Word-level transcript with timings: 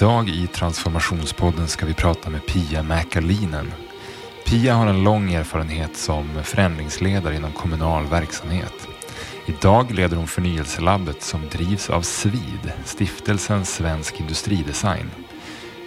Idag 0.00 0.28
i 0.28 0.46
Transformationspodden 0.46 1.68
ska 1.68 1.86
vi 1.86 1.94
prata 1.94 2.30
med 2.30 2.46
Pia 2.46 2.82
Mäkalinen. 2.82 3.72
Pia 4.46 4.74
har 4.74 4.86
en 4.86 5.04
lång 5.04 5.32
erfarenhet 5.32 5.96
som 5.96 6.44
förändringsledare 6.44 7.36
inom 7.36 7.52
kommunal 7.52 8.06
verksamhet. 8.06 8.88
Idag 9.46 9.90
leder 9.90 10.16
hon 10.16 10.26
förnyelselabbet 10.26 11.22
som 11.22 11.48
drivs 11.48 11.90
av 11.90 12.02
Svid, 12.02 12.72
stiftelsen 12.84 13.64
Svensk 13.64 14.20
Industridesign. 14.20 15.10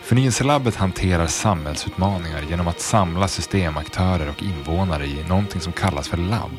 Förnyelselabbet 0.04 0.76
hanterar 0.76 1.28
samhällsutmaningar 1.28 2.42
genom 2.50 2.68
att 2.68 2.80
samla 2.80 3.28
systemaktörer 3.28 4.30
och 4.30 4.44
invånare 4.44 5.06
i 5.06 5.24
någonting 5.28 5.62
som 5.62 5.74
kallas 5.74 6.08
för 6.08 6.18
labb. 6.18 6.58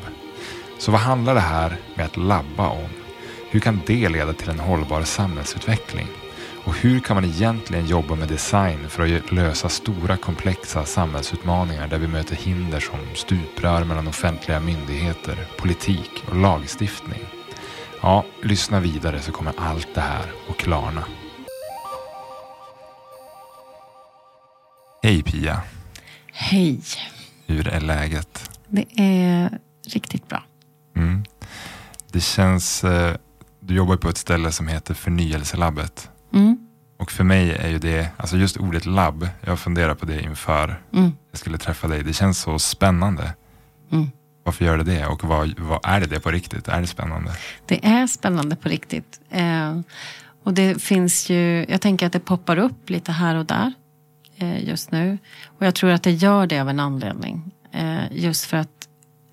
Så 0.79 0.91
vad 0.91 1.01
handlar 1.01 1.33
det 1.33 1.41
här 1.41 1.77
med 1.95 2.05
att 2.05 2.17
labba 2.17 2.69
om? 2.69 2.89
Hur 3.49 3.59
kan 3.59 3.81
det 3.85 4.09
leda 4.09 4.33
till 4.33 4.49
en 4.49 4.59
hållbar 4.59 5.03
samhällsutveckling? 5.03 6.07
Och 6.65 6.75
hur 6.75 6.99
kan 6.99 7.15
man 7.15 7.25
egentligen 7.25 7.85
jobba 7.85 8.15
med 8.15 8.27
design 8.27 8.89
för 8.89 9.15
att 9.15 9.31
lösa 9.31 9.69
stora 9.69 10.17
komplexa 10.17 10.85
samhällsutmaningar 10.85 11.87
där 11.87 11.97
vi 11.97 12.07
möter 12.07 12.35
hinder 12.35 12.79
som 12.79 12.99
stuprör 13.15 13.83
mellan 13.83 14.07
offentliga 14.07 14.59
myndigheter, 14.59 15.47
politik 15.57 16.23
och 16.27 16.35
lagstiftning? 16.35 17.19
Ja, 18.01 18.25
lyssna 18.43 18.79
vidare 18.79 19.21
så 19.21 19.31
kommer 19.31 19.53
allt 19.57 19.87
det 19.95 20.01
här 20.01 20.25
att 20.49 20.57
klarna. 20.57 21.03
Hej 25.03 25.23
Pia! 25.23 25.61
Hej! 26.31 26.81
Hur 27.47 27.67
är 27.67 27.81
läget? 27.81 28.49
Det 28.67 28.85
är 29.01 29.59
riktigt 29.87 30.27
bra. 30.27 30.43
Mm. 30.95 31.23
Det 32.11 32.21
känns... 32.21 32.83
Eh, 32.83 33.15
du 33.59 33.75
jobbar 33.75 33.97
på 33.97 34.09
ett 34.09 34.17
ställe 34.17 34.51
som 34.51 34.67
heter 34.67 34.93
Förnyelselabbet. 34.93 36.09
Mm. 36.35 36.57
Och 36.97 37.11
för 37.11 37.23
mig 37.23 37.51
är 37.51 37.67
ju 37.69 37.79
det, 37.79 38.07
alltså 38.17 38.37
just 38.37 38.57
ordet 38.57 38.85
labb, 38.85 39.29
jag 39.41 39.59
funderar 39.59 39.95
på 39.95 40.05
det 40.05 40.21
inför 40.21 40.81
Mm. 40.93 41.11
jag 41.31 41.39
skulle 41.39 41.57
träffa 41.57 41.87
dig. 41.87 42.03
Det 42.03 42.13
känns 42.13 42.39
så 42.39 42.59
spännande. 42.59 43.33
Mm. 43.91 44.11
Varför 44.43 44.65
gör 44.65 44.77
det 44.77 44.83
det? 44.83 45.05
Och 45.05 45.23
vad, 45.23 45.59
vad 45.59 45.79
är 45.83 45.99
det 45.99 46.05
det 46.05 46.19
på 46.19 46.31
riktigt? 46.31 46.67
Är 46.67 46.81
det 46.81 46.87
spännande? 46.87 47.31
Det 47.65 47.85
är 47.85 48.07
spännande 48.07 48.55
på 48.55 48.69
riktigt. 48.69 49.19
Eh, 49.29 49.79
och 50.43 50.53
det 50.53 50.81
finns 50.83 51.29
ju, 51.29 51.65
jag 51.69 51.81
tänker 51.81 52.05
att 52.05 52.13
det 52.13 52.19
poppar 52.19 52.57
upp 52.57 52.89
lite 52.89 53.11
här 53.11 53.35
och 53.35 53.45
där 53.45 53.73
eh, 54.37 54.67
just 54.69 54.91
nu. 54.91 55.17
Och 55.45 55.65
jag 55.65 55.75
tror 55.75 55.89
att 55.89 56.03
det 56.03 56.11
gör 56.11 56.47
det 56.47 56.59
av 56.59 56.69
en 56.69 56.79
anledning. 56.79 57.51
Eh, 57.71 58.03
just 58.11 58.45
för 58.45 58.57
att 58.57 58.87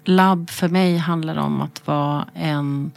labb 0.05 0.51
för 0.51 0.69
mig 0.69 0.97
handlar 0.97 1.37
om 1.37 1.61
att 1.63 1.87
vara 1.87 2.29
en, 2.35 2.93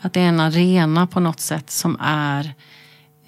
att 0.00 0.12
det 0.12 0.20
är 0.20 0.28
en 0.28 0.40
arena 0.40 1.06
på 1.06 1.20
något 1.20 1.40
sätt 1.40 1.70
som 1.70 1.96
är 2.00 2.54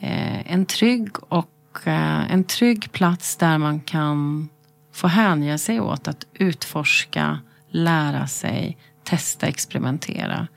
en 0.03 0.67
trygg 0.67 1.09
och 1.29 1.49
eh, 1.85 2.33
en 2.33 2.45
trygg 2.45 2.93
plats 2.93 3.37
där 3.37 3.59
man 3.59 3.81
kan 3.81 4.49
få 4.93 5.07
hänge 5.07 5.59
sig 5.59 5.81
åt 5.81 6.09
att 6.09 6.27
utforska, 6.35 7.41
lära 7.71 8.27
sig, 8.27 8.79
testa, 9.05 9.47
experimentera. 9.47 10.49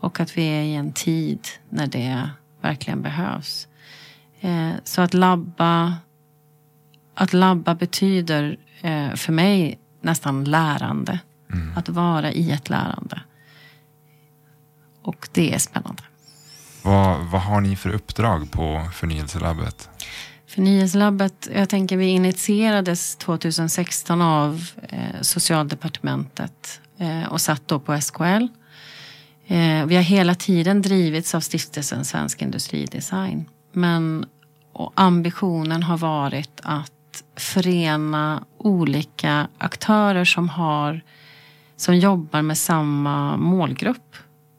Och 0.00 0.20
att 0.20 0.38
vi 0.38 0.46
är 0.46 0.62
i 0.62 0.74
en 0.74 0.92
tid 0.92 1.40
när 1.68 1.86
det 1.86 2.30
verkligen 2.60 3.02
behövs. 3.02 3.68
Eh, 4.40 4.70
så 4.84 5.02
att 5.02 5.14
labba, 5.14 5.94
att 7.14 7.32
labba 7.32 7.74
betyder 7.74 8.58
eh, 8.80 9.14
för 9.14 9.32
mig 9.32 9.78
nästan 10.00 10.44
lärande. 10.44 11.20
Att 11.76 11.88
vara 11.88 12.32
i 12.32 12.50
ett 12.50 12.70
lärande. 12.70 13.20
Och 15.02 15.28
det 15.32 15.54
är 15.54 15.58
spännande. 15.58 16.02
Vad, 16.88 17.18
vad 17.18 17.40
har 17.40 17.60
ni 17.60 17.76
för 17.76 17.90
uppdrag 17.90 18.50
på 18.50 18.88
Förnyelselabbet? 18.92 19.88
Förnyelselabbet, 20.46 21.48
jag 21.54 21.68
tänker 21.68 21.96
vi 21.96 22.06
initierades 22.06 23.16
2016 23.16 24.22
av 24.22 24.64
eh, 24.88 25.20
Socialdepartementet 25.20 26.80
eh, 26.98 27.32
och 27.32 27.40
satt 27.40 27.68
då 27.68 27.80
på 27.80 28.00
SKL. 28.00 28.46
Eh, 29.46 29.86
vi 29.86 29.96
har 29.96 30.02
hela 30.02 30.34
tiden 30.34 30.82
drivits 30.82 31.34
av 31.34 31.40
stiftelsen 31.40 32.04
Svensk 32.04 32.42
Industridesign. 32.42 33.44
Men 33.72 34.26
och 34.72 34.92
ambitionen 34.94 35.82
har 35.82 35.98
varit 35.98 36.60
att 36.62 37.22
förena 37.36 38.44
olika 38.58 39.48
aktörer 39.58 40.24
som 40.24 40.48
har 40.48 41.00
som 41.76 41.96
jobbar 41.96 42.42
med 42.42 42.58
samma 42.58 43.36
målgrupp 43.36 44.16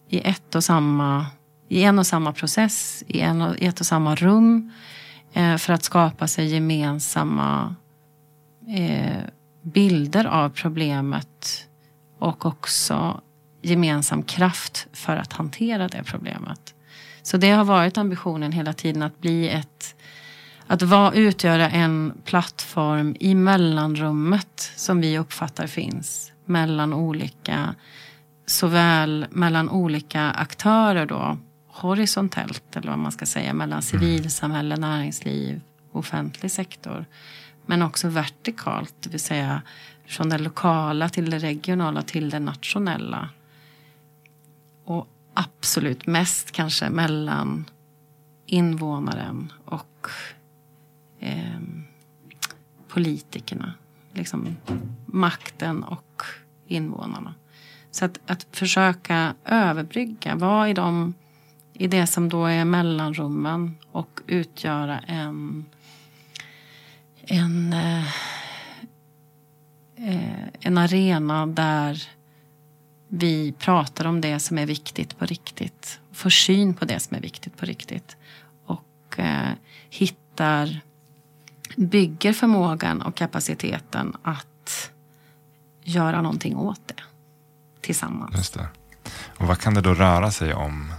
i 0.09 0.19
ett 0.19 0.55
och 0.55 0.63
samma 0.63 1.25
i 1.69 1.83
en 1.83 1.99
och 1.99 2.07
samma 2.07 2.33
process, 2.33 3.03
i, 3.07 3.19
en 3.19 3.41
och, 3.41 3.57
i 3.57 3.65
ett 3.65 3.79
och 3.79 3.85
samma 3.85 4.15
rum 4.15 4.71
eh, 5.33 5.57
för 5.57 5.73
att 5.73 5.83
skapa 5.83 6.27
sig 6.27 6.47
gemensamma 6.53 7.75
eh, 8.67 9.23
bilder 9.61 10.25
av 10.25 10.49
problemet 10.49 11.67
och 12.19 12.45
också 12.45 13.21
gemensam 13.61 14.23
kraft 14.23 14.87
för 14.93 15.15
att 15.15 15.33
hantera 15.33 15.87
det 15.87 16.03
problemet. 16.03 16.75
Så 17.21 17.37
det 17.37 17.51
har 17.51 17.63
varit 17.63 17.97
ambitionen 17.97 18.51
hela 18.51 18.73
tiden 18.73 19.03
att 19.03 19.19
bli 19.19 19.49
ett 19.49 19.95
att 20.67 20.81
va, 20.81 21.11
utgöra 21.13 21.69
en 21.69 22.13
plattform 22.25 23.15
i 23.19 23.35
mellanrummet 23.35 24.71
som 24.75 25.01
vi 25.01 25.17
uppfattar 25.17 25.67
finns 25.67 26.31
mellan 26.45 26.93
olika 26.93 27.75
såväl 28.45 29.25
mellan 29.29 29.69
olika 29.69 30.31
aktörer 30.31 31.05
då 31.05 31.37
horisontellt 31.81 32.75
eller 32.75 32.89
vad 32.89 32.99
man 32.99 33.11
ska 33.11 33.25
säga 33.25 33.53
mellan 33.53 33.81
civilsamhälle, 33.81 34.77
näringsliv, 34.77 35.61
offentlig 35.91 36.51
sektor. 36.51 37.05
Men 37.65 37.81
också 37.81 38.07
vertikalt, 38.07 38.93
det 38.99 39.09
vill 39.09 39.19
säga 39.19 39.61
från 40.05 40.29
det 40.29 40.37
lokala 40.37 41.09
till 41.09 41.29
det 41.29 41.39
regionala 41.39 42.01
till 42.01 42.29
det 42.29 42.39
nationella. 42.39 43.29
Och 44.85 45.07
absolut 45.33 46.07
mest 46.07 46.51
kanske 46.51 46.89
mellan 46.89 47.65
invånaren 48.45 49.53
och 49.65 50.07
eh, 51.19 51.59
politikerna. 52.87 53.73
Liksom 54.13 54.57
makten 55.05 55.83
och 55.83 56.23
invånarna. 56.67 57.33
Så 57.91 58.05
att, 58.05 58.19
att 58.25 58.47
försöka 58.51 59.35
överbrygga, 59.45 60.35
vara 60.35 60.69
i, 60.69 60.73
de, 60.73 61.13
i 61.79 61.87
det 61.87 62.07
som 62.07 62.29
då 62.29 62.45
är 62.45 62.65
mellanrummen 62.65 63.77
och 63.91 64.19
utgöra 64.27 64.99
en, 64.99 65.65
en, 67.21 67.73
eh, 67.73 68.07
eh, 69.95 70.47
en 70.59 70.77
arena 70.77 71.45
där 71.45 72.03
vi 73.07 73.51
pratar 73.51 74.05
om 74.05 74.21
det 74.21 74.39
som 74.39 74.57
är 74.57 74.65
viktigt 74.65 75.17
på 75.17 75.25
riktigt. 75.25 75.99
Får 76.11 76.29
syn 76.29 76.73
på 76.73 76.85
det 76.85 76.99
som 76.99 77.17
är 77.17 77.21
viktigt 77.21 77.57
på 77.57 77.65
riktigt. 77.65 78.17
Och 78.65 79.19
eh, 79.19 79.53
hittar, 79.89 80.79
bygger 81.75 82.33
förmågan 82.33 83.01
och 83.01 83.15
kapaciteten 83.15 84.15
att 84.23 84.91
göra 85.83 86.21
någonting 86.21 86.55
åt 86.55 86.87
det 86.87 87.03
tillsammans. 87.81 88.35
Just 88.35 88.53
det. 88.53 88.67
Och 89.37 89.47
vad 89.47 89.59
kan 89.59 89.73
det 89.73 89.81
då 89.81 89.93
röra 89.93 90.31
sig 90.31 90.53
om 90.53 90.93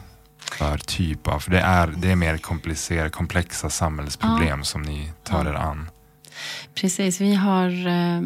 för 0.60 0.78
typ 0.78 1.28
av, 1.28 1.38
för 1.38 1.50
det 1.50 1.60
är, 1.60 1.86
det 1.86 2.10
är 2.10 2.16
mer 2.16 2.36
komplicerade, 2.36 3.10
komplexa 3.10 3.70
samhällsproblem 3.70 4.64
som 4.64 4.82
ni 4.82 5.12
tar 5.24 5.46
er 5.46 5.54
an. 5.54 5.90
Precis, 6.74 7.20
vi 7.20 7.34
har 7.34 7.86
eh, 7.86 8.20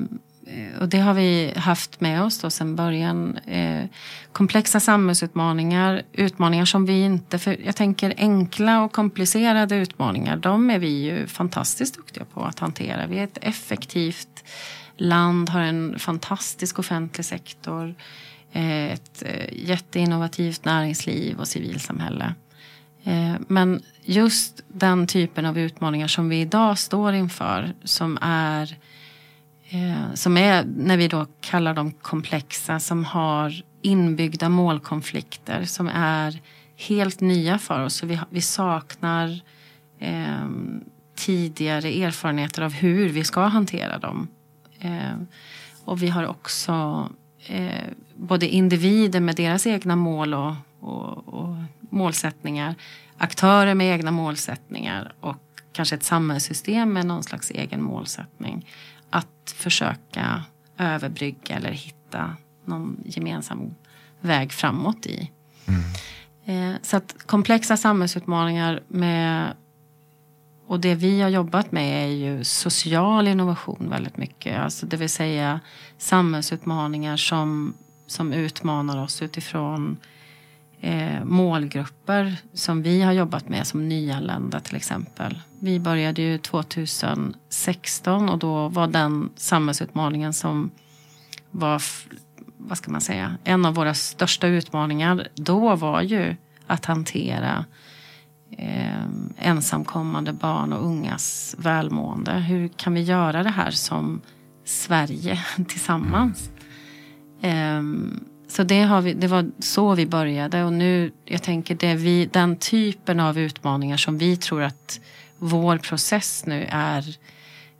och 0.80 0.88
det 0.88 0.98
har 0.98 1.14
vi 1.14 1.52
haft 1.56 2.00
med 2.00 2.22
oss 2.22 2.38
då 2.38 2.50
sedan 2.50 2.76
början. 2.76 3.36
Eh, 3.36 3.84
komplexa 4.32 4.80
samhällsutmaningar, 4.80 6.02
utmaningar 6.12 6.64
som 6.64 6.86
vi 6.86 7.02
inte, 7.02 7.38
för 7.38 7.56
jag 7.64 7.76
tänker 7.76 8.14
enkla 8.16 8.82
och 8.82 8.92
komplicerade 8.92 9.76
utmaningar, 9.76 10.36
de 10.36 10.70
är 10.70 10.78
vi 10.78 11.02
ju 11.04 11.26
fantastiskt 11.26 11.94
duktiga 11.94 12.24
på 12.24 12.44
att 12.44 12.58
hantera. 12.58 13.06
Vi 13.06 13.18
är 13.18 13.24
ett 13.24 13.38
effektivt 13.40 14.44
land, 14.96 15.48
har 15.50 15.60
en 15.60 15.98
fantastisk 15.98 16.78
offentlig 16.78 17.26
sektor, 17.26 17.94
Eh, 18.54 18.92
ett 18.92 19.22
eh, 19.26 19.68
jätteinnovativt 19.68 20.64
näringsliv 20.64 21.40
och 21.40 21.48
civilsamhälle. 21.48 22.34
Eh, 23.04 23.34
men 23.48 23.82
just 24.02 24.64
den 24.68 25.06
typen 25.06 25.46
av 25.46 25.58
utmaningar 25.58 26.06
som 26.06 26.28
vi 26.28 26.40
idag 26.40 26.78
står 26.78 27.12
inför 27.12 27.72
som 27.84 28.18
är 28.20 28.76
som 30.14 30.36
är 30.36 30.64
när 30.64 30.96
vi 30.96 31.08
då 31.08 31.26
kallar 31.40 31.74
dem 31.74 31.92
komplexa 31.92 32.80
som 32.80 33.04
har 33.04 33.62
inbyggda 33.82 34.48
målkonflikter 34.48 35.64
som 35.64 35.88
är 35.88 36.40
helt 36.76 37.20
nya 37.20 37.58
för 37.58 37.84
oss. 37.84 37.94
Så 37.94 38.06
vi, 38.06 38.20
vi 38.30 38.40
saknar 38.40 39.40
eh, 39.98 40.48
tidigare 41.16 41.88
erfarenheter 41.88 42.62
av 42.62 42.72
hur 42.72 43.08
vi 43.08 43.24
ska 43.24 43.40
hantera 43.40 43.98
dem. 43.98 44.28
Eh, 44.80 45.16
och 45.84 46.02
vi 46.02 46.08
har 46.08 46.26
också 46.26 47.08
eh, 47.46 47.88
både 48.14 48.48
individer 48.48 49.20
med 49.20 49.36
deras 49.36 49.66
egna 49.66 49.96
mål 49.96 50.34
och, 50.34 50.54
och, 50.80 51.28
och 51.28 51.56
målsättningar, 51.80 52.74
aktörer 53.18 53.74
med 53.74 53.86
egna 53.86 54.10
målsättningar 54.10 55.12
och 55.20 55.36
kanske 55.72 55.94
ett 55.94 56.04
samhällssystem 56.04 56.92
med 56.92 57.06
någon 57.06 57.22
slags 57.22 57.50
egen 57.50 57.82
målsättning. 57.82 58.66
Att 59.10 59.54
försöka 59.56 60.44
överbrygga 60.78 61.56
eller 61.56 61.70
hitta 61.70 62.36
någon 62.64 62.96
gemensam 63.04 63.74
väg 64.20 64.52
framåt 64.52 65.06
i. 65.06 65.30
Mm. 65.66 65.82
Eh, 66.44 66.78
så 66.82 66.96
att 66.96 67.16
komplexa 67.26 67.76
samhällsutmaningar 67.76 68.82
med 68.88 69.52
och 70.66 70.80
det 70.80 70.94
vi 70.94 71.20
har 71.20 71.28
jobbat 71.28 71.72
med 71.72 72.04
är 72.04 72.14
ju 72.14 72.44
social 72.44 73.28
innovation 73.28 73.90
väldigt 73.90 74.16
mycket. 74.16 74.58
Alltså 74.60 74.86
det 74.86 74.96
vill 74.96 75.10
säga 75.10 75.60
samhällsutmaningar 75.98 77.16
som, 77.16 77.74
som 78.06 78.32
utmanar 78.32 79.02
oss 79.02 79.22
utifrån 79.22 79.96
eh, 80.80 81.24
målgrupper 81.24 82.36
som 82.52 82.82
vi 82.82 83.02
har 83.02 83.12
jobbat 83.12 83.48
med 83.48 83.66
som 83.66 83.88
nyanlända 83.88 84.60
till 84.60 84.76
exempel. 84.76 85.40
Vi 85.58 85.80
började 85.80 86.22
ju 86.22 86.38
2016 86.38 88.28
och 88.28 88.38
då 88.38 88.68
var 88.68 88.86
den 88.86 89.30
samhällsutmaningen 89.36 90.32
som 90.32 90.70
var, 91.50 91.82
vad 92.56 92.78
ska 92.78 92.90
man 92.90 93.00
säga, 93.00 93.36
en 93.44 93.66
av 93.66 93.74
våra 93.74 93.94
största 93.94 94.46
utmaningar 94.46 95.28
då 95.34 95.76
var 95.76 96.02
ju 96.02 96.36
att 96.66 96.84
hantera 96.84 97.64
eh, 98.58 99.48
ensamkommande 99.48 100.32
barn 100.32 100.72
och 100.72 100.84
ungas 100.86 101.54
välmående. 101.58 102.32
Hur 102.32 102.68
kan 102.68 102.94
vi 102.94 103.02
göra 103.02 103.42
det 103.42 103.50
här 103.50 103.70
som 103.70 104.20
Sverige 104.64 105.38
tillsammans? 105.68 106.50
Eh, 107.42 107.82
så 108.48 108.62
det, 108.62 108.82
har 108.82 109.00
vi, 109.00 109.14
det 109.14 109.26
var 109.26 109.50
så 109.58 109.94
vi 109.94 110.06
började 110.06 110.64
och 110.64 110.72
nu, 110.72 111.12
jag 111.24 111.42
tänker 111.42 111.74
det 111.74 111.94
vi, 111.94 112.26
den 112.26 112.56
typen 112.56 113.20
av 113.20 113.38
utmaningar 113.38 113.96
som 113.96 114.18
vi 114.18 114.36
tror 114.36 114.62
att 114.62 115.00
vår 115.38 115.78
process 115.78 116.46
nu 116.46 116.66
är 116.68 117.16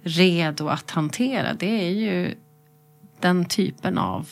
redo 0.03 0.69
att 0.69 0.91
hantera. 0.91 1.55
Det 1.55 1.87
är 1.87 1.91
ju 1.91 2.35
den 3.21 3.45
typen 3.45 3.99
av 3.99 4.29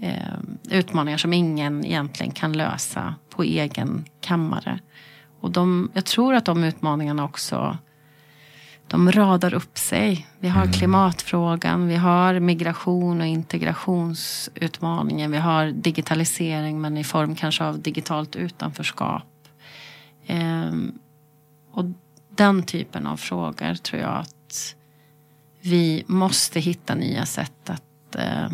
eh, 0.00 0.38
utmaningar 0.70 1.18
som 1.18 1.32
ingen 1.32 1.84
egentligen 1.84 2.32
kan 2.32 2.52
lösa 2.52 3.14
på 3.30 3.42
egen 3.42 4.04
kammare. 4.20 4.78
Och 5.40 5.50
de, 5.50 5.90
jag 5.94 6.04
tror 6.04 6.34
att 6.34 6.44
de 6.44 6.64
utmaningarna 6.64 7.24
också 7.24 7.78
de 8.88 9.12
radar 9.12 9.54
upp 9.54 9.78
sig. 9.78 10.26
Vi 10.40 10.48
har 10.48 10.62
mm. 10.62 10.72
klimatfrågan, 10.72 11.88
vi 11.88 11.96
har 11.96 12.40
migration 12.40 13.20
och 13.20 13.26
integrationsutmaningen. 13.26 15.30
Vi 15.30 15.38
har 15.38 15.66
digitalisering 15.66 16.80
men 16.80 16.96
i 16.96 17.04
form 17.04 17.34
kanske 17.34 17.64
av 17.64 17.80
digitalt 17.80 18.36
utanförskap. 18.36 19.22
Ehm, 20.26 20.98
och 21.72 21.84
den 22.36 22.62
typen 22.62 23.06
av 23.06 23.16
frågor 23.16 23.74
tror 23.74 24.02
jag 24.02 24.16
att 24.16 24.74
vi 25.60 26.04
måste 26.06 26.60
hitta 26.60 26.94
nya 26.94 27.26
sätt 27.26 27.70
att 27.70 28.14
eh, 28.14 28.48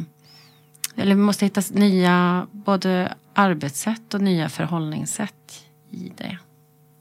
eller 0.97 1.15
vi 1.15 1.23
måste 1.23 1.45
hitta 1.45 1.63
nya 1.71 2.47
både 2.53 3.15
arbetssätt 3.35 4.15
och 4.15 4.21
nya 4.21 4.49
förhållningssätt 4.49 5.65
i 5.91 6.13
det. 6.17 6.39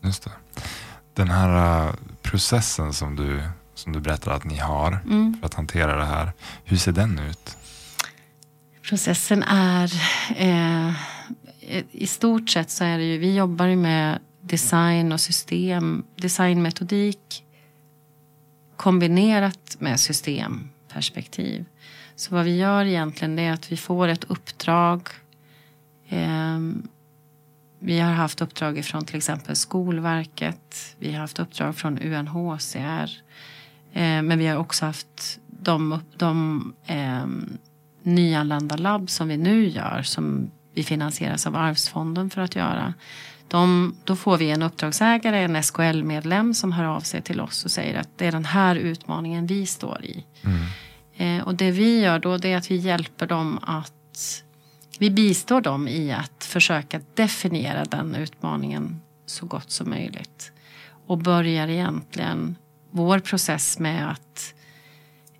Just 0.01 0.23
det. 0.23 0.31
Den 1.13 1.29
här 1.29 1.85
uh, 1.87 1.93
processen 2.21 2.93
som 2.93 3.15
du, 3.15 3.43
som 3.73 3.93
du 3.93 3.99
berättar 3.99 4.31
att 4.31 4.43
ni 4.43 4.57
har 4.57 4.99
mm. 5.05 5.37
för 5.39 5.45
att 5.45 5.53
hantera 5.53 5.95
det 5.95 6.05
här. 6.05 6.31
Hur 6.63 6.77
ser 6.77 6.91
den 6.91 7.19
ut? 7.19 7.57
Processen 8.89 9.43
är 9.43 9.93
eh, 10.35 10.93
i 11.91 12.07
stort 12.07 12.49
sett 12.49 12.69
så 12.69 12.83
är 12.83 12.97
det 12.97 13.03
ju, 13.03 13.17
vi 13.17 13.35
jobbar 13.35 13.65
ju 13.65 13.75
med 13.75 14.19
design 14.41 15.11
och 15.11 15.21
system, 15.21 16.03
designmetodik 16.15 17.43
kombinerat 18.77 19.75
med 19.79 19.99
systemperspektiv. 19.99 21.65
Så 22.15 22.35
vad 22.35 22.45
vi 22.45 22.57
gör 22.57 22.85
egentligen 22.85 23.39
är 23.39 23.53
att 23.53 23.71
vi 23.71 23.77
får 23.77 24.07
ett 24.07 24.23
uppdrag 24.23 25.09
eh, 26.09 26.59
vi 27.83 27.99
har 27.99 28.11
haft 28.11 28.41
uppdrag 28.41 28.85
från 28.85 29.05
till 29.05 29.17
exempel 29.17 29.55
Skolverket. 29.55 30.95
Vi 30.99 31.13
har 31.13 31.19
haft 31.19 31.39
uppdrag 31.39 31.75
från 31.75 31.99
UNHCR. 31.99 33.09
Eh, 33.93 34.21
men 34.21 34.39
vi 34.39 34.47
har 34.47 34.57
också 34.57 34.85
haft 34.85 35.39
de, 35.47 35.99
de 36.17 36.73
eh, 36.85 37.25
nyanlända 38.03 38.77
labb 38.77 39.09
som 39.09 39.27
vi 39.27 39.37
nu 39.37 39.67
gör. 39.67 40.01
Som 40.01 40.51
vi 40.73 40.83
finansieras 40.83 41.47
av 41.47 41.55
Arvsfonden 41.55 42.29
för 42.29 42.41
att 42.41 42.55
göra. 42.55 42.93
De, 43.47 43.95
då 44.03 44.15
får 44.15 44.37
vi 44.37 44.51
en 44.51 44.61
uppdragsägare, 44.61 45.43
en 45.43 45.63
SKL-medlem 45.63 46.53
som 46.53 46.71
hör 46.71 46.85
av 46.85 47.01
sig 47.01 47.21
till 47.21 47.41
oss 47.41 47.65
och 47.65 47.71
säger 47.71 47.99
att 47.99 48.09
det 48.17 48.27
är 48.27 48.31
den 48.31 48.45
här 48.45 48.75
utmaningen 48.75 49.47
vi 49.47 49.65
står 49.65 50.05
i. 50.05 50.25
Mm. 50.41 50.59
Eh, 51.17 51.47
och 51.47 51.55
det 51.55 51.71
vi 51.71 51.99
gör 51.99 52.19
då 52.19 52.37
det 52.37 52.51
är 52.53 52.57
att 52.57 52.71
vi 52.71 52.75
hjälper 52.75 53.27
dem 53.27 53.59
att 53.61 54.43
vi 55.01 55.09
bistår 55.09 55.61
dem 55.61 55.87
i 55.87 56.11
att 56.11 56.43
försöka 56.43 57.01
definiera 57.13 57.85
den 57.85 58.15
utmaningen 58.15 59.01
så 59.25 59.45
gott 59.45 59.71
som 59.71 59.89
möjligt. 59.89 60.51
Och 61.07 61.17
börjar 61.17 61.67
egentligen 61.67 62.55
vår 62.91 63.19
process 63.19 63.79
med 63.79 64.11
att 64.11 64.53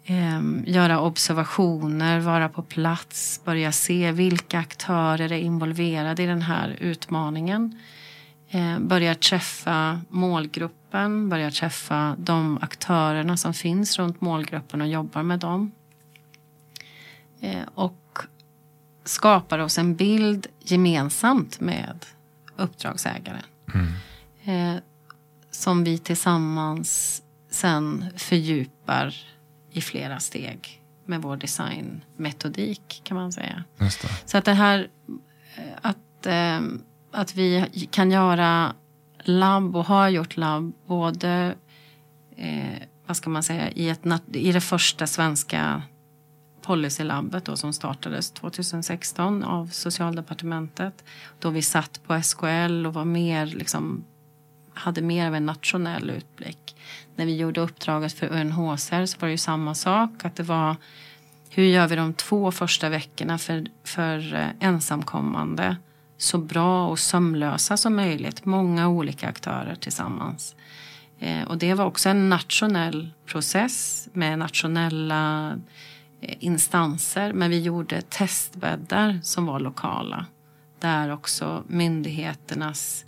eh, 0.04 0.42
göra 0.66 1.00
observationer, 1.00 2.20
vara 2.20 2.50
på 2.50 2.64
plats, 2.64 3.42
börja 3.46 3.72
se 3.72 4.12
vilka 4.12 4.60
aktörer 4.60 5.32
är 5.32 5.40
involverade 5.40 6.24
i 6.24 6.26
den 6.26 6.42
här 6.42 6.78
utmaningen. 6.80 7.80
Eh, 8.50 8.80
börja 8.80 9.16
träffa 9.16 10.02
målgruppen, 10.10 11.30
börja 11.30 11.52
träffa 11.52 12.16
de 12.18 12.60
aktörerna 12.62 13.38
som 13.38 13.54
finns 13.54 14.00
runt 14.00 14.22
målgruppen 14.22 14.82
och 14.82 14.88
jobbar 14.88 15.24
med 15.24 15.40
dem. 15.40 15.72
Eh, 17.42 17.64
och 17.76 18.01
skapar 19.04 19.60
oss 19.60 19.78
en 19.78 19.96
bild 19.96 20.48
gemensamt 20.60 21.60
med 21.60 22.06
uppdragsägaren. 22.58 23.44
Mm. 23.74 23.88
Eh, 24.44 24.82
som 25.52 25.84
vi 25.84 25.98
tillsammans 25.98 27.22
sen 27.50 28.06
fördjupar 28.18 29.16
i 29.72 29.82
flera 29.82 30.20
steg 30.20 30.82
med 31.06 31.22
vår 31.22 31.38
designmetodik 31.38 33.02
kan 33.04 33.18
man 33.18 33.32
säga. 33.32 33.64
Så 34.26 34.38
att 34.38 34.46
det 34.46 34.54
här 34.54 34.90
eh, 35.56 35.64
att, 35.82 36.26
eh, 36.26 36.62
att 37.12 37.36
vi 37.36 37.70
kan 37.92 38.12
göra 38.12 38.76
labb 39.24 39.76
och 39.76 39.86
har 39.86 40.10
gjort 40.10 40.38
labb 40.38 40.74
både 40.88 41.56
eh, 42.38 42.82
vad 43.06 43.18
ska 43.18 43.30
man 43.30 43.44
säga 43.44 43.72
i, 43.72 43.90
ett, 43.90 44.06
i 44.34 44.52
det 44.52 44.62
första 44.62 45.08
svenska 45.08 45.82
Policylabbet 46.62 47.46
då, 47.46 47.56
som 47.56 47.74
startades 47.74 48.32
2016 48.32 49.44
av 49.44 49.68
socialdepartementet. 49.68 51.04
Då 51.40 51.50
vi 51.50 51.62
satt 51.62 52.04
på 52.04 52.22
SKL 52.22 52.86
och 52.86 52.94
var 52.94 53.06
mer, 53.06 53.46
liksom, 53.46 54.04
hade 54.74 55.02
mer 55.02 55.28
av 55.28 55.36
en 55.36 55.46
nationell 55.46 56.10
utblick. 56.10 56.76
När 57.16 57.26
vi 57.26 57.38
gjorde 57.38 57.62
uppdraget 57.62 58.14
för 58.14 58.28
UNHCR 58.28 59.06
så 59.06 59.18
var 59.20 59.28
det 59.28 59.32
ju 59.32 59.38
samma 59.38 59.76
sak. 59.76 60.26
Att 60.26 60.36
det 60.36 60.44
var 60.44 60.76
hur 61.50 61.64
gör 61.64 61.88
vi 61.88 61.96
de 61.96 62.14
två 62.14 62.52
första 62.52 62.90
veckorna 62.90 63.38
för, 63.38 63.66
för 63.84 64.34
eh, 64.34 64.48
ensamkommande 64.60 65.78
så 66.18 66.38
bra 66.38 66.88
och 66.88 67.00
sömlösa 67.00 67.78
som 67.78 67.96
möjligt. 67.96 68.46
Många 68.46 68.88
olika 68.88 69.28
aktörer 69.28 69.76
tillsammans. 69.76 70.56
Eh, 71.20 71.44
och 71.44 71.58
det 71.58 71.74
var 71.74 71.86
också 71.86 72.10
en 72.10 72.30
nationell 72.30 73.10
process 73.26 74.08
med 74.14 74.40
nationella 74.40 75.54
Eh, 75.54 75.58
instanser 76.22 77.34
men 77.34 77.50
vi 77.50 77.62
gjorde 77.62 78.02
testbäddar 78.02 79.20
som 79.24 79.46
var 79.46 79.60
lokala. 79.60 80.26
Där 80.80 81.14
också 81.14 81.64
myndigheternas 81.68 83.06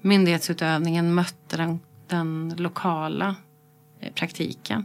myndighetsutövningen 0.00 1.14
mötte 1.14 1.56
den, 1.56 1.80
den 2.06 2.54
lokala 2.56 3.36
eh, 4.00 4.12
praktiken 4.12 4.84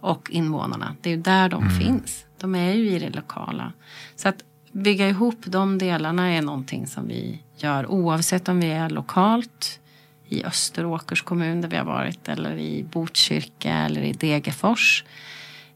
och 0.00 0.30
invånarna. 0.30 0.96
Det 1.00 1.10
är 1.10 1.16
ju 1.16 1.22
där 1.22 1.48
de 1.48 1.62
mm. 1.62 1.80
finns. 1.80 2.26
De 2.38 2.54
är 2.54 2.72
ju 2.72 2.90
i 2.90 2.98
det 2.98 3.10
lokala. 3.10 3.72
Så 4.16 4.28
att 4.28 4.44
bygga 4.72 5.08
ihop 5.08 5.38
de 5.44 5.78
delarna 5.78 6.28
är 6.28 6.42
någonting 6.42 6.86
som 6.86 7.08
vi 7.08 7.42
gör 7.56 7.86
oavsett 7.86 8.48
om 8.48 8.60
vi 8.60 8.70
är 8.70 8.90
lokalt 8.90 9.80
i 10.28 10.44
Österåkers 10.44 11.22
kommun 11.22 11.60
där 11.60 11.68
vi 11.68 11.76
har 11.76 11.84
varit 11.84 12.28
eller 12.28 12.56
i 12.56 12.84
Botkyrka 12.84 13.72
eller 13.72 14.02
i 14.02 14.12
Degerfors 14.12 15.04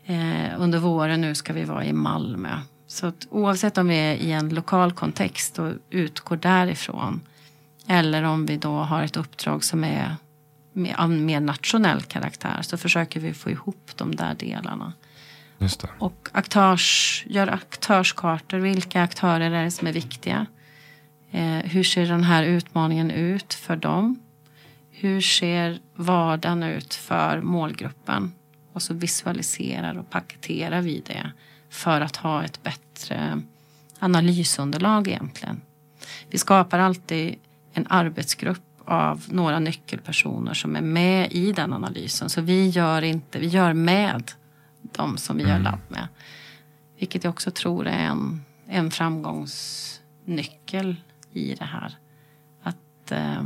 Eh, 0.06 0.60
under 0.60 0.78
våren 0.78 1.20
nu 1.20 1.34
ska 1.34 1.52
vi 1.52 1.64
vara 1.64 1.84
i 1.84 1.92
Malmö. 1.92 2.60
Så 2.86 3.06
att 3.06 3.26
oavsett 3.30 3.78
om 3.78 3.88
vi 3.88 3.96
är 3.96 4.14
i 4.14 4.32
en 4.32 4.48
lokal 4.48 4.92
kontext 4.92 5.58
och 5.58 5.72
utgår 5.90 6.36
därifrån 6.36 7.20
eller 7.88 8.22
om 8.22 8.46
vi 8.46 8.56
då 8.56 8.76
har 8.76 9.02
ett 9.02 9.16
uppdrag 9.16 9.64
som 9.64 9.84
är 9.84 10.16
av 10.96 11.10
mer 11.10 11.40
nationell 11.40 12.02
karaktär 12.02 12.62
så 12.62 12.76
försöker 12.76 13.20
vi 13.20 13.34
få 13.34 13.50
ihop 13.50 13.90
de 13.96 14.16
där 14.16 14.34
delarna. 14.34 14.92
Och 15.98 16.28
aktörs, 16.32 17.24
gör 17.26 17.46
aktörskartor. 17.46 18.58
Vilka 18.58 19.02
aktörer 19.02 19.50
är 19.50 19.64
det 19.64 19.70
som 19.70 19.88
är 19.88 19.92
viktiga? 19.92 20.46
Eh, 21.30 21.58
hur 21.58 21.84
ser 21.84 22.06
den 22.06 22.24
här 22.24 22.42
utmaningen 22.42 23.10
ut 23.10 23.54
för 23.54 23.76
dem? 23.76 24.24
hur 24.96 25.20
ser 25.20 25.78
vardagen 25.94 26.62
ut 26.62 26.94
för 26.94 27.40
målgruppen? 27.40 28.32
Och 28.74 28.82
så 28.82 28.94
visualiserar 28.94 29.98
och 29.98 30.10
paketerar 30.10 30.80
vi 30.80 31.02
det 31.06 31.32
för 31.70 32.00
att 32.00 32.16
ha 32.16 32.44
ett 32.44 32.62
bättre 32.62 33.42
analysunderlag 33.98 35.08
egentligen. 35.08 35.60
Vi 36.30 36.38
skapar 36.38 36.78
alltid 36.78 37.34
en 37.72 37.86
arbetsgrupp 37.90 38.62
av 38.84 39.24
några 39.28 39.58
nyckelpersoner 39.58 40.54
som 40.54 40.76
är 40.76 40.80
med 40.80 41.32
i 41.32 41.52
den 41.52 41.72
analysen. 41.72 42.30
Så 42.30 42.40
vi 42.40 42.68
gör 42.68 43.02
inte, 43.02 43.38
vi 43.38 43.46
gör 43.46 43.72
med 43.72 44.32
de 44.82 45.16
som 45.16 45.36
vi 45.36 45.42
mm. 45.42 45.56
gör 45.56 45.62
labb 45.62 45.80
med. 45.88 46.08
Vilket 46.98 47.24
jag 47.24 47.30
också 47.30 47.50
tror 47.50 47.86
är 47.86 48.06
en, 48.06 48.44
en 48.66 48.90
framgångsnyckel 48.90 50.96
i 51.32 51.54
det 51.54 51.64
här. 51.64 51.96
Att 52.62 53.12
eh, 53.12 53.42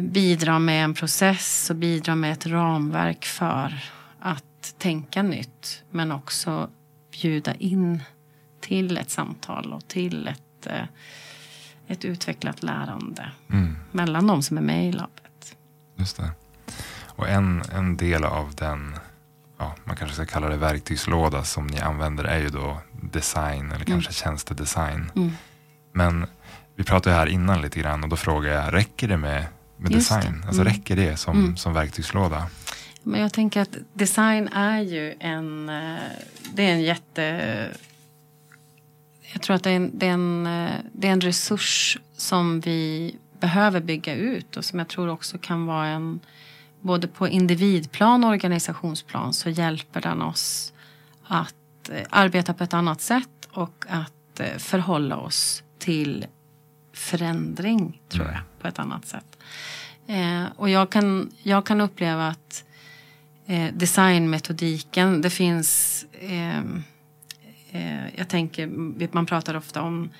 bidra 0.00 0.58
med 0.58 0.84
en 0.84 0.94
process 0.94 1.70
och 1.70 1.76
bidra 1.76 2.14
med 2.14 2.32
ett 2.32 2.46
ramverk 2.46 3.24
för 3.24 3.84
att 4.20 4.74
tänka 4.78 5.22
nytt. 5.22 5.82
Men 5.90 6.12
också 6.12 6.70
bjuda 7.12 7.54
in 7.54 8.02
till 8.60 8.98
ett 8.98 9.10
samtal 9.10 9.72
och 9.72 9.88
till 9.88 10.28
ett, 10.28 10.66
eh, 10.66 10.84
ett 11.86 12.04
utvecklat 12.04 12.62
lärande 12.62 13.30
mm. 13.50 13.76
mellan 13.92 14.26
de 14.26 14.42
som 14.42 14.58
är 14.58 14.62
med 14.62 14.88
i 14.88 14.92
labbet. 14.92 15.56
Just 15.96 16.16
det. 16.16 16.30
Och 17.04 17.28
en, 17.28 17.62
en 17.72 17.96
del 17.96 18.24
av 18.24 18.54
den, 18.54 18.96
ja, 19.58 19.74
man 19.84 19.96
kanske 19.96 20.14
ska 20.14 20.26
kalla 20.26 20.48
det 20.48 20.56
verktygslåda 20.56 21.44
som 21.44 21.66
ni 21.66 21.80
använder 21.80 22.24
är 22.24 22.38
ju 22.38 22.48
då 22.48 22.78
design 22.92 23.66
eller 23.66 23.74
mm. 23.74 23.86
kanske 23.86 24.12
tjänstedesign. 24.12 25.10
Mm. 25.16 25.32
Men 25.92 26.26
vi 26.74 26.84
pratade 26.84 27.16
här 27.16 27.26
innan 27.26 27.62
lite 27.62 27.80
grann 27.80 28.02
och 28.02 28.08
då 28.08 28.16
frågade 28.16 28.54
jag, 28.54 28.74
räcker 28.74 29.08
det 29.08 29.16
med, 29.16 29.44
med 29.76 29.92
design? 29.92 30.42
Alltså 30.46 30.62
mm. 30.62 30.72
räcker 30.72 30.96
det 30.96 31.16
som, 31.16 31.38
mm. 31.38 31.56
som 31.56 31.74
verktygslåda? 31.74 32.46
Men 33.02 33.20
jag 33.20 33.32
tänker 33.32 33.60
att 33.60 33.76
design 33.92 34.48
är 34.48 34.80
ju 34.80 35.14
en, 35.20 35.68
eh, 35.68 35.96
det 36.54 36.66
är 36.66 36.72
en 36.72 36.82
jätte 36.82 37.70
jag 39.32 39.42
tror 39.42 39.56
att 39.56 39.62
det 39.62 39.70
är, 39.70 39.76
en, 39.76 39.98
det, 39.98 40.06
är 40.06 40.10
en, 40.10 40.46
eh, 40.46 40.74
det 40.92 41.08
är 41.08 41.12
en 41.12 41.20
resurs 41.20 41.98
som 42.16 42.60
vi 42.60 43.14
behöver 43.40 43.80
bygga 43.80 44.14
ut 44.14 44.56
och 44.56 44.64
som 44.64 44.78
jag 44.78 44.88
tror 44.88 45.08
också 45.08 45.38
kan 45.38 45.66
vara 45.66 45.86
en 45.86 46.20
både 46.80 47.08
på 47.08 47.28
individplan 47.28 48.24
och 48.24 48.30
organisationsplan 48.30 49.32
så 49.32 49.50
hjälper 49.50 50.00
den 50.00 50.22
oss 50.22 50.72
att 51.26 51.88
eh, 51.90 52.06
arbeta 52.10 52.54
på 52.54 52.64
ett 52.64 52.74
annat 52.74 53.00
sätt 53.00 53.48
och 53.52 53.84
att 53.88 54.40
förhålla 54.58 55.16
oss 55.16 55.62
till 55.78 56.26
förändring 56.92 58.00
tror 58.08 58.26
jag 58.26 58.40
på 58.60 58.68
ett 58.68 58.78
annat 58.78 59.06
sätt. 59.06 59.35
Eh, 60.06 60.44
och 60.56 60.70
jag 60.70 60.90
kan, 60.90 61.30
jag 61.42 61.66
kan 61.66 61.80
uppleva 61.80 62.28
att 62.28 62.64
eh, 63.46 63.74
designmetodiken, 63.74 65.20
det 65.20 65.30
finns 65.30 66.04
eh, 66.12 66.58
eh, 67.70 68.16
jag 68.16 68.28
tänker, 68.28 68.66
man 69.14 69.26
pratar 69.26 69.56
ofta 69.56 69.82
om 69.82 70.10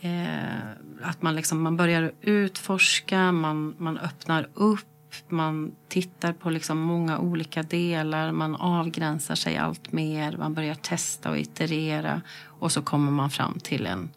eh, 0.00 0.58
att 1.02 1.22
man, 1.22 1.34
liksom, 1.34 1.62
man 1.62 1.76
börjar 1.76 2.12
utforska, 2.20 3.32
man, 3.32 3.74
man 3.78 3.98
öppnar 3.98 4.48
upp, 4.54 4.86
man 5.28 5.74
tittar 5.88 6.32
på 6.32 6.50
liksom 6.50 6.80
många 6.80 7.18
olika 7.18 7.62
delar, 7.62 8.32
man 8.32 8.56
avgränsar 8.56 9.34
sig 9.34 9.56
allt 9.56 9.92
mer, 9.92 10.36
man 10.36 10.54
börjar 10.54 10.74
testa 10.74 11.30
och 11.30 11.38
iterera 11.38 12.22
och 12.44 12.72
så 12.72 12.82
kommer 12.82 13.10
man 13.10 13.30
fram 13.30 13.58
till 13.60 13.86
en, 13.86 14.10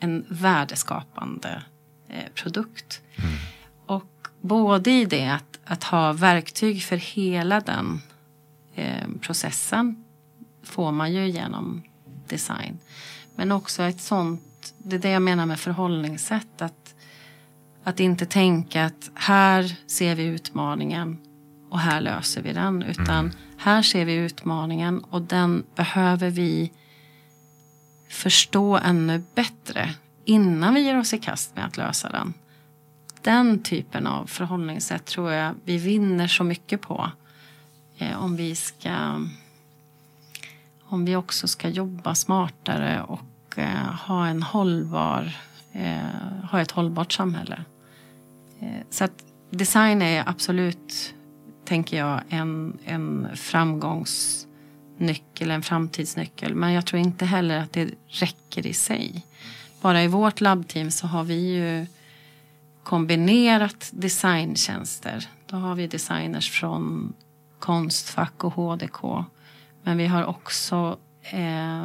en 0.00 0.26
värdeskapande 0.28 1.62
eh, 2.08 2.32
produkt. 2.34 3.00
Mm. 3.16 3.57
Både 4.40 4.90
i 4.90 5.04
det 5.04 5.28
att, 5.28 5.58
att 5.64 5.84
ha 5.84 6.12
verktyg 6.12 6.82
för 6.82 6.96
hela 6.96 7.60
den 7.60 8.00
eh, 8.74 9.08
processen 9.20 10.04
får 10.62 10.92
man 10.92 11.12
ju 11.12 11.28
genom 11.28 11.82
design. 12.28 12.78
Men 13.36 13.52
också 13.52 13.82
ett 13.82 14.00
sånt, 14.00 14.74
det 14.78 14.96
är 14.96 15.00
det 15.00 15.10
jag 15.10 15.22
menar 15.22 15.46
med 15.46 15.60
förhållningssätt. 15.60 16.62
Att, 16.62 16.94
att 17.84 18.00
inte 18.00 18.26
tänka 18.26 18.84
att 18.84 19.10
här 19.14 19.76
ser 19.86 20.14
vi 20.14 20.24
utmaningen 20.24 21.18
och 21.70 21.78
här 21.78 22.00
löser 22.00 22.42
vi 22.42 22.52
den. 22.52 22.82
Utan 22.82 23.18
mm. 23.18 23.32
här 23.58 23.82
ser 23.82 24.04
vi 24.04 24.14
utmaningen 24.14 24.98
och 24.98 25.22
den 25.22 25.64
behöver 25.74 26.30
vi 26.30 26.72
förstå 28.08 28.76
ännu 28.76 29.22
bättre 29.34 29.94
innan 30.24 30.74
vi 30.74 30.80
ger 30.80 30.98
oss 30.98 31.14
i 31.14 31.18
kast 31.18 31.56
med 31.56 31.64
att 31.64 31.76
lösa 31.76 32.10
den. 32.10 32.34
Den 33.22 33.62
typen 33.62 34.06
av 34.06 34.26
förhållningssätt 34.26 35.04
tror 35.04 35.32
jag 35.32 35.54
vi 35.64 35.78
vinner 35.78 36.28
så 36.28 36.44
mycket 36.44 36.80
på. 36.80 37.10
Eh, 37.98 38.24
om 38.24 38.36
vi 38.36 38.54
ska 38.54 39.20
om 40.90 41.04
vi 41.04 41.16
också 41.16 41.48
ska 41.48 41.68
jobba 41.68 42.14
smartare 42.14 43.02
och 43.02 43.58
eh, 43.58 43.94
ha 44.06 44.26
en 44.26 44.42
hållbar, 44.42 45.32
eh, 45.72 45.98
ha 46.50 46.60
ett 46.60 46.70
hållbart 46.70 47.12
samhälle. 47.12 47.64
Eh, 48.60 48.80
så 48.90 49.04
att 49.04 49.24
design 49.50 50.02
är 50.02 50.28
absolut, 50.28 51.14
tänker 51.64 51.98
jag, 51.98 52.20
en, 52.28 52.78
en 52.84 53.28
framgångsnyckel, 53.34 55.50
en 55.50 55.62
framtidsnyckel. 55.62 56.54
Men 56.54 56.72
jag 56.72 56.86
tror 56.86 57.02
inte 57.02 57.24
heller 57.24 57.58
att 57.58 57.72
det 57.72 57.90
räcker 58.06 58.66
i 58.66 58.72
sig. 58.72 59.26
Bara 59.80 60.02
i 60.02 60.08
vårt 60.08 60.40
labbteam 60.40 60.90
så 60.90 61.06
har 61.06 61.24
vi 61.24 61.54
ju 61.54 61.86
kombinerat 62.88 63.90
designtjänster. 63.92 65.28
Då 65.46 65.56
har 65.56 65.74
vi 65.74 65.86
designers 65.86 66.50
från 66.50 67.12
Konstfack 67.58 68.44
och 68.44 68.52
HDK 68.52 69.24
men 69.82 69.98
vi 69.98 70.06
har 70.06 70.24
också 70.24 70.98
eh, 71.22 71.82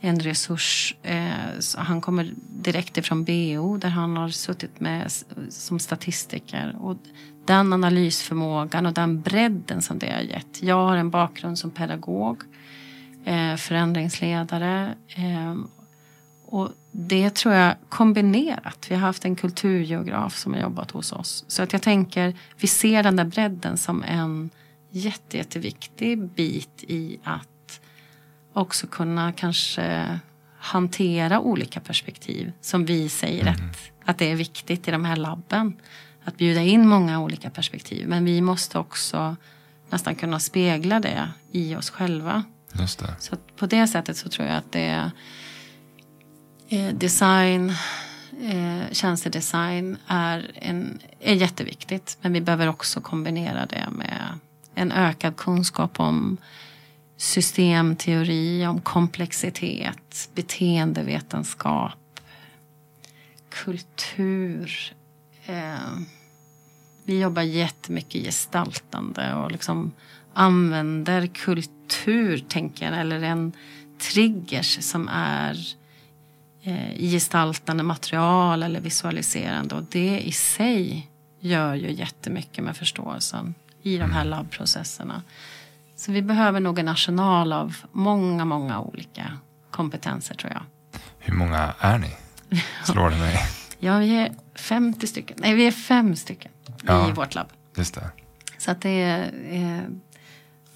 en 0.00 0.20
resurs. 0.20 0.96
Eh, 1.02 1.28
han 1.76 2.00
kommer 2.00 2.32
direkt 2.48 2.98
ifrån 2.98 3.24
BO 3.24 3.76
där 3.76 3.88
han 3.88 4.16
har 4.16 4.28
suttit 4.28 4.80
med 4.80 5.12
som 5.48 5.78
statistiker. 5.78 6.76
Och 6.80 6.96
den 7.44 7.72
analysförmågan 7.72 8.86
och 8.86 8.92
den 8.92 9.20
bredden 9.20 9.82
som 9.82 9.98
det 9.98 10.12
har 10.12 10.20
gett. 10.20 10.62
Jag 10.62 10.86
har 10.86 10.96
en 10.96 11.10
bakgrund 11.10 11.58
som 11.58 11.70
pedagog, 11.70 12.42
eh, 13.24 13.56
förändringsledare. 13.56 14.94
Ehm, 15.08 15.68
och 16.50 16.70
det 16.90 17.34
tror 17.34 17.54
jag 17.54 17.74
kombinerat. 17.88 18.86
Vi 18.90 18.94
har 18.94 19.02
haft 19.02 19.24
en 19.24 19.36
kulturgeograf 19.36 20.36
som 20.36 20.54
har 20.54 20.60
jobbat 20.60 20.90
hos 20.90 21.12
oss. 21.12 21.44
Så 21.48 21.62
att 21.62 21.72
jag 21.72 21.82
tänker, 21.82 22.34
vi 22.56 22.66
ser 22.66 23.02
den 23.02 23.16
där 23.16 23.24
bredden 23.24 23.76
som 23.76 24.02
en 24.02 24.50
jätte, 24.90 25.36
jätteviktig 25.36 26.18
bit 26.18 26.84
i 26.88 27.18
att 27.24 27.80
också 28.52 28.86
kunna 28.86 29.32
kanske 29.32 30.18
hantera 30.58 31.40
olika 31.40 31.80
perspektiv 31.80 32.52
som 32.60 32.84
vi 32.84 33.08
säger 33.08 33.42
mm. 33.46 33.54
att, 33.54 33.90
att 34.04 34.18
det 34.18 34.30
är 34.30 34.36
viktigt 34.36 34.88
i 34.88 34.90
de 34.90 35.04
här 35.04 35.16
labben. 35.16 35.76
Att 36.24 36.36
bjuda 36.36 36.60
in 36.60 36.88
många 36.88 37.20
olika 37.20 37.50
perspektiv. 37.50 38.08
Men 38.08 38.24
vi 38.24 38.40
måste 38.40 38.78
också 38.78 39.36
nästan 39.90 40.14
kunna 40.14 40.40
spegla 40.40 41.00
det 41.00 41.28
i 41.52 41.76
oss 41.76 41.90
själva. 41.90 42.44
Just 42.72 42.98
det. 42.98 43.16
Så 43.18 43.36
på 43.56 43.66
det 43.66 43.86
sättet 43.88 44.16
så 44.16 44.28
tror 44.28 44.48
jag 44.48 44.56
att 44.56 44.72
det 44.72 44.84
är 44.84 45.10
eh, 46.68 46.94
design, 46.94 47.72
eh, 48.42 48.92
tjänstedesign 48.92 49.96
är, 50.06 50.50
en, 50.54 50.98
är 51.20 51.34
jätteviktigt. 51.34 52.18
Men 52.20 52.32
vi 52.32 52.40
behöver 52.40 52.68
också 52.68 53.00
kombinera 53.00 53.66
det 53.66 53.86
med 53.92 54.38
en 54.74 54.92
ökad 54.92 55.36
kunskap 55.36 56.00
om 56.00 56.36
systemteori, 57.16 58.66
om 58.66 58.80
komplexitet, 58.80 60.30
beteendevetenskap, 60.34 62.20
kultur. 63.48 64.92
Eh, 65.46 65.98
vi 67.04 67.20
jobbar 67.20 67.42
jättemycket 67.42 68.24
gestaltande 68.24 69.34
och 69.34 69.52
liksom 69.52 69.92
använder 70.34 71.26
kultur, 71.26 72.44
tänker 72.48 72.84
jag, 72.90 73.00
eller 73.00 73.22
en 73.22 73.52
triggers 73.98 74.78
som 74.80 75.08
är 75.12 75.56
eh, 76.68 77.10
gestaltande 77.10 77.82
material 77.82 78.62
eller 78.62 78.80
visualiserande. 78.80 79.74
Och 79.74 79.82
det 79.82 80.20
i 80.20 80.32
sig 80.32 81.10
gör 81.40 81.74
ju 81.74 81.92
jättemycket 81.92 82.64
med 82.64 82.76
förståelsen 82.76 83.54
i 83.82 83.98
de 83.98 84.12
här 84.12 84.20
mm. 84.20 84.30
labbprocesserna. 84.30 85.22
Så 85.96 86.12
vi 86.12 86.22
behöver 86.22 86.60
nog 86.60 86.78
en 86.78 86.88
arsenal 86.88 87.52
av 87.52 87.76
många, 87.92 88.44
många 88.44 88.80
olika 88.80 89.38
kompetenser 89.70 90.34
tror 90.34 90.52
jag. 90.52 90.62
Hur 91.18 91.34
många 91.34 91.74
är 91.78 91.98
ni? 91.98 92.16
Slår 92.84 93.10
det 93.10 93.16
mig? 93.16 93.38
ja, 93.78 93.98
vi 93.98 94.16
är 94.16 94.32
50 94.54 95.06
stycken. 95.06 95.36
Nej, 95.40 95.54
vi 95.54 95.66
är 95.66 95.72
fem 95.72 96.16
stycken 96.16 96.52
ja, 96.82 97.08
i 97.08 97.12
vårt 97.12 97.34
labb. 97.34 97.48
Just 97.76 97.94
det. 97.94 98.10
Så 98.58 98.70
att 98.70 98.80
det 98.80 99.02
är, 99.02 99.32
eh, 99.50 99.82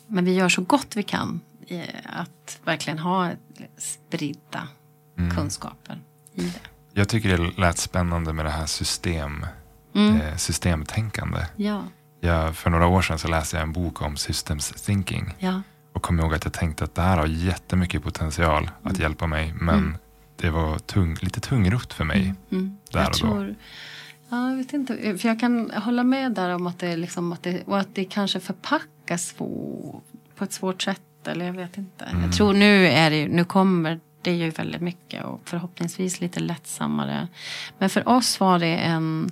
men 0.06 0.24
vi 0.24 0.34
gör 0.34 0.48
så 0.48 0.62
gott 0.62 0.96
vi 0.96 1.02
kan 1.02 1.40
att 2.04 2.60
verkligen 2.64 2.98
ha 2.98 3.30
spridda 3.78 4.68
mm. 5.18 5.36
kunskaper 5.36 5.98
i 6.34 6.42
det. 6.42 6.60
Jag 6.94 7.08
tycker 7.08 7.38
det 7.38 7.60
lät 7.60 7.78
spännande 7.78 8.32
med 8.32 8.44
det 8.44 8.50
här 8.50 8.66
system 8.66 9.46
mm. 9.94 10.20
eh, 10.20 10.36
systemtänkande. 10.36 11.46
Ja. 11.56 11.84
Jag, 12.20 12.56
för 12.56 12.70
några 12.70 12.86
år 12.86 13.02
sedan 13.02 13.18
så 13.18 13.28
läste 13.28 13.56
jag 13.56 13.62
en 13.62 13.72
bok 13.72 14.02
om 14.02 14.16
systems 14.16 14.70
thinking. 14.70 15.34
Ja. 15.38 15.62
Och 15.92 16.02
kom 16.02 16.20
ihåg 16.20 16.34
att 16.34 16.44
jag 16.44 16.52
tänkte 16.52 16.84
att 16.84 16.94
det 16.94 17.02
här 17.02 17.16
har 17.16 17.26
jättemycket 17.26 18.02
potential 18.02 18.70
att 18.82 18.90
mm. 18.90 19.02
hjälpa 19.02 19.26
mig. 19.26 19.54
Men 19.60 19.74
mm. 19.74 19.96
det 20.36 20.50
var 20.50 20.78
tung, 20.78 21.16
lite 21.20 21.40
tungrott 21.40 21.92
för 21.92 22.04
mig. 22.04 22.20
Mm. 22.20 22.36
mm. 22.50 22.76
Där 22.92 23.00
jag 23.00 23.08
och 23.08 23.14
tror, 23.14 23.46
då. 23.46 23.54
Ja, 24.28 24.50
jag 24.50 24.56
vet 24.56 24.72
inte. 24.72 25.18
För 25.18 25.28
jag 25.28 25.40
kan 25.40 25.70
hålla 25.70 26.04
med 26.04 26.32
där 26.32 26.54
om 26.54 26.66
att 26.66 26.78
det, 26.78 26.96
liksom, 26.96 27.32
att 27.32 27.42
det, 27.42 27.62
och 27.66 27.78
att 27.78 27.94
det 27.94 28.04
kanske 28.04 28.40
förpackas 28.40 29.32
på, 29.32 30.02
på 30.36 30.44
ett 30.44 30.52
svårt 30.52 30.82
sätt. 30.82 31.00
Eller 31.24 31.46
jag 31.46 31.52
vet 31.52 31.78
inte. 31.78 32.04
Jag 32.04 32.18
mm. 32.18 32.30
tror 32.30 32.52
nu 32.52 32.86
är 32.86 33.10
det 33.10 33.28
nu 33.28 33.44
kommer 33.44 34.00
det 34.22 34.32
ju 34.32 34.50
väldigt 34.50 34.80
mycket 34.80 35.24
och 35.24 35.40
förhoppningsvis 35.44 36.20
lite 36.20 36.40
lättsammare. 36.40 37.28
Men 37.78 37.90
för 37.90 38.08
oss 38.08 38.40
var 38.40 38.58
det 38.58 38.76
en 38.76 39.30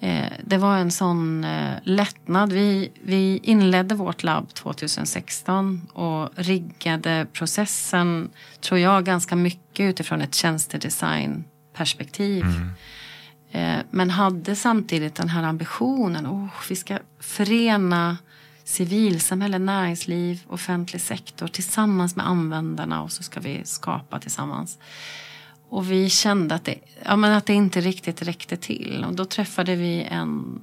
eh, 0.00 0.32
det 0.44 0.58
var 0.58 0.76
en 0.76 0.90
sån 0.90 1.44
eh, 1.44 1.74
lättnad. 1.82 2.52
Vi, 2.52 2.92
vi 3.02 3.40
inledde 3.42 3.94
vårt 3.94 4.22
labb 4.22 4.54
2016 4.54 5.88
och 5.92 6.28
riggade 6.36 7.26
processen, 7.32 8.30
tror 8.60 8.80
jag, 8.80 9.04
ganska 9.04 9.36
mycket 9.36 9.84
utifrån 9.84 10.22
ett 10.22 10.34
tjänstedesignperspektiv. 10.34 12.44
Mm. 12.44 12.70
Eh, 13.52 13.78
men 13.90 14.10
hade 14.10 14.56
samtidigt 14.56 15.14
den 15.14 15.28
här 15.28 15.42
ambitionen, 15.42 16.26
oh, 16.26 16.48
vi 16.68 16.76
ska 16.76 16.98
förena 17.20 18.16
civilsamhälle, 18.64 19.58
näringsliv, 19.58 20.44
offentlig 20.48 21.02
sektor 21.02 21.46
tillsammans 21.46 22.16
med 22.16 22.26
användarna 22.26 23.02
och 23.02 23.12
så 23.12 23.22
ska 23.22 23.40
vi 23.40 23.60
skapa 23.64 24.18
tillsammans. 24.18 24.78
Och 25.68 25.90
vi 25.90 26.10
kände 26.10 26.54
att 26.54 26.64
det, 26.64 26.78
ja, 27.04 27.16
men 27.16 27.32
att 27.32 27.46
det 27.46 27.54
inte 27.54 27.80
riktigt 27.80 28.22
räckte 28.22 28.56
till. 28.56 29.04
Och 29.08 29.14
då 29.14 29.24
träffade 29.24 29.76
vi 29.76 30.02
en 30.02 30.60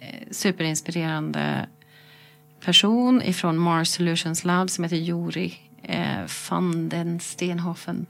eh, 0.00 0.28
superinspirerande 0.30 1.66
person 2.60 3.22
ifrån 3.22 3.58
Mars 3.58 3.88
Solutions 3.88 4.44
Lab 4.44 4.70
som 4.70 4.84
heter 4.84 4.96
Jori 4.96 5.58
eh, 5.82 6.24
van 6.50 6.88
den 6.88 7.20
Stenhofen. 7.20 8.06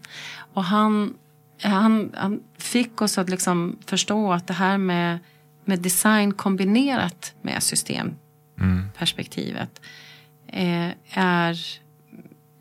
Och 0.54 0.64
han, 0.64 1.14
han, 1.62 2.12
han 2.16 2.40
fick 2.58 3.02
oss 3.02 3.18
att 3.18 3.28
liksom 3.28 3.78
förstå 3.86 4.32
att 4.32 4.46
det 4.46 4.54
här 4.54 4.78
med, 4.78 5.18
med 5.64 5.78
design 5.78 6.34
kombinerat 6.34 7.34
med 7.42 7.62
system 7.62 8.14
mm. 8.60 8.88
perspektivet 8.98 9.80
eh, 10.46 10.90
är 11.10 11.58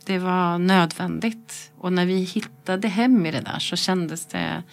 det 0.06 0.20
var 0.20 0.58
nödvändigt. 0.58 1.72
Och 1.78 1.94
när 1.94 2.06
vi 2.06 2.20
hittade 2.20 2.88
hem 2.88 3.26
i 3.26 3.32
det 3.32 3.42
där 3.42 3.60
så 3.60 3.76
kändes 3.76 4.26
det 4.26 4.64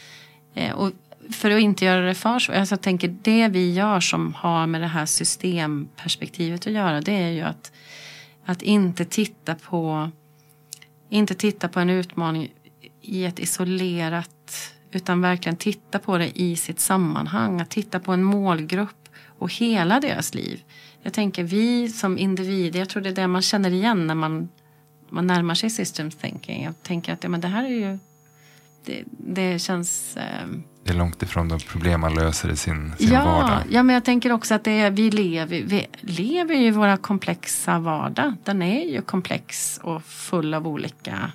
eh, 0.54 0.72
och 0.72 0.90
för 1.30 1.50
att 1.50 1.60
inte 1.60 1.84
göra 1.84 2.06
det 2.06 2.14
för 2.14 2.38
svårt. 2.38 2.56
Alltså 2.56 2.72
jag 2.72 2.82
tänker 2.82 3.16
det 3.22 3.48
vi 3.48 3.72
gör 3.72 4.00
som 4.00 4.34
har 4.34 4.66
med 4.66 4.80
det 4.80 4.86
här 4.86 5.06
systemperspektivet 5.06 6.66
att 6.66 6.72
göra. 6.72 7.00
Det 7.00 7.12
är 7.12 7.30
ju 7.30 7.40
att, 7.40 7.72
att 8.44 8.62
inte 8.62 9.04
titta 9.04 9.54
på 9.54 10.10
inte 11.08 11.34
titta 11.34 11.68
på 11.68 11.80
en 11.80 11.90
utmaning 11.90 12.52
i 13.00 13.24
ett 13.24 13.38
isolerat 13.38 14.74
utan 14.90 15.20
verkligen 15.20 15.56
titta 15.56 15.98
på 15.98 16.18
det 16.18 16.40
i 16.40 16.56
sitt 16.56 16.80
sammanhang. 16.80 17.60
Att 17.60 17.70
titta 17.70 18.00
på 18.00 18.12
en 18.12 18.22
målgrupp 18.22 19.08
och 19.38 19.52
hela 19.52 20.00
deras 20.00 20.34
liv. 20.34 20.62
Jag 21.04 21.12
tänker 21.12 21.44
vi 21.44 21.88
som 21.88 22.18
individer, 22.18 22.78
jag 22.78 22.88
tror 22.88 23.02
det 23.02 23.08
är 23.08 23.14
det 23.14 23.26
man 23.26 23.42
känner 23.42 23.70
igen 23.70 24.06
när 24.06 24.14
man, 24.14 24.48
man 25.08 25.26
närmar 25.26 25.54
sig 25.54 25.70
systems 25.70 26.16
thinking. 26.16 26.64
Jag 26.64 26.82
tänker 26.82 27.12
att 27.12 27.22
ja, 27.22 27.28
men 27.28 27.40
det 27.40 27.48
här 27.48 27.64
är 27.64 27.68
ju, 27.68 27.98
det, 28.84 29.02
det 29.06 29.58
känns... 29.58 30.16
Eh, 30.16 30.46
det 30.84 30.90
är 30.90 30.96
långt 30.96 31.22
ifrån 31.22 31.48
de 31.48 31.58
problem 31.58 32.00
man 32.00 32.14
löser 32.14 32.50
i 32.50 32.56
sin, 32.56 32.92
sin 32.98 33.12
ja, 33.12 33.24
vardag. 33.24 33.62
Ja, 33.70 33.82
men 33.82 33.94
jag 33.94 34.04
tänker 34.04 34.32
också 34.32 34.54
att 34.54 34.64
det 34.64 34.80
är, 34.80 34.90
vi, 34.90 35.10
lever, 35.10 35.62
vi 35.62 35.86
lever 36.00 36.54
i 36.54 36.70
våra 36.70 36.96
komplexa 36.96 37.78
vardag. 37.78 38.34
Den 38.44 38.62
är 38.62 38.84
ju 38.84 39.02
komplex 39.02 39.80
och 39.82 40.02
full 40.02 40.54
av 40.54 40.68
olika 40.68 41.32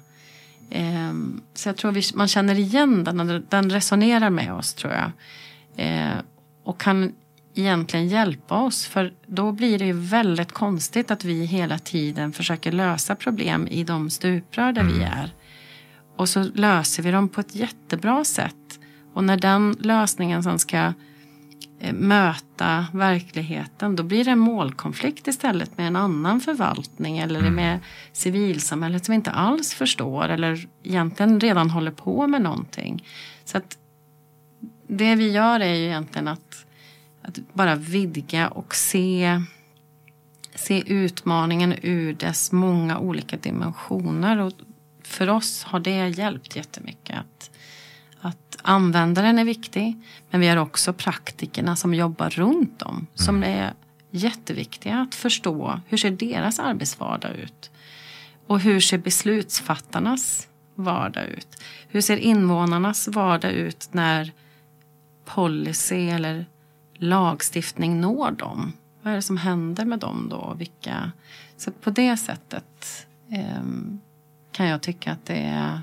eh, 0.70 1.14
så 1.54 1.70
jag 1.70 1.78
tror 1.78 1.92
vi, 1.92 2.02
man 2.16 2.28
känner 2.28 2.60
igen 2.60 3.04
den, 3.04 3.46
den 3.50 3.70
resonerar 3.70 4.30
med 4.30 4.54
oss 4.54 4.74
tror 4.74 4.94
jag. 4.94 5.12
Eh, 5.76 6.18
och 6.64 6.80
kan 6.80 7.14
egentligen 7.60 8.08
hjälpa 8.08 8.62
oss. 8.62 8.86
För 8.86 9.14
då 9.28 9.52
blir 9.52 9.80
det 9.80 9.86
ju 9.86 9.94
väldigt 9.94 10.52
konstigt 10.52 11.12
att 11.12 11.24
vi 11.26 11.46
hela 11.46 11.80
tiden 11.80 12.34
försöker 12.34 12.72
lösa 12.72 13.16
problem 13.16 13.68
i 13.68 13.84
de 13.84 14.10
stuprör 14.10 14.72
där 14.72 14.82
mm. 14.82 14.94
vi 14.94 15.04
är. 15.04 15.34
Och 16.16 16.30
så 16.30 16.44
löser 16.44 17.04
vi 17.04 17.12
dem 17.12 17.30
på 17.30 17.42
ett 17.42 17.56
jättebra 17.56 18.24
sätt. 18.24 18.80
Och 19.14 19.24
när 19.24 19.38
den 19.38 19.76
lösningen 19.80 20.44
som 20.44 20.60
ska 20.60 20.94
eh, 21.80 21.94
möta 21.94 22.86
verkligheten 22.94 23.96
då 23.96 24.04
blir 24.04 24.26
det 24.26 24.32
en 24.32 24.40
målkonflikt 24.40 25.28
istället 25.28 25.78
med 25.78 25.88
en 25.88 25.96
annan 25.96 26.42
förvaltning 26.42 27.18
eller 27.18 27.40
mm. 27.40 27.56
med 27.56 27.80
civilsamhället 28.14 29.06
som 29.06 29.14
inte 29.14 29.32
alls 29.32 29.74
förstår 29.74 30.30
eller 30.30 30.68
egentligen 30.84 31.40
redan 31.40 31.70
håller 31.70 31.92
på 31.92 32.28
med 32.28 32.42
någonting. 32.42 33.06
Så 33.46 33.58
att 33.58 33.78
det 34.88 35.16
vi 35.16 35.32
gör 35.32 35.60
är 35.60 35.74
ju 35.74 35.86
egentligen 35.86 36.28
att 36.28 36.66
att 37.30 37.54
bara 37.54 37.76
vidga 37.76 38.48
och 38.48 38.76
se, 38.76 39.42
se 40.56 40.84
utmaningen 40.94 41.76
ur 41.82 42.14
dess 42.14 42.52
många 42.52 43.00
olika 43.00 43.38
dimensioner. 43.38 44.38
Och 44.38 44.52
för 45.04 45.30
oss 45.30 45.64
har 45.64 45.80
det 45.80 46.08
hjälpt 46.08 46.56
jättemycket. 46.56 47.18
Att, 47.18 47.52
att 48.22 48.58
användaren 48.62 49.40
är 49.40 49.46
viktig, 49.46 49.98
men 50.30 50.42
vi 50.42 50.48
har 50.48 50.58
också 50.58 50.94
praktikerna 50.94 51.76
som 51.76 51.94
jobbar 51.94 52.30
runt 52.30 52.80
dem. 52.80 53.08
Som 53.16 53.36
mm. 53.36 53.50
är 53.50 53.74
jätteviktiga 54.12 55.00
att 55.00 55.16
förstå. 55.16 55.80
Hur 55.88 55.98
ser 55.98 56.12
deras 56.12 56.60
arbetsvardag 56.60 57.36
ut? 57.36 57.72
Och 58.48 58.60
hur 58.60 58.80
ser 58.80 58.98
beslutsfattarnas 58.98 60.48
vardag 60.76 61.28
ut? 61.28 61.64
Hur 61.88 62.02
ser 62.02 62.18
invånarnas 62.18 63.08
vardag 63.08 63.52
ut 63.52 63.90
när 63.92 64.32
policy 65.26 66.10
eller 66.10 66.46
lagstiftning 67.00 68.02
når 68.02 68.32
dem? 68.32 68.74
Vad 69.02 69.12
är 69.12 69.16
det 69.16 69.22
som 69.22 69.38
händer 69.38 69.86
med 69.86 70.00
dem 70.00 70.28
då? 70.30 70.54
Vilka... 70.58 71.12
Så 71.58 71.72
på 71.72 71.90
det 71.90 72.18
sättet 72.18 73.08
eh, 73.32 73.64
kan 74.52 74.68
jag 74.68 74.82
tycka 74.82 75.12
att 75.12 75.26
det 75.26 75.42
är 75.42 75.82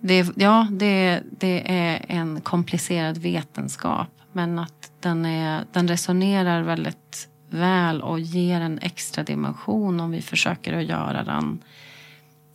det, 0.00 0.32
ja, 0.36 0.68
det, 0.70 1.22
det 1.30 1.72
är 1.72 2.04
en 2.08 2.40
komplicerad 2.40 3.18
vetenskap 3.18 4.08
men 4.32 4.58
att 4.58 4.92
den, 5.00 5.26
är, 5.26 5.64
den 5.72 5.88
resonerar 5.88 6.62
väldigt 6.62 7.28
väl 7.50 8.02
och 8.02 8.20
ger 8.20 8.60
en 8.60 8.78
extra 8.78 9.24
dimension 9.24 10.00
om 10.00 10.10
vi 10.10 10.22
försöker 10.22 10.72
att 10.78 10.84
göra 10.84 11.24
den 11.24 11.62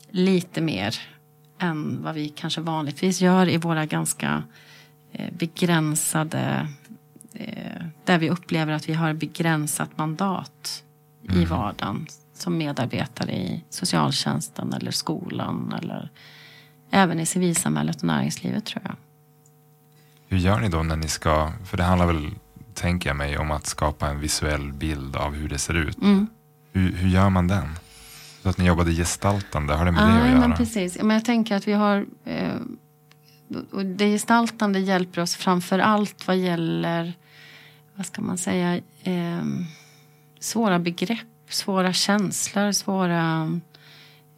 lite 0.10 0.62
mer 0.62 0.96
än 1.60 2.04
vad 2.04 2.16
vi 2.16 2.30
kanske 2.30 2.62
vanligtvis 2.62 3.22
gör 3.22 3.50
i 3.50 3.58
våra 3.58 3.86
ganska 3.86 4.44
eh, 5.12 5.34
begränsade 5.34 6.68
där 8.12 8.18
vi 8.18 8.30
upplever 8.30 8.74
att 8.74 8.90
vi 8.90 8.94
har 8.94 9.14
begränsat 9.14 9.98
mandat 9.98 10.84
mm. 11.30 11.42
i 11.42 11.46
vardagen 11.46 12.08
som 12.34 12.58
medarbetare 12.58 13.32
i 13.32 13.64
socialtjänsten 13.70 14.74
eller 14.74 14.92
skolan 14.92 15.74
eller 15.82 16.10
även 16.90 17.20
i 17.20 17.26
civilsamhället 17.26 17.98
och 17.98 18.04
näringslivet 18.04 18.66
tror 18.66 18.82
jag. 18.86 18.96
Hur 20.28 20.38
gör 20.38 20.60
ni 20.60 20.70
då 20.70 20.84
när 20.84 20.96
ni 20.96 21.08
ska, 21.08 21.52
för 21.66 21.78
det 21.78 21.84
handlar 21.84 22.08
väl, 22.08 22.32
tänker 22.74 23.10
jag 23.10 23.18
mig, 23.18 23.38
om 23.38 23.52
att 23.52 23.66
skapa 23.66 24.08
en 24.08 24.20
visuell 24.20 24.74
bild 24.74 25.16
av 25.16 25.34
hur 25.34 25.50
det 25.50 25.58
ser 25.58 25.74
ut. 25.74 26.02
Mm. 26.02 26.28
Hur, 26.74 26.92
hur 26.92 27.10
gör 27.10 27.30
man 27.30 27.48
den? 27.48 27.76
Så 28.44 28.50
att 28.50 28.58
ni 28.58 28.66
jobbade 28.66 28.92
gestaltande, 28.92 29.74
har 29.74 29.86
det 29.86 29.92
med 29.92 30.04
ah, 30.04 30.08
det 30.08 30.22
att 30.22 30.30
göra? 30.30 30.40
Men 30.40 30.58
precis, 30.58 30.98
men 31.02 31.10
jag 31.10 31.26
tänker 31.26 31.56
att 31.56 31.68
vi 31.68 31.74
har 31.74 32.06
eh, 32.26 32.56
och 33.72 33.86
det 33.86 34.12
gestaltande 34.12 34.80
hjälper 34.80 35.22
oss 35.22 35.36
framför 35.36 35.80
allt 35.80 36.28
vad 36.28 36.38
gäller 36.38 37.14
vad 38.02 38.06
ska 38.06 38.22
man 38.22 38.38
säga, 38.38 38.82
eh, 39.04 39.46
svåra 40.40 40.80
begrepp, 40.80 41.28
svåra 41.50 41.94
känslor, 41.94 42.72
svåra 42.72 43.60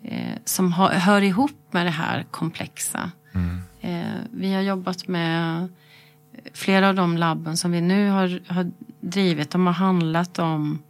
eh, 0.03 0.37
som 0.45 0.73
har, 0.73 0.89
hör 0.89 1.21
ihop 1.21 1.57
med 1.71 1.85
det 1.85 1.91
här 1.91 2.25
komplexa. 2.31 3.11
Mm. 3.33 3.61
Eh, 3.81 4.19
vi 4.31 4.53
har 4.53 4.61
jobbat 4.61 5.07
med 5.07 5.69
flera 6.53 6.89
av 6.89 6.95
de 6.95 7.17
labben 7.17 7.57
som 7.57 7.71
vi 7.71 7.81
nu 7.81 8.09
har, 8.09 8.53
har 8.53 8.71
drivit. 8.99 9.51
De 9.51 9.65
har 9.65 9.73
handlat 9.73 10.39
om 10.39 10.83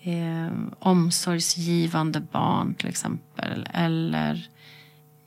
eh, 0.00 0.48
omsorgsgivande 0.78 2.20
barn 2.20 2.74
till 2.74 2.88
exempel. 2.88 3.68
Eller 3.74 4.48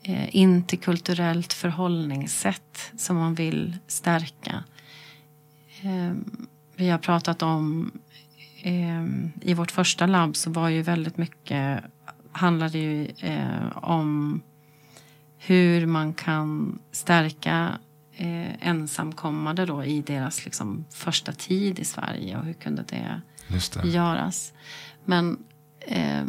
eh, 0.02 0.36
interkulturellt 0.36 1.52
förhållningssätt 1.52 2.92
som 2.96 3.16
man 3.16 3.34
vill 3.34 3.76
stärka. 3.86 4.64
Eh, 5.82 6.14
vi 6.76 6.90
har 6.90 6.98
pratat 6.98 7.42
om 7.42 7.90
eh, 8.62 9.04
i 9.40 9.54
vårt 9.54 9.70
första 9.70 10.06
labb 10.06 10.36
så 10.36 10.50
var 10.50 10.68
ju 10.68 10.82
väldigt 10.82 11.16
mycket 11.16 11.84
handlade 12.34 12.78
ju 12.78 13.06
eh, 13.18 13.76
om 13.76 14.40
hur 15.38 15.86
man 15.86 16.14
kan 16.14 16.78
stärka 16.92 17.78
eh, 18.16 18.68
ensamkommande 18.68 19.66
då 19.66 19.84
i 19.84 20.02
deras 20.02 20.44
liksom, 20.44 20.84
första 20.90 21.32
tid 21.32 21.78
i 21.78 21.84
Sverige 21.84 22.38
och 22.38 22.44
hur 22.44 22.52
kunde 22.52 22.82
det, 22.82 23.20
det. 23.82 23.88
göras. 23.88 24.52
Men, 25.04 25.38
eh, 25.80 26.24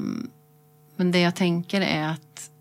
men 0.95 1.11
det 1.11 1.19
jag 1.19 1.35
tänker 1.35 1.81
är 1.81 2.09
att 2.09 2.51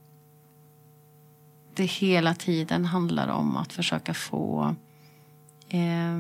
det 1.75 1.85
hela 1.85 2.35
tiden 2.35 2.85
handlar 2.85 3.29
om 3.29 3.57
att 3.57 3.73
försöka 3.73 4.15
få 4.15 4.75
eh, 5.69 6.19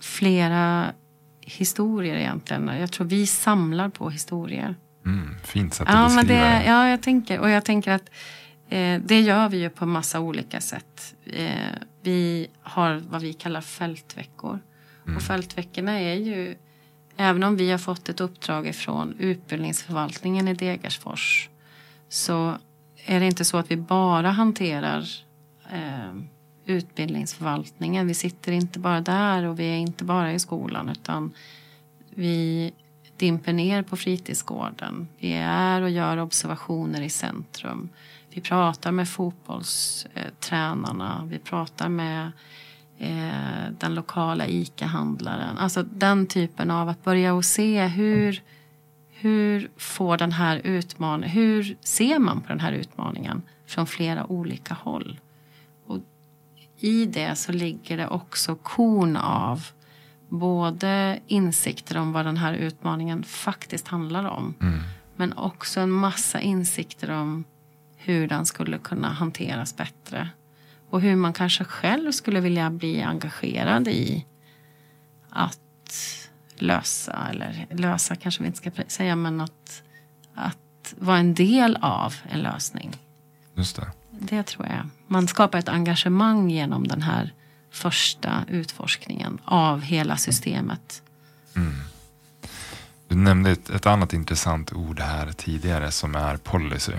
flera 0.00 0.92
historier 1.40 2.14
egentligen. 2.14 2.68
Jag 2.68 2.92
tror 2.92 3.06
vi 3.06 3.26
samlar 3.26 3.88
på 3.88 4.10
historier. 4.10 4.74
Mm, 5.06 5.36
fint 5.44 5.74
sätt 5.74 5.88
att 5.88 5.94
ja, 5.94 6.04
beskriva 6.04 6.40
det. 6.40 6.64
Ja, 6.66 6.88
jag 6.88 7.02
tänker, 7.02 7.40
och 7.40 7.50
jag 7.50 7.64
tänker 7.64 7.92
att 7.92 8.10
eh, 8.68 9.00
det 9.04 9.20
gör 9.20 9.48
vi 9.48 9.58
ju 9.58 9.70
på 9.70 9.86
massa 9.86 10.20
olika 10.20 10.60
sätt. 10.60 11.14
Eh, 11.26 11.52
vi 12.02 12.48
har 12.62 13.02
vad 13.08 13.20
vi 13.20 13.32
kallar 13.32 13.60
fältveckor. 13.60 14.60
Mm. 15.04 15.16
Och 15.16 15.22
fältveckorna 15.22 16.00
är 16.00 16.14
ju, 16.14 16.56
även 17.16 17.42
om 17.42 17.56
vi 17.56 17.70
har 17.70 17.78
fått 17.78 18.08
ett 18.08 18.20
uppdrag 18.20 18.66
ifrån 18.66 19.16
utbildningsförvaltningen 19.18 20.48
i 20.48 20.54
Degersfors 20.54 21.48
så 22.08 22.58
är 23.06 23.20
det 23.20 23.26
inte 23.26 23.44
så 23.44 23.56
att 23.56 23.70
vi 23.70 23.76
bara 23.76 24.30
hanterar 24.30 25.08
eh, 25.72 26.14
utbildningsförvaltningen. 26.68 28.06
Vi 28.06 28.14
sitter 28.14 28.52
inte 28.52 28.78
bara 28.78 29.00
där 29.00 29.44
och 29.44 29.58
vi 29.58 29.64
är 29.64 29.76
inte 29.76 30.04
bara 30.04 30.32
i 30.32 30.38
skolan 30.38 30.88
utan 30.88 31.32
vi 32.14 32.72
dimper 33.16 33.52
ner 33.52 33.82
på 33.82 33.96
fritidsgården. 33.96 35.08
Vi 35.18 35.32
är 35.42 35.82
och 35.82 35.90
gör 35.90 36.16
observationer 36.16 37.02
i 37.02 37.10
centrum. 37.10 37.88
Vi 38.30 38.40
pratar 38.40 38.92
med 38.92 39.08
fotbollstränarna. 39.08 41.28
Vi 41.30 41.38
pratar 41.38 41.88
med 41.88 42.32
eh, 42.98 43.70
den 43.78 43.94
lokala 43.94 44.46
ICA-handlaren. 44.46 45.58
Alltså 45.58 45.82
den 45.82 46.26
typen 46.26 46.70
av 46.70 46.88
att 46.88 47.04
börja 47.04 47.34
och 47.34 47.44
se 47.44 47.86
hur, 47.86 48.42
hur 49.10 49.70
får 49.76 50.16
den 50.16 50.32
här 50.32 50.60
utmaningen, 50.64 51.30
hur 51.30 51.76
ser 51.80 52.18
man 52.18 52.40
på 52.40 52.48
den 52.48 52.60
här 52.60 52.72
utmaningen 52.72 53.42
från 53.66 53.86
flera 53.86 54.26
olika 54.26 54.74
håll? 54.74 55.18
I 56.80 57.06
det 57.06 57.36
så 57.36 57.52
ligger 57.52 57.96
det 57.96 58.08
också 58.08 58.54
korn 58.54 59.16
av 59.16 59.66
både 60.28 61.20
insikter 61.26 61.98
om 61.98 62.12
vad 62.12 62.26
den 62.26 62.36
här 62.36 62.54
utmaningen 62.54 63.24
faktiskt 63.24 63.88
handlar 63.88 64.24
om. 64.24 64.54
Mm. 64.60 64.80
Men 65.16 65.32
också 65.32 65.80
en 65.80 65.90
massa 65.90 66.40
insikter 66.40 67.10
om 67.10 67.44
hur 67.96 68.28
den 68.28 68.46
skulle 68.46 68.78
kunna 68.78 69.08
hanteras 69.08 69.76
bättre. 69.76 70.28
Och 70.90 71.00
hur 71.00 71.16
man 71.16 71.32
kanske 71.32 71.64
själv 71.64 72.12
skulle 72.12 72.40
vilja 72.40 72.70
bli 72.70 73.02
engagerad 73.02 73.88
i 73.88 74.26
att 75.30 75.60
lösa, 76.54 77.26
eller 77.30 77.66
lösa 77.70 78.16
kanske 78.16 78.42
vi 78.42 78.46
inte 78.46 78.58
ska 78.58 78.70
säga, 78.86 79.16
men 79.16 79.40
att, 79.40 79.82
att 80.34 80.94
vara 80.98 81.18
en 81.18 81.34
del 81.34 81.76
av 81.80 82.14
en 82.30 82.40
lösning. 82.40 82.96
Just 83.54 83.76
det. 83.76 83.92
Det 84.10 84.42
tror 84.42 84.66
jag. 84.66 84.88
Man 85.08 85.28
skapar 85.28 85.58
ett 85.58 85.68
engagemang 85.68 86.50
genom 86.50 86.88
den 86.88 87.02
här 87.02 87.32
första 87.70 88.44
utforskningen 88.48 89.38
av 89.44 89.80
hela 89.80 90.16
systemet. 90.16 91.02
Mm. 91.56 91.74
Du 93.08 93.16
nämnde 93.16 93.50
ett, 93.50 93.70
ett, 93.70 93.86
annat 93.86 94.12
intressant 94.12 94.72
ord 94.72 95.00
här 95.00 95.32
tidigare 95.32 95.90
som 95.90 96.14
är 96.14 96.36
policy. 96.36 96.92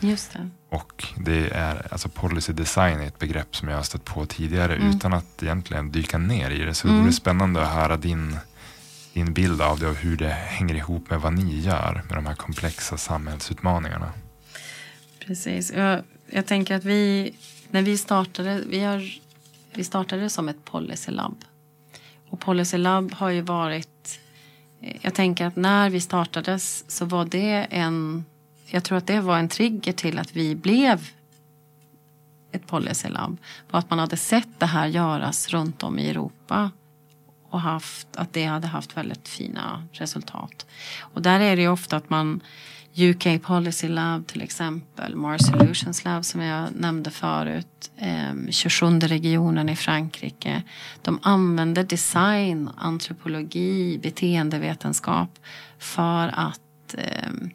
Just 0.00 0.32
det. 0.32 0.48
Och 0.68 1.04
det 1.16 1.48
är, 1.48 1.92
alltså 1.92 2.08
policy 2.08 2.52
design 2.52 3.00
är 3.00 3.06
ett 3.06 3.18
begrepp 3.18 3.56
som 3.56 3.68
jag 3.68 3.76
har 3.76 3.82
stött 3.82 4.04
på 4.04 4.26
tidigare 4.26 4.76
mm. 4.76 4.90
utan 4.90 5.12
att 5.12 5.42
egentligen 5.42 5.92
dyka 5.92 6.18
ner 6.18 6.50
i 6.50 6.58
det. 6.58 6.74
Så 6.74 6.86
det 6.86 6.92
vore 6.92 7.00
mm. 7.00 7.12
spännande 7.12 7.62
att 7.62 7.74
höra 7.74 7.96
din, 7.96 8.36
din 9.12 9.32
bild 9.32 9.62
av 9.62 9.78
det 9.78 9.86
och 9.86 9.96
hur 9.96 10.16
det 10.16 10.28
hänger 10.28 10.74
ihop 10.74 11.10
med 11.10 11.20
vad 11.20 11.32
ni 11.32 11.60
gör 11.60 12.02
med 12.08 12.16
de 12.16 12.26
här 12.26 12.34
komplexa 12.34 12.96
samhällsutmaningarna. 12.96 14.12
Precis. 15.26 15.72
Jag, 15.72 16.02
jag 16.32 16.46
tänker 16.46 16.76
att 16.76 16.84
vi, 16.84 17.34
när 17.70 17.82
vi 17.82 17.98
startade, 17.98 18.62
vi, 18.66 18.80
har, 18.80 19.12
vi 19.74 19.84
startade 19.84 20.30
som 20.30 20.48
ett 20.48 20.64
policy 20.64 21.10
lab. 21.10 21.44
Och 22.28 22.40
policy 22.40 22.78
lab 22.78 23.12
har 23.12 23.30
ju 23.30 23.40
varit, 23.40 24.20
eh, 24.80 24.96
jag 25.00 25.14
tänker 25.14 25.46
att 25.46 25.56
när 25.56 25.90
vi 25.90 26.00
startades 26.00 26.84
så 26.90 27.04
var 27.04 27.24
det 27.24 27.66
en 27.70 28.24
jag 28.74 28.84
tror 28.84 28.98
att 28.98 29.06
det 29.06 29.20
var 29.20 29.38
en 29.38 29.48
trigger 29.48 29.92
till 29.92 30.18
att 30.18 30.36
vi 30.36 30.54
blev 30.54 31.08
ett 32.52 32.66
policylabb. 32.66 33.36
Var 33.70 33.78
att 33.78 33.90
man 33.90 33.98
hade 33.98 34.16
sett 34.16 34.60
det 34.60 34.66
här 34.66 34.86
göras 34.86 35.48
runt 35.48 35.82
om 35.82 35.98
i 35.98 36.10
Europa 36.10 36.70
och 37.50 37.60
haft, 37.60 38.16
att 38.16 38.32
det 38.32 38.44
hade 38.44 38.66
haft 38.66 38.96
väldigt 38.96 39.28
fina 39.28 39.86
resultat. 39.92 40.66
Och 41.00 41.22
där 41.22 41.40
är 41.40 41.56
det 41.56 41.62
ju 41.62 41.68
ofta 41.68 41.96
att 41.96 42.10
man 42.10 42.40
UK 42.96 43.42
Policy 43.42 43.88
Lab 43.88 44.26
till 44.26 44.42
exempel, 44.42 45.16
Mars 45.16 45.40
Solutions 45.46 46.04
Lab 46.04 46.24
som 46.24 46.40
jag 46.40 46.68
nämnde 46.74 47.10
förut, 47.10 47.90
eh, 47.96 48.50
27 48.50 48.98
regionen 49.00 49.68
i 49.68 49.76
Frankrike. 49.76 50.62
De 51.02 51.18
använder 51.22 51.84
design, 51.84 52.70
antropologi, 52.76 53.98
beteendevetenskap 53.98 55.38
för 55.78 56.28
att 56.34 56.94
ehm, 56.98 57.50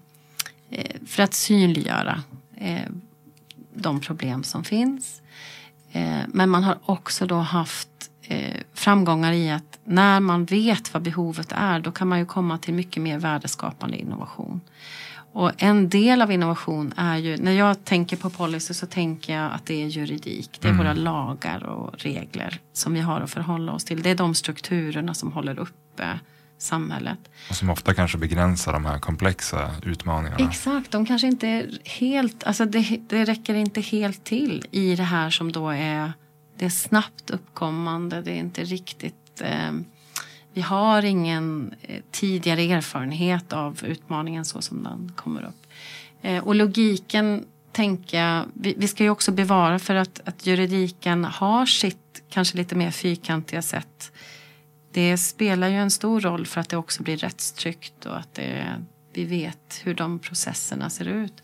eh, 0.69 0.95
för 1.06 1.23
att 1.23 1.34
synliggöra 1.34 2.23
eh, 2.56 2.91
de 3.73 4.00
problem 4.02 4.43
som 4.43 4.63
finns. 4.63 5.21
Eh, 5.91 6.19
men 6.28 6.50
man 6.50 6.63
har 6.63 6.78
också 6.86 7.26
då 7.26 7.38
haft 7.38 7.89
eh, 8.21 8.62
framgångar 8.73 9.32
i 9.32 9.52
att 9.52 9.80
när 9.84 10.19
man 10.19 10.45
vet 10.45 10.93
vad 10.93 11.04
behovet 11.04 11.52
är 11.52 11.80
då 11.80 11.91
kan 11.91 12.08
man 12.08 12.19
ju 12.19 12.26
komma 12.26 12.58
till 12.58 12.73
mycket 12.73 13.04
mer 13.04 13.19
värdeskapande 13.19 13.97
innovation. 13.97 14.62
Och 15.38 15.52
en 15.58 15.89
del 15.89 16.21
av 16.21 16.32
innovation 16.32 16.93
är 16.97 17.17
ju, 17.17 17.38
när 17.38 17.52
jag 17.52 17.86
tänker 17.86 18.17
på 18.17 18.30
policy 18.30 18.73
så 18.73 18.86
tänker 18.86 19.34
jag 19.34 19.52
att 19.52 19.65
det 19.65 19.84
är 19.84 19.88
juridik. 19.88 20.58
Det 20.62 20.67
är 20.67 20.71
mm. 20.71 20.86
våra 20.86 20.93
lagar 20.93 21.63
och 21.63 22.00
regler 22.00 22.60
som 22.73 22.93
vi 22.93 23.00
har 23.00 23.21
att 23.21 23.32
förhålla 23.32 23.71
oss 23.71 23.86
till. 23.86 24.02
Det 24.02 24.10
är 24.10 24.15
de 24.15 24.36
strukturerna 24.36 25.13
som 25.13 25.32
håller 25.32 25.60
uppe 25.60 26.19
samhället. 26.58 27.19
Och 27.50 27.56
som 27.56 27.69
ofta 27.69 27.93
kanske 27.93 28.17
begränsar 28.17 28.73
de 28.73 28.86
här 28.86 29.00
komplexa 29.00 29.71
utmaningarna. 29.84 30.50
Exakt, 30.50 30.91
de 30.91 31.06
kanske 31.06 31.28
inte 31.28 31.47
är 31.47 31.69
helt, 31.84 32.43
alltså 32.43 32.65
det, 32.65 33.00
det 33.08 33.26
räcker 33.26 33.56
inte 33.56 33.82
helt 33.82 34.23
till 34.23 34.65
i 34.71 34.95
det 34.95 35.04
här 35.04 35.30
som 35.30 35.52
då 35.52 35.69
är, 35.69 36.13
det 36.58 36.65
är 36.65 36.69
snabbt 36.69 37.30
uppkommande, 37.30 38.21
det 38.21 38.32
är 38.32 38.39
inte 38.39 38.63
riktigt 38.63 39.41
eh, 39.41 39.71
vi 40.58 40.62
har 40.62 41.06
ingen 41.06 41.74
eh, 41.82 42.02
tidigare 42.12 42.62
erfarenhet 42.62 43.54
av 43.54 43.86
utmaningen 43.86 44.46
så 44.46 44.62
som 44.62 44.84
den 44.84 45.12
kommer 45.15 45.41
upp. 45.41 45.67
Eh, 46.22 46.43
och 46.43 46.56
logiken 46.56 47.46
tänker 47.72 48.20
jag, 48.20 48.46
vi, 48.54 48.74
vi, 48.78 48.88
ska 48.88 49.04
ju 49.04 49.10
också 49.10 49.32
bevara 49.32 49.80
för 49.80 49.96
att, 49.96 50.22
att 50.26 50.48
juridiken 50.48 51.26
har 51.26 51.65
sitt 51.65 52.24
kanske 52.30 52.58
lite 52.58 52.76
mer 52.76 52.91
fyrkantiga 52.91 53.62
sätt 53.62 54.12
det 54.98 55.17
spelar 55.17 55.67
ju 55.67 55.76
en 55.76 55.91
stor 55.91 56.22
roll 56.22 56.46
för 56.46 56.62
att 56.62 56.70
det 56.70 56.78
också 56.78 57.04
blir 57.04 57.17
rättstryggt 57.17 58.06
och 58.06 58.17
att 58.17 58.34
det, 58.34 58.84
vi 59.13 59.24
vet 59.24 59.82
hur 59.84 59.93
de 59.93 60.20
processerna 60.20 60.89
ser 60.89 61.08
ut. 61.08 61.43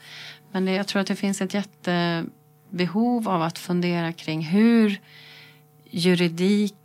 Men 0.52 0.66
det, 0.66 0.72
jag 0.72 0.88
tror 0.88 1.02
att 1.02 1.08
det 1.08 1.16
finns 1.16 1.42
ett 1.42 1.54
jättebehov 1.54 3.30
av 3.30 3.42
att 3.42 3.60
fundera 3.60 4.14
kring 4.14 4.42
hur 4.42 5.02
juridik, 5.90 6.76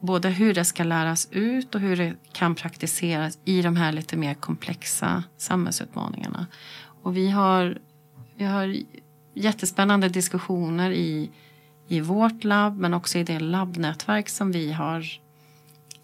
både 0.00 0.28
hur 0.28 0.54
det 0.54 0.64
ska 0.64 0.84
läras 0.84 1.28
ut 1.30 1.74
och 1.74 1.80
hur 1.80 1.96
det 1.96 2.14
kan 2.32 2.54
praktiseras 2.54 3.38
i 3.44 3.62
de 3.62 3.76
här 3.76 3.92
lite 3.92 4.16
mer 4.16 4.34
komplexa 4.34 5.22
samhällsutmaningarna. 5.36 6.46
Och 7.02 7.16
vi 7.16 7.30
har, 7.30 7.78
vi 8.36 8.44
har 8.44 8.76
jättespännande 9.34 10.08
diskussioner 10.08 10.90
i, 10.90 11.30
i 11.88 12.00
vårt 12.00 12.44
labb 12.44 12.78
men 12.78 12.94
också 12.94 13.18
i 13.18 13.24
det 13.24 13.40
labbnätverk 13.40 14.28
som 14.28 14.52
vi 14.52 14.72
har 14.72 15.06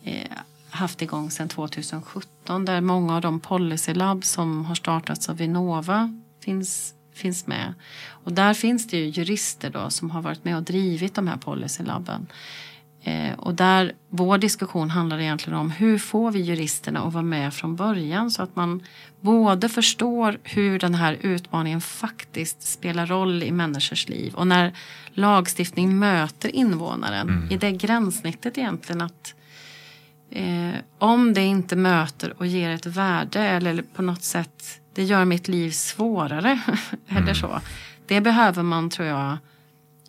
eh, 0.03 0.39
haft 0.71 1.03
igång 1.03 1.31
sedan 1.31 1.49
2017 1.49 2.65
där 2.65 2.81
många 2.81 3.17
av 3.17 3.21
de 3.21 3.41
policylabb 3.41 4.25
som 4.25 4.65
har 4.65 4.75
startats 4.75 5.29
av 5.29 5.37
Vinnova 5.37 6.21
finns, 6.41 6.95
finns 7.15 7.47
med. 7.47 7.75
Och 8.09 8.33
där 8.33 8.55
finns 8.55 8.87
det 8.87 8.97
ju 8.97 9.07
jurister 9.07 9.71
då 9.71 9.91
som 9.91 10.11
har 10.11 10.23
varit 10.23 10.45
med 10.45 10.57
och 10.57 10.63
drivit 10.63 11.15
de 11.15 11.29
här 11.29 11.37
policylabben. 11.37 12.27
Eh, 13.07 13.33
och 13.39 13.55
där 13.55 13.93
vår 14.09 14.39
diskussion 14.39 14.91
handlar 14.91 15.19
egentligen 15.19 15.59
om 15.59 15.71
hur 15.71 15.99
får 15.99 16.31
vi 16.31 16.41
juristerna 16.41 17.01
att 17.01 17.13
vara 17.13 17.23
med 17.23 17.55
från 17.55 17.77
början 17.77 18.31
så 18.31 18.43
att 18.43 18.57
man 18.57 18.83
både 19.21 19.69
förstår 19.69 20.39
hur 20.43 20.79
den 20.79 20.95
här 20.95 21.17
utmaningen 21.21 21.81
faktiskt 21.81 22.63
spelar 22.63 23.07
roll 23.07 23.43
i 23.43 23.51
människors 23.51 24.09
liv 24.09 24.35
och 24.35 24.47
när 24.47 24.73
lagstiftning 25.13 25.99
möter 25.99 26.57
invånaren 26.57 27.29
mm. 27.29 27.51
i 27.51 27.57
det 27.57 27.73
gränssnittet 27.73 28.59
egentligen 28.59 29.03
att 29.03 29.35
Eh, 30.31 30.75
om 30.99 31.35
det 31.35 31.43
inte 31.43 31.77
möter 31.77 32.35
och 32.39 32.47
ger 32.47 32.71
ett 32.71 32.87
värde 32.87 33.41
eller 33.41 33.83
på 33.83 34.03
något 34.03 34.23
sätt 34.23 34.81
det 34.95 35.05
gör 35.05 35.25
mitt 35.25 35.49
liv 35.49 35.71
svårare 35.71 36.61
eller 37.09 37.21
mm. 37.21 37.35
så. 37.35 37.61
Det 38.07 38.21
behöver 38.21 38.63
man 38.63 38.91
tror 38.91 39.09
jag. 39.09 39.37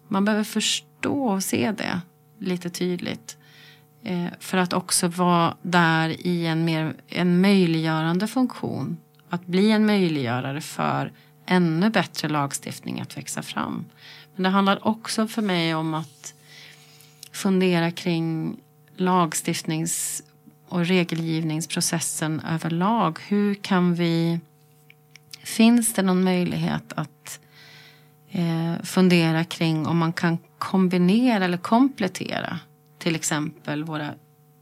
Man 0.07 0.25
behöver 0.25 0.43
förstå 0.43 1.27
och 1.27 1.43
se 1.43 1.71
det 1.77 2.01
lite 2.39 2.69
tydligt. 2.69 3.37
Eh, 4.03 4.27
för 4.39 4.57
att 4.57 4.73
också 4.73 5.07
vara 5.07 5.57
där 5.61 6.27
i 6.27 6.45
en 6.45 6.65
mer 6.65 6.95
en 7.07 7.41
möjliggörande 7.41 8.27
funktion. 8.27 8.97
Att 9.29 9.45
bli 9.45 9.71
en 9.71 9.85
möjliggörare 9.85 10.61
för 10.61 11.11
ännu 11.45 11.89
bättre 11.89 12.29
lagstiftning 12.29 13.01
att 13.01 13.17
växa 13.17 13.41
fram. 13.41 13.85
Men 14.35 14.43
det 14.43 14.49
handlar 14.49 14.87
också 14.87 15.27
för 15.27 15.41
mig 15.41 15.75
om 15.75 15.93
att 15.93 16.33
fundera 17.31 17.91
kring 17.91 18.57
lagstiftnings 18.95 20.23
och 20.67 20.85
regelgivningsprocessen 20.85 22.39
överlag. 22.39 23.19
Hur 23.27 23.55
kan 23.55 23.95
vi... 23.95 24.39
Finns 25.43 25.93
det 25.93 26.01
någon 26.01 26.23
möjlighet 26.23 26.93
att 26.93 27.39
eh, 28.31 28.73
fundera 28.83 29.43
kring 29.43 29.87
om 29.87 29.97
man 29.97 30.13
kan 30.13 30.37
kombinera 30.57 31.45
eller 31.45 31.57
komplettera 31.57 32.59
till 32.97 33.15
exempel 33.15 33.83
våra 33.83 34.13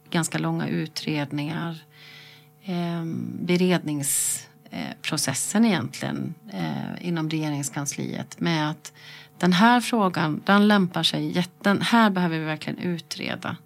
ganska 0.09 0.37
långa 0.37 0.67
utredningar, 0.67 1.77
eh, 2.63 3.03
beredningsprocessen 3.39 5.65
egentligen 5.65 6.33
eh, 6.53 7.07
inom 7.07 7.29
regeringskansliet 7.29 8.39
med 8.39 8.69
att 8.69 8.93
den 9.37 9.53
här 9.53 9.81
frågan, 9.81 10.41
den 10.45 10.67
lämpar 10.67 11.03
sig, 11.03 11.45
den 11.61 11.81
här 11.81 12.09
behöver 12.09 12.39
vi 12.39 12.45
verkligen 12.45 12.79
utreda. 12.79 13.57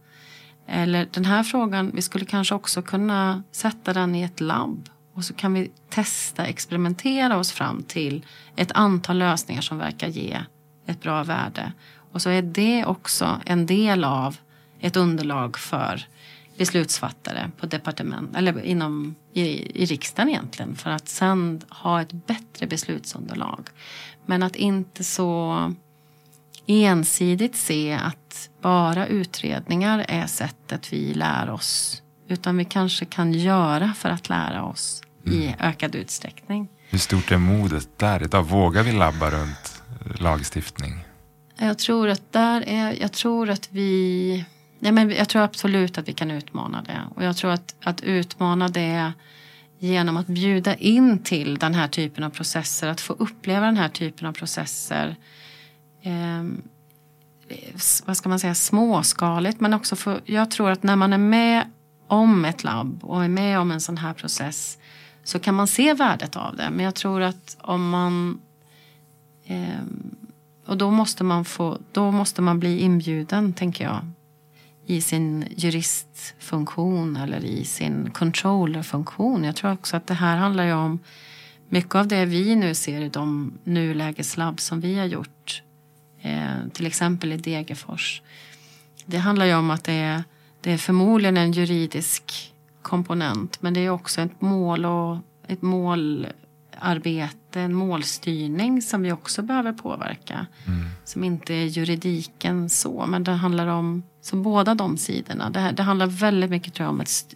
Eller 0.68 1.08
den 1.12 1.26
här 1.26 1.44
frågan, 1.44 1.92
vi 1.94 2.02
skulle 2.02 2.26
kanske 2.26 2.56
också 2.56 2.82
kunna 2.82 3.44
sätta 3.52 3.94
den 3.94 4.16
i 4.16 4.22
ett 4.22 4.40
labb 4.40 4.90
och 5.20 5.26
så 5.26 5.34
kan 5.34 5.54
vi 5.54 5.72
testa, 5.90 6.46
experimentera 6.46 7.38
oss 7.38 7.52
fram 7.52 7.84
till 7.84 8.26
ett 8.56 8.72
antal 8.72 9.18
lösningar 9.18 9.62
som 9.62 9.78
verkar 9.78 10.08
ge 10.08 10.38
ett 10.86 11.02
bra 11.02 11.24
värde. 11.24 11.72
Och 12.12 12.22
så 12.22 12.30
är 12.30 12.42
det 12.42 12.86
också 12.86 13.42
en 13.46 13.66
del 13.66 14.04
av 14.04 14.38
ett 14.80 14.96
underlag 14.96 15.58
för 15.58 16.08
beslutsfattare 16.58 17.52
på 17.58 17.66
departement 17.66 18.36
eller 18.36 18.62
inom 18.66 19.16
i, 19.34 19.82
i 19.84 19.86
riksdagen 19.86 20.30
egentligen 20.30 20.76
för 20.76 20.90
att 20.90 21.10
sen 21.10 21.62
ha 21.70 22.02
ett 22.02 22.12
bättre 22.12 22.68
beslutsunderlag. 22.68 23.70
Men 24.26 24.44
att 24.44 24.56
inte 24.56 25.04
så 25.04 25.74
ensidigt 26.66 27.56
se 27.56 27.94
att 27.94 28.50
bara 28.62 29.08
utredningar 29.08 30.06
är 30.08 30.28
sättet 30.28 30.94
vi 30.94 31.14
lär 31.14 31.50
oss. 31.50 32.02
Utan 32.28 32.58
vi 32.58 32.66
kanske 32.66 33.06
kan 33.06 33.34
göra 33.34 33.94
för 33.94 34.10
att 34.10 34.30
lära 34.30 34.64
oss 34.64 35.02
mm. 35.26 35.40
i 35.40 35.56
ökad 35.60 35.96
utsträckning. 35.96 36.68
Hur 36.90 36.98
stort 36.98 37.32
är 37.32 37.38
modet 37.38 37.90
där 37.98 38.24
idag? 38.24 38.44
Vågar 38.44 38.84
vi 38.84 38.92
labba 38.92 39.30
runt 39.30 39.82
lagstiftning? 40.20 40.94
Jag 41.58 41.78
tror 41.78 42.10
att 42.10 42.34
där 42.34 42.64
är, 42.68 43.02
jag 43.02 43.12
tror 43.12 43.50
att 43.50 43.70
vi, 43.72 44.46
ja 44.80 44.92
men 44.92 45.10
jag 45.12 45.30
tror 45.30 45.42
absolut 45.42 45.98
att 45.98 46.08
vi 46.08 46.14
kan 46.14 46.32
utmana 46.32 46.82
det. 46.82 47.02
Och 47.16 47.24
jag 47.24 47.38
tror 47.38 47.52
att, 47.52 47.76
att 47.84 48.02
utmana 48.02 48.68
det 48.68 49.14
genom 49.80 50.18
att 50.18 50.28
bjuda 50.28 50.76
in 50.76 51.24
till 51.24 51.58
den 51.58 51.76
här 51.76 51.88
typen 51.88 52.24
av 52.24 52.30
processer, 52.30 52.88
att 52.88 53.02
få 53.02 53.14
uppleva 53.14 53.66
den 53.66 53.78
här 53.78 53.90
typen 53.90 54.28
av 54.28 54.34
processer. 54.34 55.16
Eh, 56.02 56.44
vad 58.06 58.18
ska 58.18 58.30
man 58.30 58.40
säga, 58.40 58.56
småskaligt 58.56 59.60
men 59.60 59.74
också 59.74 59.96
för, 59.96 60.22
jag 60.26 60.52
tror 60.52 60.70
att 60.70 60.84
när 60.84 60.96
man 60.96 61.14
är 61.14 61.18
med 61.18 61.64
om 62.08 62.46
ett 62.46 62.64
labb 62.64 63.04
och 63.04 63.24
är 63.24 63.28
med 63.28 63.60
om 63.60 63.72
en 63.72 63.82
sån 63.82 63.98
här 63.98 64.14
process 64.14 64.79
så 65.30 65.40
kan 65.40 65.56
man 65.56 65.68
se 65.68 65.94
värdet 65.94 66.36
av 66.36 66.56
det. 66.56 66.70
Men 66.70 66.86
jag 66.86 66.96
tror 66.96 67.22
att 67.22 67.58
om 67.62 67.90
man 67.90 68.42
eh, 69.46 69.84
och 70.66 70.78
då 70.78 70.92
måste 70.92 71.24
man 71.24 71.46
få, 71.46 71.78
då 71.92 72.12
måste 72.12 72.42
man 72.42 72.60
bli 72.60 72.80
inbjuden 72.80 73.54
tänker 73.54 73.84
jag 73.84 74.00
i 74.86 75.02
sin 75.02 75.46
juristfunktion 75.58 77.18
eller 77.18 77.46
i 77.46 77.66
sin 77.66 78.10
controllerfunktion. 78.12 79.44
Jag 79.44 79.56
tror 79.56 79.74
också 79.74 79.98
att 79.98 80.08
det 80.08 80.14
här 80.14 80.38
handlar 80.38 80.64
ju 80.64 80.74
om 80.74 81.00
mycket 81.70 81.96
av 81.96 82.08
det 82.08 82.26
vi 82.26 82.56
nu 82.56 82.76
ser 82.76 83.02
i 83.02 83.10
de 83.10 83.54
nulägeslabb 83.64 84.60
som 84.60 84.80
vi 84.80 85.00
har 85.00 85.06
gjort. 85.06 85.62
Eh, 86.22 86.68
till 86.74 86.86
exempel 86.86 87.34
i 87.34 87.38
Degerfors. 87.38 88.22
Det 89.06 89.18
handlar 89.18 89.46
ju 89.46 89.56
om 89.56 89.72
att 89.72 89.84
det 89.84 89.94
är, 89.94 90.24
det 90.62 90.72
är 90.72 90.78
förmodligen 90.78 91.38
en 91.38 91.52
juridisk 91.52 92.49
komponent 92.82 93.62
men 93.62 93.74
det 93.74 93.80
är 93.80 93.90
också 93.90 94.22
ett 94.22 94.42
mål 94.42 94.86
och 94.86 95.18
ett 95.48 95.62
målarbete, 95.62 97.62
en 97.62 97.74
målstyrning 97.74 98.82
som 98.82 99.02
vi 99.02 99.12
också 99.12 99.42
behöver 99.42 99.74
påverka. 99.74 100.46
Mm. 100.68 100.86
Som 101.06 101.24
inte 101.24 101.54
är 101.54 101.66
juridiken 101.66 102.70
så 102.70 103.06
men 103.08 103.24
det 103.24 103.32
handlar 103.32 103.68
om 103.68 104.04
så 104.22 104.36
båda 104.36 104.76
de 104.76 104.98
sidorna. 104.98 105.50
Det, 105.50 105.72
det 105.72 105.84
handlar 105.84 106.08
väldigt 106.08 106.50
mycket 106.50 106.74
tror 106.74 106.86
jag, 106.86 106.94
om 106.94 107.02
ett, 107.02 107.36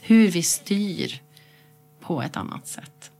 hur 0.00 0.28
vi 0.28 0.42
styr 0.42 1.20
på 2.00 2.22
ett 2.22 2.36
annat 2.36 2.66
sätt. 2.66 3.10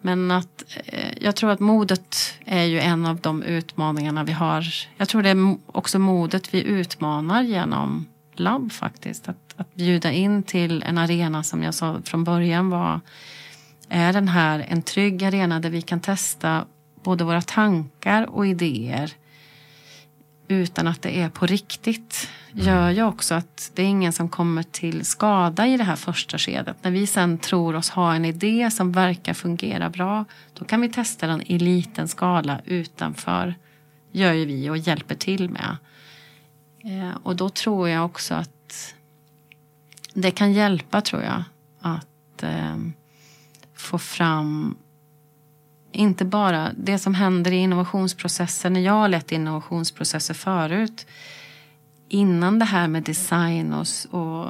Men 0.00 0.30
att 0.30 0.64
eh, 0.84 1.12
jag 1.20 1.36
tror 1.36 1.50
att 1.50 1.60
modet 1.60 2.16
är 2.44 2.64
ju 2.64 2.80
en 2.80 3.06
av 3.06 3.20
de 3.20 3.42
utmaningarna 3.42 4.24
vi 4.24 4.32
har. 4.32 4.66
Jag 4.96 5.08
tror 5.08 5.22
det 5.22 5.30
är 5.30 5.56
också 5.66 5.98
modet 5.98 6.54
vi 6.54 6.62
utmanar 6.62 7.42
genom 7.42 8.06
labb 8.34 8.72
faktiskt. 8.72 9.28
Att, 9.28 9.47
att 9.58 9.74
bjuda 9.74 10.12
in 10.12 10.42
till 10.42 10.82
en 10.82 10.98
arena 10.98 11.42
som 11.42 11.62
jag 11.62 11.74
sa 11.74 12.00
från 12.04 12.24
början 12.24 12.70
var 12.70 13.00
är 13.88 14.12
den 14.12 14.28
här 14.28 14.66
en 14.68 14.82
trygg 14.82 15.24
arena 15.24 15.60
där 15.60 15.70
vi 15.70 15.82
kan 15.82 16.00
testa 16.00 16.64
både 17.02 17.24
våra 17.24 17.42
tankar 17.42 18.30
och 18.30 18.46
idéer 18.46 19.12
utan 20.48 20.86
att 20.86 21.02
det 21.02 21.20
är 21.20 21.28
på 21.28 21.46
riktigt 21.46 22.28
gör 22.52 22.90
ju 22.90 23.02
också 23.02 23.34
att 23.34 23.70
det 23.74 23.82
är 23.82 23.86
ingen 23.86 24.12
som 24.12 24.28
kommer 24.28 24.62
till 24.62 25.04
skada 25.04 25.66
i 25.66 25.76
det 25.76 25.84
här 25.84 25.96
första 25.96 26.38
skedet. 26.38 26.76
När 26.82 26.90
vi 26.90 27.06
sen 27.06 27.38
tror 27.38 27.76
oss 27.76 27.90
ha 27.90 28.14
en 28.14 28.24
idé 28.24 28.70
som 28.70 28.92
verkar 28.92 29.34
fungera 29.34 29.90
bra 29.90 30.24
då 30.54 30.64
kan 30.64 30.80
vi 30.80 30.88
testa 30.88 31.26
den 31.26 31.42
i 31.42 31.58
liten 31.58 32.08
skala 32.08 32.60
utanför 32.64 33.54
gör 34.12 34.32
ju 34.32 34.44
vi 34.44 34.70
och 34.70 34.76
hjälper 34.76 35.14
till 35.14 35.50
med. 35.50 35.76
Eh, 36.84 37.16
och 37.22 37.36
då 37.36 37.48
tror 37.48 37.88
jag 37.88 38.04
också 38.04 38.34
att 38.34 38.50
det 40.20 40.30
kan 40.30 40.52
hjälpa 40.52 41.00
tror 41.00 41.22
jag 41.22 41.42
att 41.80 42.42
eh, 42.42 42.76
få 43.74 43.98
fram 43.98 44.76
inte 45.92 46.24
bara 46.24 46.72
det 46.76 46.98
som 46.98 47.14
händer 47.14 47.52
i 47.52 47.56
innovationsprocesser. 47.56 48.70
När 48.70 48.80
jag 48.80 48.92
har 48.92 49.08
lett 49.08 49.32
innovationsprocesser 49.32 50.34
förut. 50.34 51.06
Innan 52.08 52.58
det 52.58 52.64
här 52.64 52.88
med 52.88 53.02
design 53.02 53.72
och, 53.72 53.86
och 54.20 54.46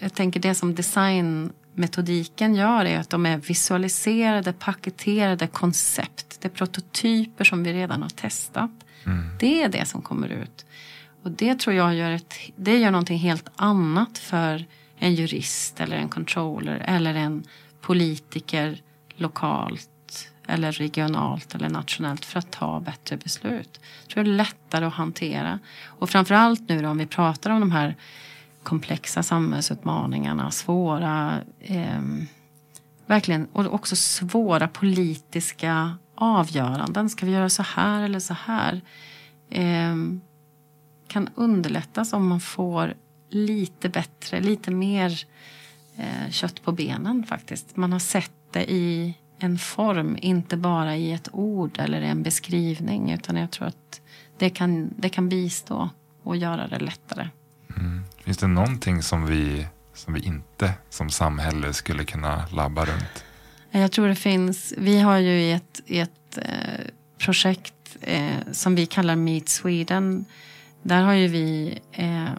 jag 0.00 0.14
tänker 0.14 0.40
det 0.40 0.54
som 0.54 0.74
designmetodiken 0.74 2.54
gör 2.54 2.84
är 2.84 2.98
att 2.98 3.10
de 3.10 3.26
är 3.26 3.36
visualiserade, 3.36 4.52
paketerade 4.52 5.46
koncept. 5.46 6.38
Det 6.40 6.48
är 6.48 6.52
prototyper 6.52 7.44
som 7.44 7.62
vi 7.62 7.72
redan 7.72 8.02
har 8.02 8.08
testat. 8.08 8.70
Mm. 9.06 9.28
Det 9.40 9.62
är 9.62 9.68
det 9.68 9.84
som 9.84 10.02
kommer 10.02 10.28
ut. 10.28 10.66
Och 11.26 11.32
det 11.32 11.58
tror 11.58 11.76
jag 11.76 11.94
gör, 11.94 12.10
ett, 12.10 12.34
det 12.56 12.78
gör 12.78 12.90
någonting 12.90 13.18
helt 13.18 13.48
annat 13.56 14.18
för 14.18 14.64
en 14.98 15.14
jurist 15.14 15.80
eller 15.80 15.96
en 15.96 16.08
controller 16.08 16.84
eller 16.86 17.14
en 17.14 17.44
politiker 17.80 18.80
lokalt 19.16 20.28
eller 20.46 20.72
regionalt 20.72 21.54
eller 21.54 21.68
nationellt 21.68 22.24
för 22.24 22.38
att 22.38 22.50
ta 22.50 22.80
bättre 22.80 23.16
beslut. 23.16 23.80
Jag 24.02 24.10
tror 24.10 24.24
det 24.24 24.30
är 24.30 24.34
lättare 24.34 24.84
att 24.84 24.92
hantera. 24.92 25.58
Och 25.84 26.10
framförallt 26.10 26.68
nu 26.68 26.82
då 26.82 26.88
om 26.88 26.98
vi 26.98 27.06
pratar 27.06 27.50
om 27.50 27.60
de 27.60 27.70
här 27.70 27.96
komplexa 28.62 29.22
samhällsutmaningarna, 29.22 30.50
svåra, 30.50 31.40
eh, 31.60 32.02
verkligen, 33.06 33.48
och 33.52 33.74
också 33.74 33.96
svåra 33.96 34.68
politiska 34.68 35.96
avgöranden. 36.14 37.10
Ska 37.10 37.26
vi 37.26 37.32
göra 37.32 37.50
så 37.50 37.62
här 37.62 38.02
eller 38.02 38.20
så 38.20 38.34
här? 38.34 38.80
Eh, 39.50 39.94
kan 41.08 41.28
underlättas 41.34 42.12
om 42.12 42.28
man 42.28 42.40
får 42.40 42.94
lite 43.30 43.88
bättre, 43.88 44.40
lite 44.40 44.70
mer 44.70 45.26
eh, 45.96 46.30
kött 46.30 46.62
på 46.62 46.72
benen 46.72 47.24
faktiskt. 47.26 47.76
Man 47.76 47.92
har 47.92 47.98
sett 47.98 48.32
det 48.52 48.72
i 48.72 49.14
en 49.38 49.58
form, 49.58 50.18
inte 50.20 50.56
bara 50.56 50.96
i 50.96 51.12
ett 51.12 51.28
ord 51.32 51.78
eller 51.78 52.02
en 52.02 52.22
beskrivning. 52.22 53.12
Utan 53.12 53.36
jag 53.36 53.50
tror 53.50 53.68
att 53.68 54.00
det 54.38 54.50
kan, 54.50 54.94
det 54.96 55.08
kan 55.08 55.28
bistå 55.28 55.90
och 56.22 56.36
göra 56.36 56.68
det 56.68 56.78
lättare. 56.78 57.28
Mm. 57.76 58.04
Finns 58.24 58.38
det 58.38 58.46
någonting 58.46 59.02
som 59.02 59.26
vi, 59.26 59.66
som 59.94 60.14
vi 60.14 60.20
inte 60.20 60.72
som 60.90 61.10
samhälle 61.10 61.72
skulle 61.72 62.04
kunna 62.04 62.46
labba 62.52 62.84
runt? 62.84 63.24
Jag 63.70 63.92
tror 63.92 64.08
det 64.08 64.14
finns. 64.14 64.74
Vi 64.76 65.00
har 65.00 65.18
ju 65.18 65.52
ett, 65.52 65.80
ett 65.86 66.38
eh, 66.38 66.86
projekt 67.18 67.96
eh, 68.00 68.36
som 68.52 68.74
vi 68.74 68.86
kallar 68.86 69.16
Meet 69.16 69.48
Sweden. 69.48 70.24
Där 70.86 71.02
har 71.02 71.12
ju 71.12 71.28
vi 71.28 71.78
eh, 71.92 72.32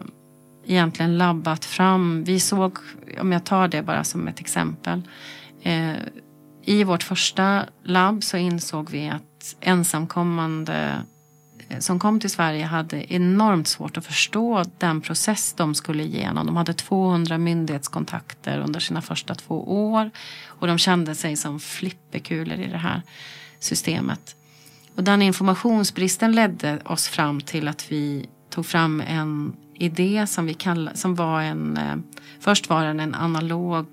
egentligen 0.66 1.18
labbat 1.18 1.64
fram. 1.64 2.24
Vi 2.24 2.40
såg, 2.40 2.78
om 3.20 3.32
jag 3.32 3.44
tar 3.44 3.68
det 3.68 3.82
bara 3.82 4.04
som 4.04 4.28
ett 4.28 4.40
exempel. 4.40 5.02
Eh, 5.62 5.96
i 6.64 6.84
vårt 6.84 7.02
första 7.02 7.66
labb 7.84 8.24
så 8.24 8.36
insåg 8.36 8.90
vi 8.90 9.08
att 9.08 9.56
ensamkommande 9.60 11.02
eh, 11.68 11.78
som 11.78 11.98
kom 11.98 12.20
till 12.20 12.30
Sverige 12.30 12.64
hade 12.64 13.12
enormt 13.14 13.68
svårt 13.68 13.96
att 13.96 14.06
förstå 14.06 14.64
den 14.78 15.00
process 15.00 15.52
de 15.52 15.74
skulle 15.74 16.02
igenom. 16.02 16.46
De 16.46 16.56
hade 16.56 16.72
200 16.72 17.38
myndighetskontakter 17.38 18.58
under 18.58 18.80
sina 18.80 19.02
första 19.02 19.34
två 19.34 19.88
år 19.90 20.10
och 20.46 20.66
de 20.66 20.78
kände 20.78 21.14
sig 21.14 21.36
som 21.36 21.60
flipperkulor 21.60 22.58
i 22.58 22.66
det 22.66 22.78
här 22.78 23.02
systemet. 23.58 24.36
Och 24.94 25.04
den 25.04 25.22
informationsbristen 25.22 26.32
ledde 26.32 26.78
oss 26.84 27.08
fram 27.08 27.40
till 27.40 27.68
att 27.68 27.92
vi 27.92 28.28
tog 28.50 28.66
fram 28.66 29.00
en 29.00 29.56
idé 29.74 30.26
som 30.26 30.46
vi 30.46 30.54
kallade, 30.54 30.96
som 30.96 31.14
var 31.14 31.42
en, 31.42 31.76
eh, 31.76 31.96
först 32.40 32.68
var 32.68 32.84
den 32.84 33.00
en 33.00 33.14
analog 33.14 33.86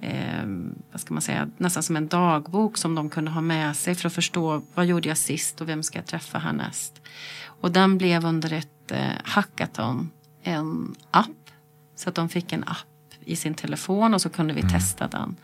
eh, 0.00 0.46
vad 0.92 1.00
ska 1.00 1.14
man 1.14 1.22
säga, 1.22 1.48
nästan 1.56 1.82
som 1.82 1.96
en 1.96 2.08
dagbok 2.08 2.76
som 2.76 2.94
de 2.94 3.10
kunde 3.10 3.30
ha 3.30 3.40
med 3.40 3.76
sig 3.76 3.94
för 3.94 4.06
att 4.06 4.14
förstå 4.14 4.62
vad 4.74 4.86
gjorde 4.86 5.08
jag 5.08 5.18
sist 5.18 5.60
och 5.60 5.68
vem 5.68 5.82
ska 5.82 5.98
jag 5.98 6.06
träffa 6.06 6.38
härnäst. 6.38 7.02
Och 7.44 7.72
den 7.72 7.98
blev 7.98 8.24
under 8.24 8.52
ett 8.52 8.90
eh, 8.90 8.98
hackathon 9.24 10.10
en 10.42 10.94
app 11.10 11.50
så 11.96 12.08
att 12.08 12.14
de 12.14 12.28
fick 12.28 12.52
en 12.52 12.64
app 12.64 12.86
i 13.24 13.36
sin 13.36 13.54
telefon 13.54 14.14
och 14.14 14.20
så 14.20 14.28
kunde 14.28 14.54
vi 14.54 14.60
mm. 14.60 14.72
testa 14.72 15.08
den. 15.08 15.36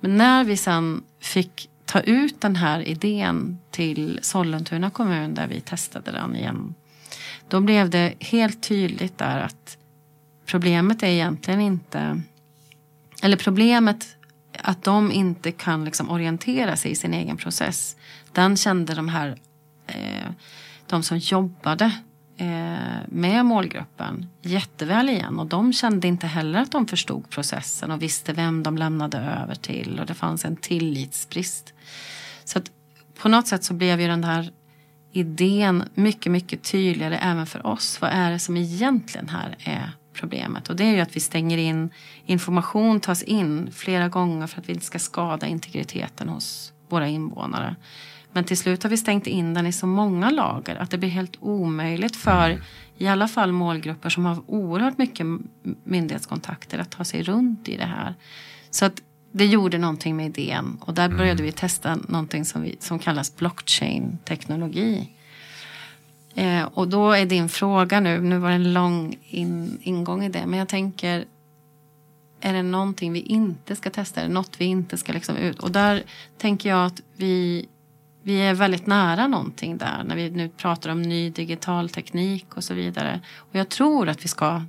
Men 0.00 0.16
när 0.16 0.44
vi 0.44 0.56
sen 0.56 1.02
fick 1.20 1.70
ta 1.84 2.00
ut 2.00 2.40
den 2.40 2.56
här 2.56 2.88
idén 2.88 3.58
till 3.70 4.18
Sollentuna 4.22 4.90
kommun 4.90 5.34
där 5.34 5.46
vi 5.46 5.60
testade 5.60 6.10
den 6.12 6.36
igen. 6.36 6.74
Då 7.48 7.60
blev 7.60 7.90
det 7.90 8.14
helt 8.20 8.62
tydligt 8.62 9.18
där 9.18 9.38
att 9.38 9.78
problemet 10.46 11.02
är 11.02 11.06
egentligen 11.06 11.60
inte 11.60 12.22
eller 13.22 13.36
problemet 13.36 14.16
att 14.62 14.84
de 14.84 15.12
inte 15.12 15.52
kan 15.52 15.84
liksom 15.84 16.10
orientera 16.10 16.76
sig 16.76 16.90
i 16.90 16.94
sin 16.94 17.14
egen 17.14 17.36
process. 17.36 17.96
Den 18.32 18.56
kände 18.56 18.94
de 18.94 19.08
här, 19.08 19.38
eh, 19.86 20.30
de 20.86 21.02
som 21.02 21.18
jobbade 21.18 21.84
eh, 22.36 22.98
med 23.06 23.44
målgruppen 23.44 24.26
jätteväl 24.42 25.08
igen. 25.08 25.38
Och 25.38 25.46
de 25.46 25.72
kände 25.72 26.08
inte 26.08 26.26
heller 26.26 26.60
att 26.60 26.72
de 26.72 26.86
förstod 26.86 27.30
processen 27.30 27.90
och 27.90 28.02
visste 28.02 28.32
vem 28.32 28.62
de 28.62 28.78
lämnade 28.78 29.18
över 29.18 29.54
till. 29.54 30.00
Och 30.00 30.06
det 30.06 30.14
fanns 30.14 30.44
en 30.44 30.56
tillitsbrist. 30.56 31.74
Så 32.44 32.58
att 32.58 32.70
på 33.18 33.28
något 33.28 33.46
sätt 33.46 33.64
så 33.64 33.74
blev 33.74 34.00
ju 34.00 34.06
den 34.06 34.24
här 34.24 34.50
idén 35.18 35.84
mycket, 35.94 36.32
mycket 36.32 36.62
tydligare 36.62 37.18
även 37.18 37.46
för 37.46 37.66
oss. 37.66 38.00
Vad 38.00 38.10
är 38.10 38.30
det 38.30 38.38
som 38.38 38.56
egentligen 38.56 39.28
här 39.28 39.56
är 39.58 39.92
problemet. 40.20 40.68
Och 40.68 40.76
det 40.76 40.84
är 40.84 40.94
ju 40.94 41.00
att 41.00 41.16
vi 41.16 41.20
stänger 41.20 41.58
in, 41.58 41.90
information 42.26 43.00
tas 43.00 43.22
in 43.22 43.70
flera 43.72 44.08
gånger 44.08 44.46
för 44.46 44.60
att 44.60 44.68
vi 44.68 44.72
inte 44.72 44.84
ska 44.84 44.98
skada 44.98 45.46
integriteten 45.46 46.28
hos 46.28 46.72
våra 46.88 47.08
invånare. 47.08 47.76
Men 48.32 48.44
till 48.44 48.58
slut 48.58 48.82
har 48.82 48.90
vi 48.90 48.96
stängt 48.96 49.26
in 49.26 49.54
den 49.54 49.66
i 49.66 49.72
så 49.72 49.86
många 49.86 50.30
lager 50.30 50.76
att 50.76 50.90
det 50.90 50.98
blir 50.98 51.08
helt 51.08 51.36
omöjligt 51.40 52.16
för 52.16 52.50
mm. 52.50 52.62
i 52.98 53.08
alla 53.08 53.28
fall 53.28 53.52
målgrupper 53.52 54.08
som 54.08 54.24
har 54.24 54.42
oerhört 54.46 54.98
mycket 54.98 55.26
myndighetskontakter 55.84 56.78
att 56.78 56.90
ta 56.90 57.04
sig 57.04 57.22
runt 57.22 57.68
i 57.68 57.76
det 57.76 57.84
här. 57.84 58.14
Så 58.70 58.84
att 58.84 59.02
det 59.32 59.46
gjorde 59.46 59.78
någonting 59.78 60.16
med 60.16 60.26
idén 60.26 60.78
och 60.80 60.94
där 60.94 61.08
började 61.08 61.30
mm. 61.30 61.44
vi 61.44 61.52
testa 61.52 61.98
någonting 62.08 62.44
som, 62.44 62.62
vi, 62.62 62.76
som 62.80 62.98
kallas 62.98 63.36
blockchain-teknologi. 63.36 65.08
Eh, 66.34 66.62
och 66.62 66.88
då 66.88 67.12
är 67.12 67.26
din 67.26 67.48
fråga 67.48 68.00
nu, 68.00 68.20
nu 68.20 68.38
var 68.38 68.48
det 68.48 68.54
en 68.54 68.72
lång 68.72 69.16
in, 69.28 69.78
ingång 69.82 70.24
i 70.24 70.28
det, 70.28 70.46
men 70.46 70.58
jag 70.58 70.68
tänker 70.68 71.24
är 72.40 72.52
det 72.52 72.62
någonting 72.62 73.12
vi 73.12 73.20
inte 73.20 73.76
ska 73.76 73.90
testa? 73.90 74.20
Är 74.20 74.28
det 74.28 74.34
något 74.34 74.60
vi 74.60 74.64
inte 74.64 74.96
ska 74.96 75.12
liksom 75.12 75.36
ut? 75.36 75.58
Och 75.58 75.70
där 75.70 76.02
tänker 76.38 76.68
jag 76.68 76.86
att 76.86 77.00
vi, 77.16 77.66
vi 78.22 78.40
är 78.40 78.54
väldigt 78.54 78.86
nära 78.86 79.26
någonting 79.26 79.78
där 79.78 80.04
när 80.04 80.16
vi 80.16 80.30
nu 80.30 80.48
pratar 80.48 80.90
om 80.90 81.02
ny 81.02 81.30
digital 81.30 81.88
teknik 81.88 82.56
och 82.56 82.64
så 82.64 82.74
vidare. 82.74 83.20
Och 83.36 83.54
jag 83.54 83.68
tror 83.68 84.08
att 84.08 84.24
vi 84.24 84.28
ska, 84.28 84.62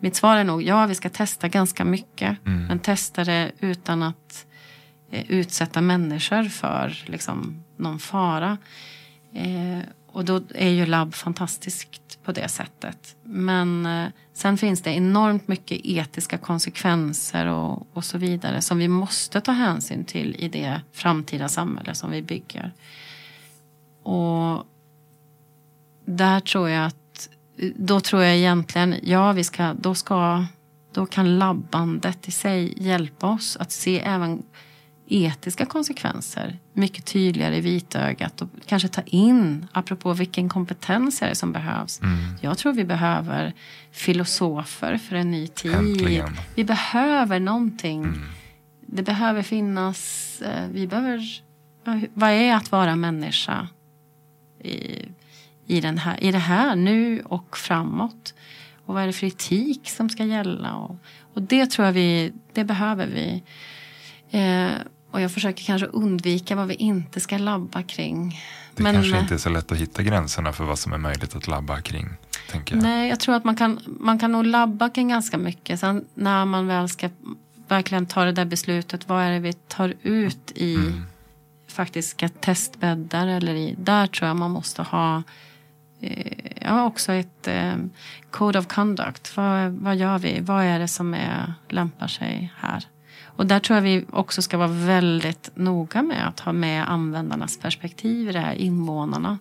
mitt 0.00 0.16
svar 0.16 0.36
är 0.36 0.44
nog 0.44 0.62
ja, 0.62 0.86
vi 0.86 0.94
ska 0.94 1.08
testa 1.08 1.48
ganska 1.48 1.84
mycket. 1.84 2.46
Mm. 2.46 2.66
Men 2.66 2.78
testa 2.78 3.24
det 3.24 3.52
utan 3.60 4.02
att 4.02 4.46
eh, 5.10 5.30
utsätta 5.30 5.80
människor 5.80 6.44
för 6.44 7.04
liksom, 7.06 7.64
någon 7.76 7.98
fara. 7.98 8.58
Eh, 9.34 9.78
och 10.12 10.24
då 10.24 10.42
är 10.54 10.70
ju 10.70 10.86
labb 10.86 11.14
fantastiskt 11.14 12.22
på 12.22 12.32
det 12.32 12.48
sättet. 12.48 13.16
Men 13.22 13.86
eh, 13.86 14.08
sen 14.32 14.58
finns 14.58 14.82
det 14.82 14.90
enormt 14.90 15.48
mycket 15.48 15.80
etiska 15.84 16.38
konsekvenser 16.38 17.46
och, 17.46 17.86
och 17.92 18.04
så 18.04 18.18
vidare 18.18 18.60
som 18.60 18.78
vi 18.78 18.88
måste 18.88 19.40
ta 19.40 19.52
hänsyn 19.52 20.04
till 20.04 20.36
i 20.38 20.48
det 20.48 20.80
framtida 20.92 21.48
samhälle 21.48 21.94
som 21.94 22.10
vi 22.10 22.22
bygger. 22.22 22.72
Och 24.02 24.66
där 26.04 26.40
tror 26.40 26.68
jag 26.68 26.86
att, 26.86 26.96
då 27.76 28.00
tror 28.00 28.22
jag 28.22 28.36
egentligen, 28.36 28.94
ja 29.02 29.32
vi 29.32 29.44
ska, 29.44 29.74
då 29.74 29.94
ska, 29.94 30.46
då 30.92 31.06
kan 31.06 31.38
labbandet 31.38 32.28
i 32.28 32.30
sig 32.30 32.74
hjälpa 32.76 33.26
oss 33.26 33.56
att 33.56 33.72
se 33.72 34.00
även 34.00 34.42
etiska 35.08 35.66
konsekvenser 35.66 36.58
mycket 36.72 37.04
tydligare 37.04 37.56
i 37.56 37.60
vitögat 37.60 38.42
och 38.42 38.48
kanske 38.66 38.88
ta 38.88 39.02
in, 39.02 39.66
apropå 39.72 40.12
vilken 40.12 40.48
kompetens 40.48 41.22
är 41.22 41.28
det 41.28 41.34
som 41.34 41.52
behövs. 41.52 42.00
Mm. 42.00 42.18
Jag 42.40 42.58
tror 42.58 42.72
vi 42.72 42.84
behöver 42.84 43.52
filosofer 43.92 44.96
för 44.96 45.16
en 45.16 45.30
ny 45.30 45.46
tid. 45.46 45.74
Äntligen. 45.74 46.36
Vi 46.54 46.64
behöver 46.64 47.40
någonting. 47.40 48.04
Mm. 48.04 48.28
Det 48.86 49.02
behöver 49.02 49.42
finnas, 49.42 50.42
eh, 50.42 50.68
vi 50.72 50.86
behöver, 50.86 51.20
vad 52.14 52.30
är 52.30 52.54
att 52.54 52.72
vara 52.72 52.96
människa 52.96 53.68
i, 54.64 55.08
i, 55.68 55.80
den 55.80 55.98
här, 55.98 56.24
i 56.24 56.32
det 56.32 56.38
här 56.38 56.76
nu 56.76 57.22
och 57.24 57.56
framåt? 57.56 58.34
Och 58.86 58.94
vad 58.94 59.02
är 59.02 59.06
det 59.06 59.12
för 59.12 59.26
etik 59.26 59.90
som 59.90 60.10
ska 60.10 60.24
gälla? 60.24 60.74
Och, 60.74 60.96
och 61.34 61.42
det 61.42 61.70
tror 61.70 61.86
jag 61.86 61.92
vi, 61.92 62.32
det 62.52 62.64
behöver 62.64 63.06
vi. 63.06 63.42
Eh, 64.30 64.72
och 65.10 65.20
jag 65.20 65.32
försöker 65.32 65.64
kanske 65.64 65.86
undvika 65.86 66.56
vad 66.56 66.66
vi 66.66 66.74
inte 66.74 67.20
ska 67.20 67.38
labba 67.38 67.82
kring. 67.82 68.40
Det 68.74 68.82
Men, 68.82 68.94
kanske 68.94 69.18
inte 69.18 69.34
är 69.34 69.38
så 69.38 69.48
lätt 69.50 69.72
att 69.72 69.78
hitta 69.78 70.02
gränserna 70.02 70.52
för 70.52 70.64
vad 70.64 70.78
som 70.78 70.92
är 70.92 70.98
möjligt 70.98 71.36
att 71.36 71.46
labba 71.46 71.80
kring. 71.80 72.08
Tänker 72.50 72.74
jag. 72.74 72.82
Nej, 72.82 73.08
jag 73.08 73.20
tror 73.20 73.34
att 73.34 73.44
man 73.44 73.56
kan, 73.56 73.80
man 73.86 74.18
kan 74.18 74.32
nog 74.32 74.46
labba 74.46 74.88
kring 74.88 75.08
ganska 75.08 75.38
mycket. 75.38 75.80
Sen 75.80 76.04
när 76.14 76.44
man 76.44 76.66
väl 76.66 76.88
ska 76.88 77.10
verkligen 77.68 78.06
ta 78.06 78.24
det 78.24 78.32
där 78.32 78.44
beslutet. 78.44 79.08
Vad 79.08 79.22
är 79.22 79.30
det 79.30 79.38
vi 79.38 79.52
tar 79.52 79.94
ut 80.02 80.52
i 80.54 80.74
mm. 80.74 81.02
faktiska 81.68 82.28
testbäddar 82.28 83.26
eller 83.26 83.54
i. 83.54 83.74
Där 83.78 84.06
tror 84.06 84.28
jag 84.28 84.36
man 84.36 84.50
måste 84.50 84.82
ha 84.82 85.16
eh, 85.16 85.22
Eh, 86.00 86.52
ja, 86.60 86.84
också 86.84 87.12
ett 87.12 87.48
eh, 87.48 87.74
code 88.30 88.58
of 88.58 88.66
conduct. 88.66 89.36
Vad, 89.36 89.70
vad 89.70 89.96
gör 89.96 90.18
vi? 90.18 90.40
Vad 90.40 90.64
är 90.64 90.78
det 90.78 90.88
som 90.88 91.14
är, 91.14 91.54
lämpar 91.68 92.06
sig 92.06 92.52
här? 92.56 92.84
Och 93.24 93.46
där 93.46 93.60
tror 93.60 93.76
jag 93.76 93.82
vi 93.82 94.04
också 94.10 94.42
ska 94.42 94.58
vara 94.58 94.68
väldigt 94.68 95.50
noga 95.54 96.02
med 96.02 96.28
att 96.28 96.40
ha 96.40 96.52
med 96.52 96.90
användarnas 96.90 97.58
perspektiv 97.58 98.28
i 98.28 98.32
det 98.32 98.40
här, 98.40 98.54
invånarna. 98.54 99.38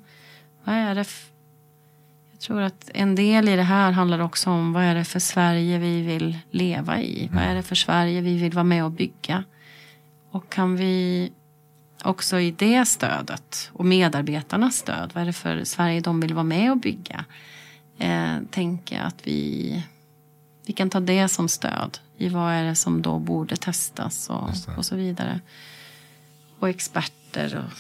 Vad 0.64 0.76
är 0.76 0.96
det 0.96 1.06
jag 2.32 2.42
tror 2.42 2.62
att 2.62 2.92
en 2.94 3.16
del 3.16 3.50
i 3.50 3.56
det 3.56 3.64
här 3.64 3.92
handlar 3.92 4.20
också 4.20 4.50
om 4.50 4.74
vad 4.74 4.84
är 4.84 4.96
det 4.96 5.04
för 5.04 5.20
Sverige 5.20 5.80
vi 5.80 6.02
vill 6.02 6.38
leva 6.52 7.02
i? 7.02 7.24
Mm. 7.24 7.36
Vad 7.36 7.44
är 7.44 7.56
det 7.56 7.64
för 7.64 7.76
Sverige 7.76 8.22
vi 8.22 8.38
vill 8.38 8.54
vara 8.54 8.64
med 8.64 8.86
och 8.86 8.92
bygga? 8.92 9.44
Och 10.32 10.50
kan 10.50 10.76
vi 10.76 11.32
också 12.04 12.40
i 12.40 12.52
det 12.52 12.86
stödet 12.86 13.70
och 13.74 13.86
medarbetarnas 13.86 14.76
stöd, 14.76 15.12
vad 15.14 15.22
är 15.22 15.26
det 15.26 15.34
för 15.34 15.64
Sverige 15.64 16.02
de 16.02 16.20
vill 16.20 16.34
vara 16.34 16.44
med 16.44 16.72
och 16.72 16.78
bygga? 16.78 17.26
Eh, 17.98 18.36
tänka 18.52 19.02
att 19.02 19.28
vi, 19.28 19.84
vi 20.66 20.74
kan 20.74 20.90
ta 20.90 21.00
det 21.00 21.28
som 21.28 21.50
stöd 21.50 21.98
i 22.18 22.30
vad 22.30 22.54
är 22.54 22.64
det 22.64 22.76
som 22.76 23.02
då 23.02 23.20
borde 23.20 23.56
testas 23.56 24.30
och, 24.30 24.50
och 24.78 24.86
så 24.86 24.96
vidare. 24.96 25.40
Och 26.60 26.70
experter 26.70 27.66
och 27.66 27.74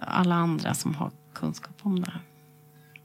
alla 0.00 0.34
andra 0.34 0.74
som 0.74 0.94
har 0.94 1.10
kunskap 1.34 1.76
om 1.82 2.00
det 2.00 2.10
här. 2.10 2.20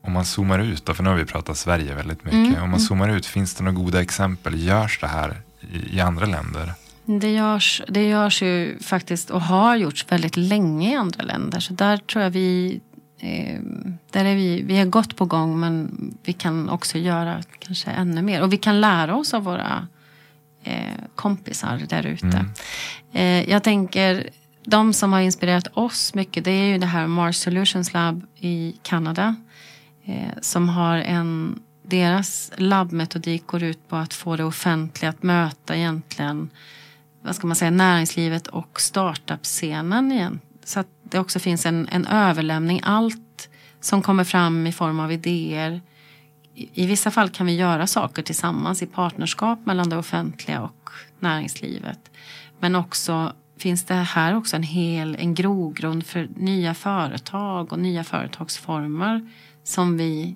Om 0.04 0.14
man 0.14 0.26
zoomar 0.26 0.60
ut, 0.60 0.86
då, 0.86 0.94
för 0.94 1.04
nu 1.04 1.10
har 1.10 1.18
vi 1.18 1.26
pratat 1.26 1.58
Sverige 1.58 1.96
väldigt 1.96 2.24
mycket. 2.24 2.40
Mm, 2.40 2.54
Om 2.54 2.60
man 2.60 2.68
mm. 2.68 2.80
zoomar 2.80 3.10
ut, 3.10 3.26
finns 3.26 3.56
det 3.56 3.64
några 3.64 3.78
goda 3.78 4.02
exempel? 4.02 4.64
Görs 4.64 5.00
det 5.00 5.08
här 5.08 5.42
i, 5.60 5.96
i 5.96 6.00
andra 6.00 6.26
länder? 6.26 6.74
Det 7.20 7.32
görs, 7.32 7.82
det 7.88 8.08
görs 8.08 8.42
ju 8.42 8.80
faktiskt 8.80 9.30
och 9.30 9.42
har 9.42 9.76
gjorts 9.76 10.06
väldigt 10.10 10.38
länge 10.38 10.92
i 10.92 10.96
andra 10.96 11.24
länder. 11.24 11.60
Så 11.60 11.74
där 11.74 11.98
tror 11.98 12.24
jag 12.24 12.32
vi, 12.32 12.82
eh, 13.20 13.60
där 14.12 14.26
är 14.26 14.36
vi, 14.36 14.62
vi 14.62 14.78
är 14.78 14.86
gott 14.86 15.16
på 15.16 15.26
gång 15.26 15.60
men 15.60 15.90
vi 16.24 16.34
kan 16.34 16.70
också 16.70 16.98
göra 16.98 17.44
kanske 17.60 17.92
ännu 17.92 18.22
mer. 18.22 18.42
Och 18.42 18.54
vi 18.54 18.58
kan 18.58 18.82
lära 18.82 19.16
oss 19.16 19.34
av 19.34 19.44
våra 19.44 19.88
eh, 20.64 21.04
kompisar 21.16 21.82
där 21.90 22.06
ute. 22.06 22.26
Mm. 22.26 22.52
Eh, 23.14 23.50
jag 23.50 23.64
tänker, 23.64 24.30
de 24.66 24.94
som 24.94 25.14
har 25.14 25.20
inspirerat 25.20 25.68
oss 25.74 26.14
mycket 26.14 26.44
det 26.44 26.52
är 26.52 26.66
ju 26.66 26.78
det 26.78 26.86
här 26.86 27.08
Mars 27.08 27.36
Solutions 27.36 27.94
Lab 27.94 28.26
i 28.40 28.76
Kanada. 28.84 29.36
Eh, 30.06 30.40
som 30.42 30.70
har 30.70 30.98
en, 30.98 31.60
deras 31.84 32.52
labbmetodik 32.58 33.48
går 33.48 33.64
ut 33.64 33.88
på 33.88 33.96
att 33.96 34.14
få 34.14 34.36
det 34.36 34.44
offentliga 34.44 35.10
att 35.10 35.24
möta 35.24 35.76
egentligen 35.76 36.50
vad 37.22 37.36
ska 37.36 37.48
man 37.48 37.56
säga, 37.56 37.72
näringslivet 37.72 38.48
och 38.48 38.82
startup-scenen 38.82 40.12
igen. 40.12 40.40
Så 40.64 40.80
att 40.80 40.88
det 41.04 41.20
också 41.20 41.40
finns 41.40 41.66
en, 41.66 41.88
en 41.92 42.06
överlämning. 42.06 42.82
Allt 42.84 43.50
som 43.80 44.02
kommer 44.02 44.24
fram 44.24 44.68
i 44.68 44.72
form 44.72 45.00
av 45.00 45.12
idéer. 45.12 45.82
I, 46.56 46.84
I 46.84 46.86
vissa 46.86 47.12
fall 47.12 47.30
kan 47.30 47.46
vi 47.46 47.56
göra 47.56 47.88
saker 47.88 48.24
tillsammans 48.24 48.82
i 48.82 48.86
partnerskap 48.86 49.66
mellan 49.66 49.90
det 49.90 49.98
offentliga 49.98 50.62
och 50.62 50.90
näringslivet. 51.20 52.12
Men 52.60 52.76
också 52.76 53.34
finns 53.58 53.84
det 53.84 53.94
här 53.94 54.36
också 54.36 54.56
en 54.56 54.64
hel 54.64 55.16
en 55.16 55.34
grogrund 55.34 56.06
för 56.06 56.30
nya 56.36 56.74
företag 56.74 57.74
och 57.74 57.80
nya 57.80 58.04
företagsformer 58.04 59.30
som 59.64 59.98
vi 59.98 60.36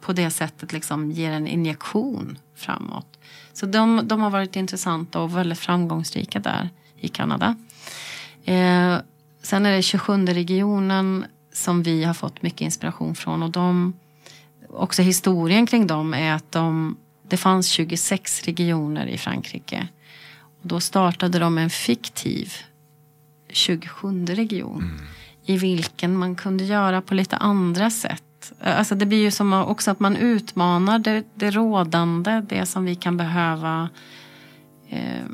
på 0.00 0.12
det 0.12 0.30
sättet 0.30 0.72
liksom 0.72 1.10
ger 1.10 1.32
en 1.32 1.46
injektion 1.46 2.38
framåt. 2.54 3.18
Så 3.54 3.66
de, 3.66 4.08
de 4.08 4.20
har 4.20 4.30
varit 4.30 4.56
intressanta 4.56 5.20
och 5.20 5.36
väldigt 5.36 5.58
framgångsrika 5.58 6.40
där 6.40 6.70
i 6.96 7.08
Kanada. 7.08 7.56
Eh, 8.44 8.96
sen 9.42 9.66
är 9.66 9.76
det 9.76 9.82
27 9.82 10.26
regionen 10.26 11.24
som 11.52 11.82
vi 11.82 12.04
har 12.04 12.14
fått 12.14 12.42
mycket 12.42 12.60
inspiration 12.60 13.14
från 13.14 13.42
och 13.42 13.50
de 13.50 13.92
också 14.68 15.02
historien 15.02 15.66
kring 15.66 15.86
dem 15.86 16.14
är 16.14 16.32
att 16.32 16.52
de, 16.52 16.96
det 17.28 17.36
fanns 17.36 17.68
26 17.68 18.44
regioner 18.44 19.06
i 19.06 19.18
Frankrike. 19.18 19.88
Och 20.62 20.68
då 20.68 20.80
startade 20.80 21.38
de 21.38 21.58
en 21.58 21.70
fiktiv 21.70 22.52
27 23.48 24.26
region 24.26 24.82
mm. 24.82 25.06
i 25.44 25.56
vilken 25.56 26.16
man 26.18 26.34
kunde 26.34 26.64
göra 26.64 27.02
på 27.02 27.14
lite 27.14 27.36
andra 27.36 27.90
sätt 27.90 28.23
Alltså 28.60 28.94
det 28.94 29.06
blir 29.06 29.18
ju 29.18 29.30
som 29.30 29.52
också 29.52 29.90
att 29.90 30.00
man 30.00 30.16
utmanar 30.16 30.98
det, 30.98 31.24
det 31.34 31.50
rådande, 31.50 32.42
det 32.48 32.66
som 32.66 32.84
vi 32.84 32.94
kan 32.94 33.16
behöva 33.16 33.88
eh, 34.88 35.24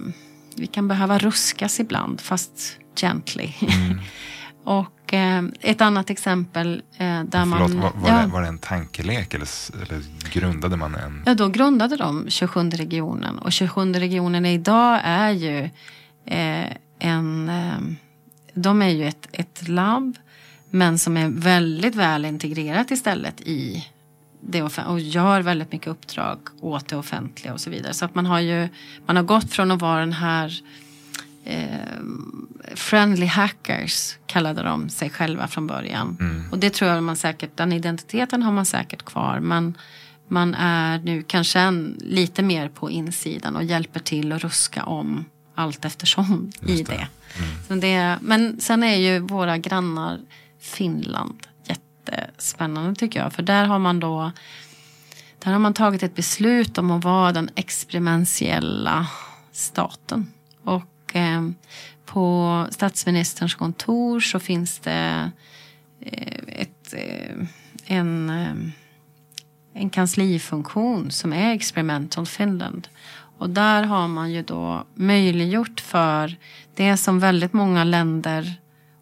Vi 0.57 0.67
kan 0.67 0.89
behöva 0.89 1.19
ruskas 1.19 1.81
ibland 1.81 2.21
fast 2.21 2.79
gently. 3.01 3.53
Mm. 3.61 4.01
och 4.65 5.15
eh, 5.15 5.43
ett 5.61 5.81
annat 5.81 6.11
exempel 6.11 6.83
eh, 6.97 7.23
där 7.25 7.29
Förlåt, 7.31 7.71
man... 7.71 7.81
Var, 7.81 7.93
var, 7.95 8.09
ja, 8.09 8.23
det, 8.23 8.27
var 8.27 8.43
det 8.43 8.49
en 8.49 8.59
tankelek 8.59 9.35
eller, 9.35 9.49
eller 9.83 10.03
grundade 10.31 10.77
man 10.77 10.95
en? 10.95 11.23
Ja, 11.27 11.35
då 11.35 11.49
grundade 11.49 11.97
de 11.97 12.25
27 12.29 12.71
regionen 12.71 13.39
och 13.39 13.53
27 13.53 13.93
regionen 13.93 14.47
idag 14.47 15.01
är 15.05 15.31
ju 15.31 15.71
eh, 16.27 16.77
en 16.99 17.49
eh, 17.49 17.97
De 18.55 18.83
är 18.83 18.89
ju 18.89 19.09
ett, 19.09 19.29
ett 19.33 19.69
labb 19.69 20.19
men 20.71 20.99
som 20.99 21.16
är 21.16 21.29
väldigt 21.29 21.95
väl 21.95 22.25
integrerat 22.25 22.91
istället 22.91 23.41
i 23.41 23.87
det 24.41 24.62
och 24.62 25.01
gör 25.01 25.41
väldigt 25.41 25.73
mycket 25.73 25.89
uppdrag 25.89 26.39
åt 26.61 26.89
det 26.89 26.97
offentliga 26.97 27.53
och 27.53 27.61
så 27.61 27.71
vidare. 27.71 27.95
Så 27.95 28.05
att 28.05 28.14
man 28.14 28.27
har 28.27 28.41
ju 28.41 28.68
man 29.07 29.16
har 29.16 29.23
gått 29.23 29.53
från 29.53 29.71
att 29.71 29.81
vara 29.81 30.01
den 30.01 30.12
här 30.12 30.62
eh, 31.45 31.66
friendly 32.75 33.27
hackers 33.27 34.16
kallade 34.27 34.62
de 34.62 34.89
sig 34.89 35.11
själva 35.11 35.49
från 35.49 35.66
början. 35.66 36.16
Mm. 36.21 36.45
Och 36.51 36.59
det 36.59 36.71
tror 36.71 36.91
jag 36.91 37.03
man 37.03 37.16
säkert, 37.16 37.57
den 37.57 37.73
identiteten 37.73 38.43
har 38.43 38.53
man 38.53 38.66
säkert 38.66 39.03
kvar. 39.03 39.41
Men 39.41 39.79
man 40.29 40.55
är 40.55 40.99
nu 40.99 41.23
kanske 41.23 41.61
en, 41.61 41.99
lite 42.01 42.43
mer 42.43 42.68
på 42.68 42.91
insidan 42.91 43.57
och 43.57 43.64
hjälper 43.64 44.01
till 44.01 44.33
att 44.33 44.43
ruska 44.43 44.85
om 44.85 45.25
allt 45.55 45.85
eftersom 45.85 46.53
Just 46.61 46.81
i 46.81 46.83
det. 46.83 46.93
det. 46.93 47.09
Mm. 47.43 47.57
Så 47.68 47.75
det. 47.75 48.18
Men 48.21 48.61
sen 48.61 48.83
är 48.83 48.97
ju 48.97 49.18
våra 49.18 49.59
grannar 49.59 50.18
Finland. 50.61 51.47
Jättespännande 51.65 52.95
tycker 52.95 53.21
jag. 53.21 53.33
För 53.33 53.43
där 53.43 53.65
har 53.65 53.79
man 53.79 54.01
då 54.01 54.33
där 55.39 55.53
har 55.53 55.59
man 55.59 55.75
tagit 55.75 56.03
ett 56.03 56.15
beslut 56.15 56.79
om 56.79 56.91
att 56.91 57.05
vara 57.05 57.33
den 57.33 57.51
experimentiella 57.55 59.07
staten. 59.53 60.33
Och 60.65 61.17
eh, 61.17 61.51
på 62.07 62.67
statsministerns 62.71 63.55
kontor 63.55 64.21
så 64.21 64.39
finns 64.39 64.79
det 64.79 65.31
eh, 66.01 66.39
ett, 66.47 66.95
eh, 66.95 67.47
en, 67.87 68.31
eh, 68.31 68.73
en 69.83 69.91
kanslifunktion 69.91 71.11
som 71.11 71.33
är 71.33 71.55
Experimental 71.55 72.27
Finland. 72.27 72.89
Och 73.39 73.51
där 73.51 73.83
har 73.83 74.09
man 74.09 74.33
ju 74.33 74.43
då 74.43 74.85
möjliggjort 74.95 75.81
för 75.81 76.37
det 76.75 76.97
som 76.97 77.21
väldigt 77.21 77.53
många 77.53 77.85
länder 77.85 78.55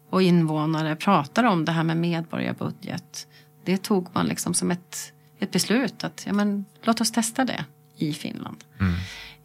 och 0.09 0.21
invånare 0.21 0.95
pratar 0.95 1.43
om 1.43 1.65
det 1.65 1.71
här 1.71 1.83
med 1.83 1.97
medborgarbudget. 1.97 3.27
Det 3.65 3.77
tog 3.77 4.07
man 4.13 4.25
liksom 4.25 4.53
som 4.53 4.71
ett, 4.71 5.13
ett 5.39 5.51
beslut 5.51 6.03
att 6.03 6.23
ja, 6.27 6.33
men, 6.33 6.65
låt 6.81 7.01
oss 7.01 7.11
testa 7.11 7.45
det 7.45 7.65
i 7.97 8.13
Finland. 8.13 8.63
Mm. 8.79 8.93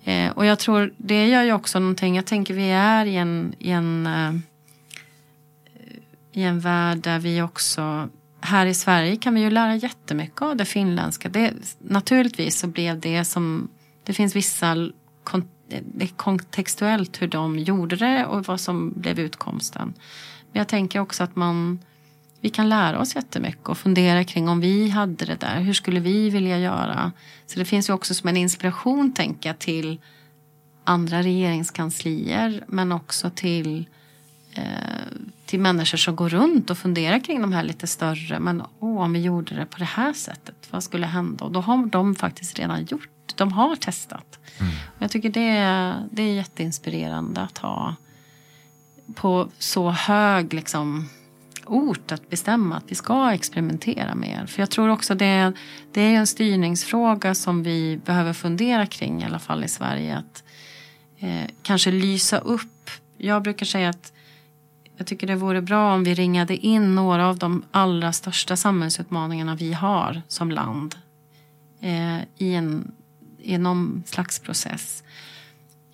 Eh, 0.05 0.37
och 0.37 0.47
jag 0.47 0.59
tror 0.59 0.95
det 0.97 1.29
gör 1.29 1.43
ju 1.43 1.53
också 1.53 1.79
någonting. 1.79 2.17
Jag 2.17 2.27
tänker 2.27 2.55
vi 2.55 2.71
är 2.71 3.07
i 3.07 3.17
en, 3.17 3.55
i 3.59 3.71
en, 3.71 4.07
eh, 4.07 4.35
i 6.33 6.43
en 6.43 6.61
värld 6.61 6.99
där 6.99 7.19
vi 7.19 7.43
också 7.43 8.09
här 8.41 8.67
i 8.67 8.75
Sverige 8.75 9.17
kan 9.17 9.35
vi 9.35 9.41
ju 9.41 9.51
lära 9.51 9.77
jättemycket 9.77 10.43
av 10.43 10.57
det 10.57 10.65
finländska. 10.65 11.29
Det, 11.29 11.53
naturligtvis 11.79 12.59
så 12.59 12.67
blev 12.67 13.01
det 13.01 13.25
som 13.25 13.69
det 14.05 14.13
finns 14.13 14.37
vissa 14.37 14.91
det 15.69 16.05
är 16.05 16.17
kontextuellt 16.17 17.23
hur 17.23 17.29
de 17.29 17.59
gjorde 17.59 17.97
det 17.97 18.27
och 18.27 18.45
vad 18.45 18.61
som 18.61 18.93
blev 18.97 19.19
utkomsten. 19.19 19.95
Men 20.55 20.61
jag 20.61 20.69
tänker 20.69 21.01
också 21.01 21.25
att 21.25 21.37
man 21.37 21.79
vi 22.41 22.51
kan 22.51 22.69
lära 22.69 23.01
oss 23.01 23.15
jättemycket 23.15 23.69
och 23.69 23.79
fundera 23.79 24.25
kring 24.25 24.49
om 24.49 24.61
vi 24.61 24.89
hade 24.89 25.25
det 25.25 25.41
där. 25.41 25.61
Hur 25.61 25.73
skulle 25.73 26.01
vi 26.01 26.31
vilja 26.31 26.59
göra? 26.59 27.13
Så 27.47 27.59
det 27.59 27.65
finns 27.65 27.89
ju 27.89 27.93
också 27.93 28.15
som 28.15 28.29
en 28.29 28.37
inspiration 28.37 29.13
tänker 29.13 29.49
jag 29.49 29.59
till 29.59 30.01
andra 30.85 31.23
regeringskanslier 31.23 32.65
men 32.69 32.93
också 32.93 33.31
till 33.31 33.89
eh, 34.53 34.63
till 35.47 35.61
människor 35.61 35.99
som 35.99 36.17
går 36.17 36.29
runt 36.29 36.71
och 36.71 36.79
funderar 36.79 37.19
kring 37.19 37.41
de 37.41 37.53
här 37.53 37.63
lite 37.63 37.87
större. 37.87 38.41
Men 38.41 38.63
åh, 38.79 39.03
om 39.03 39.13
vi 39.13 39.21
gjorde 39.21 39.55
det 39.55 39.67
på 39.67 39.79
det 39.79 39.85
här 39.85 40.13
sättet, 40.13 40.69
vad 40.71 40.83
skulle 40.83 41.07
hända? 41.07 41.45
Och 41.45 41.53
då 41.53 41.61
har 41.61 41.87
de 41.87 42.15
faktiskt 42.15 42.59
redan 42.59 42.85
gjort. 42.85 43.35
De 43.35 43.53
har 43.53 43.77
testat. 43.77 44.39
Mm. 44.61 44.73
jag 44.99 45.11
tycker 45.11 45.31
det, 45.31 45.95
det 46.11 46.23
är 46.23 46.35
jätteinspirerande 46.35 47.41
att 47.41 47.59
ha 47.59 47.95
på 49.15 49.49
så 49.59 49.91
hög 49.91 50.55
liksom, 50.55 51.09
ort 51.67 52.13
att 52.13 52.31
bestämma 52.31 52.77
att 52.77 52.85
vi 52.87 52.95
ska 52.95 53.33
experimentera 53.33 54.15
mer. 54.15 54.47
För 54.47 54.63
jag 54.63 54.71
tror 54.71 54.89
också 54.89 55.15
det, 55.15 55.53
det 55.93 56.01
är 56.01 56.15
en 56.15 56.27
styrningsfråga 56.27 57.35
som 57.35 57.63
vi 57.63 58.01
behöver 58.05 58.33
fundera 58.33 58.87
kring 58.87 59.23
i 59.23 59.25
alla 59.25 59.39
fall 59.39 59.65
i 59.65 59.69
Sverige. 59.69 60.17
Att 60.17 60.45
eh, 61.19 61.51
kanske 61.63 61.91
lysa 61.91 62.39
upp. 62.39 62.91
Jag 63.19 63.43
brukar 63.43 63.67
säga 63.67 63.89
att 63.89 64.13
jag 64.97 65.07
tycker 65.07 65.27
det 65.27 65.35
vore 65.35 65.63
bra 65.63 65.95
om 65.95 66.05
vi 66.05 66.15
ringade 66.15 66.57
in 66.57 66.95
några 66.95 67.29
av 67.29 67.39
de 67.39 67.65
allra 67.71 68.13
största 68.13 68.57
samhällsutmaningarna 68.57 69.55
vi 69.55 69.73
har 69.73 70.23
som 70.29 70.51
land 70.51 70.95
eh, 71.81 72.19
i, 72.39 72.55
en, 72.55 72.93
i 73.39 73.59
någon 73.59 74.03
slags 74.07 74.39
process. 74.39 75.05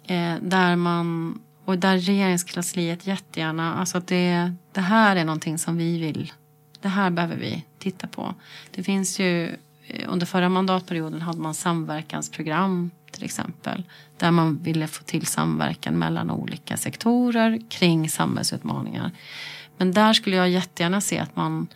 Eh, 0.07 0.35
där 0.41 0.77
man 0.77 1.39
och 1.71 1.79
där 1.79 1.99
regeringskansliet 1.99 3.07
jättegärna, 3.07 3.75
alltså 3.75 4.01
det, 4.01 4.53
det 4.73 4.81
här 4.81 5.17
är 5.17 5.25
någonting 5.25 5.59
som 5.59 5.77
vi 5.77 5.99
vill, 5.99 6.33
det 6.81 6.89
här 6.89 7.11
behöver 7.11 7.37
vi 7.37 7.65
titta 7.79 8.07
på. 8.07 8.35
Det 8.71 8.83
finns 8.83 9.21
ju, 9.21 9.57
eh, 9.87 10.05
under 10.09 10.27
förra 10.27 10.49
mandatperioden 10.49 11.23
hade 11.23 11.39
man 11.39 11.55
samverkansprogram 11.55 12.91
till 13.11 13.25
exempel. 13.25 13.83
Där 14.17 14.31
man 14.31 14.63
ville 14.63 14.87
få 14.87 15.05
till 15.05 15.27
samverkan 15.27 15.99
mellan 15.99 16.31
olika 16.31 16.77
sektorer 16.77 17.61
kring 17.69 18.11
samhällsutmaningar. 18.11 19.11
Men 19.77 19.93
där 19.93 20.13
skulle 20.13 20.37
jag 20.37 20.51
jättegärna 20.51 21.01
se 21.01 21.19
att 21.19 21.37
man 21.37 21.67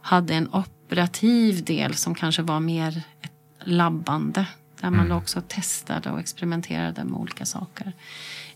hade 0.00 0.34
en 0.34 0.48
operativ 0.54 1.64
del 1.64 1.94
som 1.94 2.14
kanske 2.14 2.42
var 2.42 2.60
mer 2.60 3.02
ett 3.20 3.32
labbande. 3.64 4.46
Där 4.80 4.90
man 4.90 5.06
mm. 5.06 5.16
också 5.16 5.40
testade 5.40 6.10
och 6.10 6.20
experimenterade 6.20 7.04
med 7.04 7.20
olika 7.20 7.44
saker. 7.44 7.92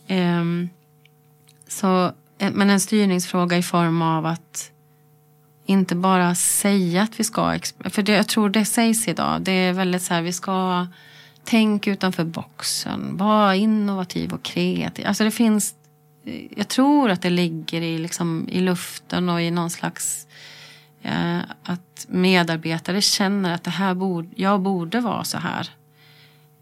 Um, 0.09 0.69
så, 1.69 2.13
eh, 2.39 2.53
men 2.53 2.71
en 2.71 2.81
styrningsfråga 2.81 3.57
i 3.59 3.63
form 3.63 4.03
av 4.03 4.27
att 4.27 4.73
inte 5.67 5.95
bara 5.95 6.35
säga 6.35 7.03
att 7.03 7.21
vi 7.21 7.25
ska, 7.25 7.59
för 7.85 8.03
det, 8.03 8.13
jag 8.13 8.29
tror 8.29 8.49
det 8.49 8.65
sägs 8.65 9.09
idag, 9.09 9.43
det 9.43 9.53
är 9.53 9.73
väldigt 9.73 10.03
så 10.03 10.15
här, 10.15 10.23
vi 10.23 10.33
ska 10.33 10.87
tänka 11.45 11.91
utanför 11.91 12.25
boxen, 12.25 13.17
vara 13.17 13.55
innovativ 13.55 14.33
och 14.33 14.43
kreativ. 14.43 15.07
Alltså 15.07 15.25
det 15.25 15.31
finns, 15.31 15.75
eh, 16.25 16.47
jag 16.57 16.69
tror 16.69 17.11
att 17.11 17.23
det 17.23 17.31
ligger 17.31 17.83
i, 17.83 17.99
liksom, 17.99 18.49
i 18.49 18.61
luften 18.61 19.29
och 19.29 19.43
i 19.43 19.51
någon 19.51 19.71
slags 19.71 20.27
eh, 21.03 21.39
att 21.63 22.07
medarbetare 22.09 23.01
känner 23.01 23.55
att 23.55 23.65
det 23.65 23.71
här 23.71 23.95
borde, 23.95 24.29
jag 24.37 24.61
borde 24.61 25.01
vara 25.01 25.25
så 25.25 25.39
här. 25.39 25.69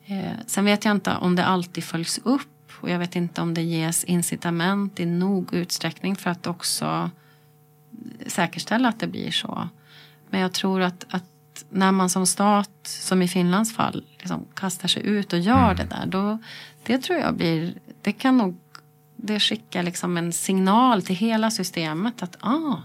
Eh, 0.07 0.32
sen 0.46 0.64
vet 0.64 0.84
jag 0.84 0.92
inte 0.92 1.16
om 1.16 1.36
det 1.36 1.44
alltid 1.44 1.84
följs 1.84 2.20
upp 2.24 2.55
och 2.81 2.91
jag 2.91 2.99
vet 2.99 3.16
inte 3.16 3.41
om 3.41 3.55
det 3.55 3.62
ges 3.62 4.05
incitament 4.05 5.01
i 5.01 5.07
nog 5.07 5.55
utsträckning 5.55 6.16
för 6.16 6.31
att 6.31 6.47
också 6.47 7.11
säkerställa 8.27 8.89
att 8.89 9.01
det 9.01 9.07
blir 9.07 9.31
så. 9.31 9.68
Men 10.31 10.41
jag 10.41 10.53
tror 10.53 10.81
att, 10.81 11.07
att 11.11 11.24
när 11.70 11.93
man 11.93 12.11
som 12.11 12.27
stat, 12.27 12.70
som 12.83 13.22
i 13.22 13.29
Finlands 13.29 13.74
fall, 13.74 14.05
liksom 14.18 14.47
kastar 14.55 14.89
sig 14.89 15.07
ut 15.07 15.33
och 15.33 15.39
gör 15.39 15.70
mm. 15.70 15.77
det 15.77 15.85
där. 15.85 16.07
Då, 16.07 16.39
det 16.87 16.99
tror 16.99 17.18
jag 17.18 17.37
blir, 17.37 17.74
det 18.03 18.12
kan 18.12 18.39
nog, 18.39 18.57
det 19.16 19.41
skickar 19.41 19.83
liksom 19.83 20.16
en 20.16 20.33
signal 20.33 21.03
till 21.03 21.16
hela 21.16 21.51
systemet 21.51 22.22
att 22.22 22.37
ah, 22.41 22.77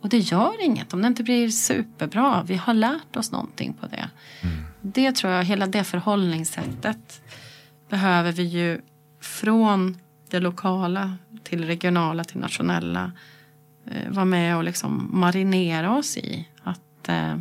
Och 0.00 0.08
det 0.08 0.18
gör 0.18 0.64
inget 0.64 0.92
om 0.92 1.02
det 1.02 1.08
inte 1.08 1.22
blir 1.22 1.48
superbra. 1.48 2.42
Vi 2.46 2.56
har 2.56 2.74
lärt 2.74 3.16
oss 3.16 3.32
någonting 3.32 3.72
på 3.72 3.86
det. 3.86 4.10
Mm. 4.40 4.64
Det 4.80 5.12
tror 5.12 5.32
jag, 5.32 5.44
hela 5.44 5.66
det 5.66 5.84
förhållningssättet 5.84 7.22
behöver 7.88 8.32
vi 8.32 8.42
ju 8.42 8.80
från 9.22 9.96
det 10.30 10.40
lokala 10.40 11.14
till 11.42 11.64
regionala 11.64 12.24
till 12.24 12.38
nationella 12.38 13.12
eh, 13.86 14.10
vara 14.10 14.24
med 14.24 14.56
och 14.56 14.64
liksom 14.64 15.08
marinera 15.12 15.96
oss 15.96 16.16
i. 16.16 16.48
Att, 16.62 17.08
eh, 17.08 17.36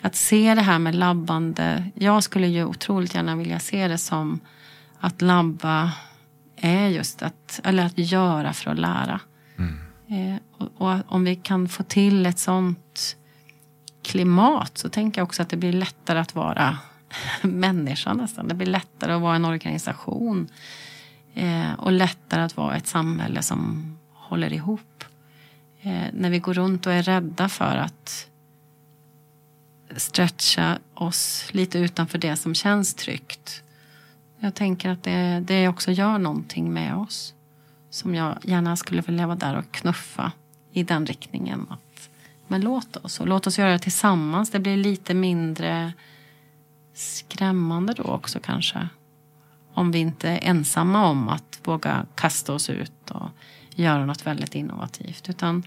att 0.00 0.16
se 0.16 0.54
det 0.54 0.60
här 0.60 0.78
med 0.78 0.94
labbande. 0.94 1.90
Jag 1.94 2.22
skulle 2.22 2.46
ju 2.46 2.64
otroligt 2.64 3.14
gärna 3.14 3.36
vilja 3.36 3.58
se 3.58 3.88
det 3.88 3.98
som 3.98 4.40
att 5.00 5.22
labba 5.22 5.92
är 6.56 6.88
just 6.88 7.22
att, 7.22 7.60
eller 7.64 7.86
att 7.86 7.98
göra 7.98 8.52
för 8.52 8.70
att 8.70 8.78
lära. 8.78 9.20
Mm. 9.56 9.78
Eh, 10.08 10.40
och, 10.58 10.68
och, 10.78 11.00
om 11.06 11.24
vi 11.24 11.36
kan 11.36 11.68
få 11.68 11.82
till 11.82 12.26
ett 12.26 12.38
sånt 12.38 13.16
klimat 14.02 14.78
så 14.78 14.88
tänker 14.88 15.20
jag 15.20 15.26
också 15.26 15.42
att 15.42 15.48
det 15.48 15.56
blir 15.56 15.72
lättare 15.72 16.18
att 16.18 16.34
vara 16.34 16.78
människa 17.42 18.12
nästan. 18.12 18.48
Det 18.48 18.54
blir 18.54 18.66
lättare 18.66 19.12
att 19.12 19.22
vara 19.22 19.36
en 19.36 19.44
organisation. 19.44 20.48
Eh, 21.34 21.72
och 21.72 21.92
lättare 21.92 22.42
att 22.42 22.56
vara 22.56 22.76
ett 22.76 22.86
samhälle 22.86 23.42
som 23.42 23.90
håller 24.12 24.52
ihop. 24.52 25.04
Eh, 25.80 26.06
när 26.12 26.30
vi 26.30 26.38
går 26.38 26.54
runt 26.54 26.86
och 26.86 26.92
är 26.92 27.02
rädda 27.02 27.48
för 27.48 27.76
att 27.76 28.28
stretcha 29.96 30.78
oss 30.94 31.48
lite 31.50 31.78
utanför 31.78 32.18
det 32.18 32.36
som 32.36 32.54
känns 32.54 32.94
tryggt. 32.94 33.62
Jag 34.38 34.54
tänker 34.54 34.90
att 34.90 35.02
det, 35.02 35.40
det 35.46 35.68
också 35.68 35.90
gör 35.92 36.18
någonting 36.18 36.72
med 36.72 36.96
oss. 36.96 37.34
Som 37.90 38.14
jag 38.14 38.38
gärna 38.42 38.76
skulle 38.76 39.02
vilja 39.02 39.26
vara 39.26 39.36
där 39.36 39.56
och 39.56 39.72
knuffa 39.72 40.32
i 40.72 40.82
den 40.82 41.06
riktningen. 41.06 41.66
Att, 41.70 42.10
men 42.48 42.60
låt 42.60 42.96
oss, 42.96 43.20
och 43.20 43.28
låt 43.28 43.46
oss 43.46 43.58
göra 43.58 43.72
det 43.72 43.78
tillsammans. 43.78 44.50
Det 44.50 44.58
blir 44.58 44.76
lite 44.76 45.14
mindre 45.14 45.92
skrämmande 46.94 47.92
då 47.92 48.02
också 48.02 48.40
kanske. 48.42 48.88
Om 49.74 49.92
vi 49.92 49.98
inte 49.98 50.28
är 50.28 50.38
ensamma 50.42 51.06
om 51.06 51.28
att 51.28 51.60
våga 51.64 52.06
kasta 52.14 52.52
oss 52.52 52.70
ut 52.70 53.10
och 53.10 53.28
göra 53.70 54.06
något 54.06 54.26
väldigt 54.26 54.54
innovativt. 54.54 55.28
Utan 55.28 55.62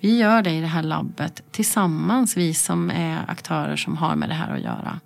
vi 0.00 0.18
gör 0.18 0.42
det 0.42 0.50
i 0.50 0.60
det 0.60 0.66
här 0.66 0.82
labbet 0.82 1.42
tillsammans, 1.50 2.36
vi 2.36 2.54
som 2.54 2.90
är 2.90 3.30
aktörer 3.30 3.76
som 3.76 3.96
har 3.96 4.16
med 4.16 4.28
det 4.28 4.34
här 4.34 4.54
att 4.54 4.60
göra. 4.60 5.00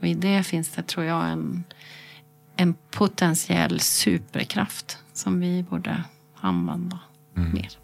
Och 0.00 0.06
i 0.06 0.14
det 0.14 0.42
finns 0.42 0.68
det, 0.68 0.82
tror 0.82 1.06
jag, 1.06 1.28
en, 1.28 1.64
en 2.56 2.74
potentiell 2.90 3.80
superkraft 3.80 4.98
som 5.12 5.40
vi 5.40 5.62
borde 5.62 6.04
använda 6.40 6.98
mm. 7.36 7.52
mer. 7.52 7.78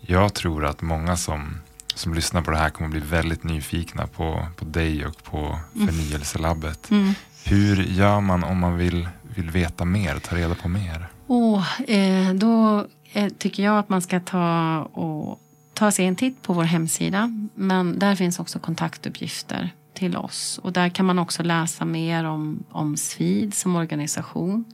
Jag 0.00 0.34
tror 0.34 0.64
att 0.64 0.82
många 0.82 1.16
som, 1.16 1.60
som 1.98 2.14
lyssnar 2.14 2.42
på 2.42 2.50
det 2.50 2.56
här 2.56 2.70
kommer 2.70 2.90
bli 2.90 3.00
väldigt 3.00 3.44
nyfikna 3.44 4.06
på, 4.06 4.46
på 4.56 4.64
dig 4.64 5.06
och 5.06 5.24
på 5.24 5.58
mm. 5.74 5.88
förnyelselabbet. 5.88 6.90
Mm. 6.90 7.14
Hur 7.44 7.82
gör 7.82 8.20
man 8.20 8.44
om 8.44 8.58
man 8.58 8.76
vill, 8.76 9.08
vill 9.22 9.50
veta 9.50 9.84
mer, 9.84 10.18
ta 10.18 10.36
reda 10.36 10.54
på 10.54 10.68
mer? 10.68 11.06
Oh, 11.26 11.66
eh, 11.90 12.34
då 12.34 12.86
eh, 13.12 13.28
tycker 13.38 13.62
jag 13.62 13.78
att 13.78 13.88
man 13.88 14.02
ska 14.02 14.20
ta, 14.20 14.78
och, 14.82 15.40
ta 15.74 15.90
sig 15.90 16.06
en 16.06 16.16
titt 16.16 16.42
på 16.42 16.52
vår 16.52 16.64
hemsida. 16.64 17.32
Men 17.54 17.98
där 17.98 18.14
finns 18.14 18.40
också 18.40 18.58
kontaktuppgifter 18.58 19.70
till 19.94 20.16
oss. 20.16 20.60
Och 20.62 20.72
där 20.72 20.88
kan 20.88 21.06
man 21.06 21.18
också 21.18 21.42
läsa 21.42 21.84
mer 21.84 22.24
om, 22.24 22.64
om 22.70 22.96
Svid 22.96 23.54
som 23.54 23.76
organisation. 23.76 24.64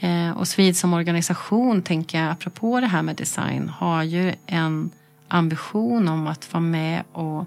Eh, 0.00 0.30
och 0.30 0.48
Svid 0.48 0.76
som 0.76 0.94
organisation, 0.94 1.82
tänker 1.82 2.22
jag, 2.22 2.30
apropå 2.30 2.80
det 2.80 2.86
här 2.86 3.02
med 3.02 3.16
design, 3.16 3.68
har 3.68 4.02
ju 4.02 4.34
en 4.46 4.90
ambition 5.30 6.08
om 6.08 6.26
att 6.26 6.52
vara 6.52 6.60
med 6.60 7.04
och 7.12 7.44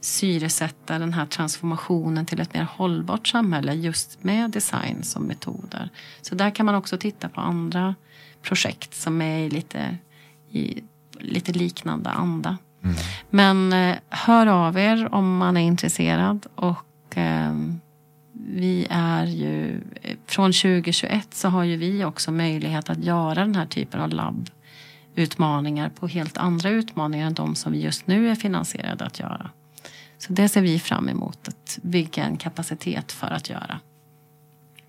syresätta 0.00 0.98
den 0.98 1.12
här 1.12 1.26
transformationen 1.26 2.26
till 2.26 2.40
ett 2.40 2.54
mer 2.54 2.66
hållbart 2.70 3.28
samhälle 3.28 3.74
just 3.74 4.24
med 4.24 4.50
design 4.50 5.02
som 5.02 5.22
metoder. 5.22 5.90
Så 6.20 6.34
där 6.34 6.50
kan 6.50 6.66
man 6.66 6.74
också 6.74 6.98
titta 6.98 7.28
på 7.28 7.40
andra 7.40 7.94
projekt 8.42 8.94
som 8.94 9.22
är 9.22 9.38
i 9.38 9.50
lite, 9.50 9.96
i 10.50 10.82
lite 11.18 11.52
liknande 11.52 12.10
anda. 12.10 12.58
Mm. 12.84 12.96
Men 13.30 13.72
eh, 13.72 13.96
hör 14.10 14.46
av 14.46 14.78
er 14.78 15.14
om 15.14 15.36
man 15.36 15.56
är 15.56 15.60
intresserad 15.60 16.46
och 16.54 17.16
eh, 17.16 17.54
vi 18.32 18.86
är 18.90 19.26
ju 19.26 19.80
från 20.26 20.52
2021 20.52 21.34
så 21.34 21.48
har 21.48 21.64
ju 21.64 21.76
vi 21.76 22.04
också 22.04 22.32
möjlighet 22.32 22.90
att 22.90 23.04
göra 23.04 23.34
den 23.34 23.54
här 23.54 23.66
typen 23.66 24.00
av 24.00 24.08
labbutmaningar 25.16 25.88
på 25.88 26.06
helt 26.06 26.36
andra 26.36 26.68
utmaningar 26.68 27.26
än 27.26 27.34
de 27.34 27.54
som 27.54 27.72
vi 27.72 27.80
just 27.80 28.06
nu 28.06 28.30
är 28.30 28.34
finansierade 28.34 29.04
att 29.04 29.18
göra. 29.18 29.50
Så 30.18 30.32
det 30.32 30.48
ser 30.48 30.60
vi 30.62 30.78
fram 30.78 31.08
emot 31.08 31.48
att 31.48 31.78
bygga 31.82 32.24
en 32.24 32.36
kapacitet 32.36 33.12
för 33.12 33.26
att 33.26 33.50
göra. 33.50 33.80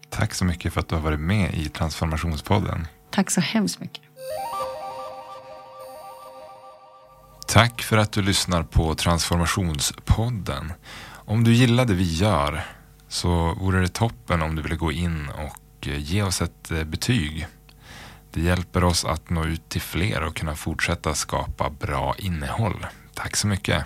Tack 0.09 0.33
så 0.33 0.45
mycket 0.45 0.73
för 0.73 0.79
att 0.79 0.87
du 0.87 0.95
har 0.95 1.01
varit 1.01 1.19
med 1.19 1.53
i 1.53 1.69
Transformationspodden. 1.69 2.87
Tack 3.09 3.31
så 3.31 3.41
hemskt 3.41 3.79
mycket. 3.79 4.03
Tack 7.47 7.81
för 7.81 7.97
att 7.97 8.11
du 8.11 8.21
lyssnar 8.21 8.63
på 8.63 8.95
Transformationspodden. 8.95 10.73
Om 11.25 11.43
du 11.43 11.53
gillar 11.53 11.85
det 11.85 11.93
vi 11.93 12.13
gör 12.13 12.63
så 13.07 13.53
vore 13.53 13.81
det 13.81 13.93
toppen 13.93 14.41
om 14.41 14.55
du 14.55 14.61
ville 14.61 14.75
gå 14.75 14.91
in 14.91 15.29
och 15.29 15.87
eh, 15.87 15.99
ge 15.99 16.23
oss 16.23 16.41
ett 16.41 16.71
eh, 16.71 16.83
betyg. 16.83 17.47
Det 18.33 18.41
hjälper 18.41 18.83
oss 18.83 19.05
att 19.05 19.29
nå 19.29 19.45
ut 19.45 19.69
till 19.69 19.81
fler 19.81 20.23
och 20.23 20.35
kunna 20.35 20.55
fortsätta 20.55 21.13
skapa 21.13 21.69
bra 21.69 22.15
innehåll. 22.17 22.85
Tack 23.13 23.35
så 23.35 23.47
mycket. 23.47 23.85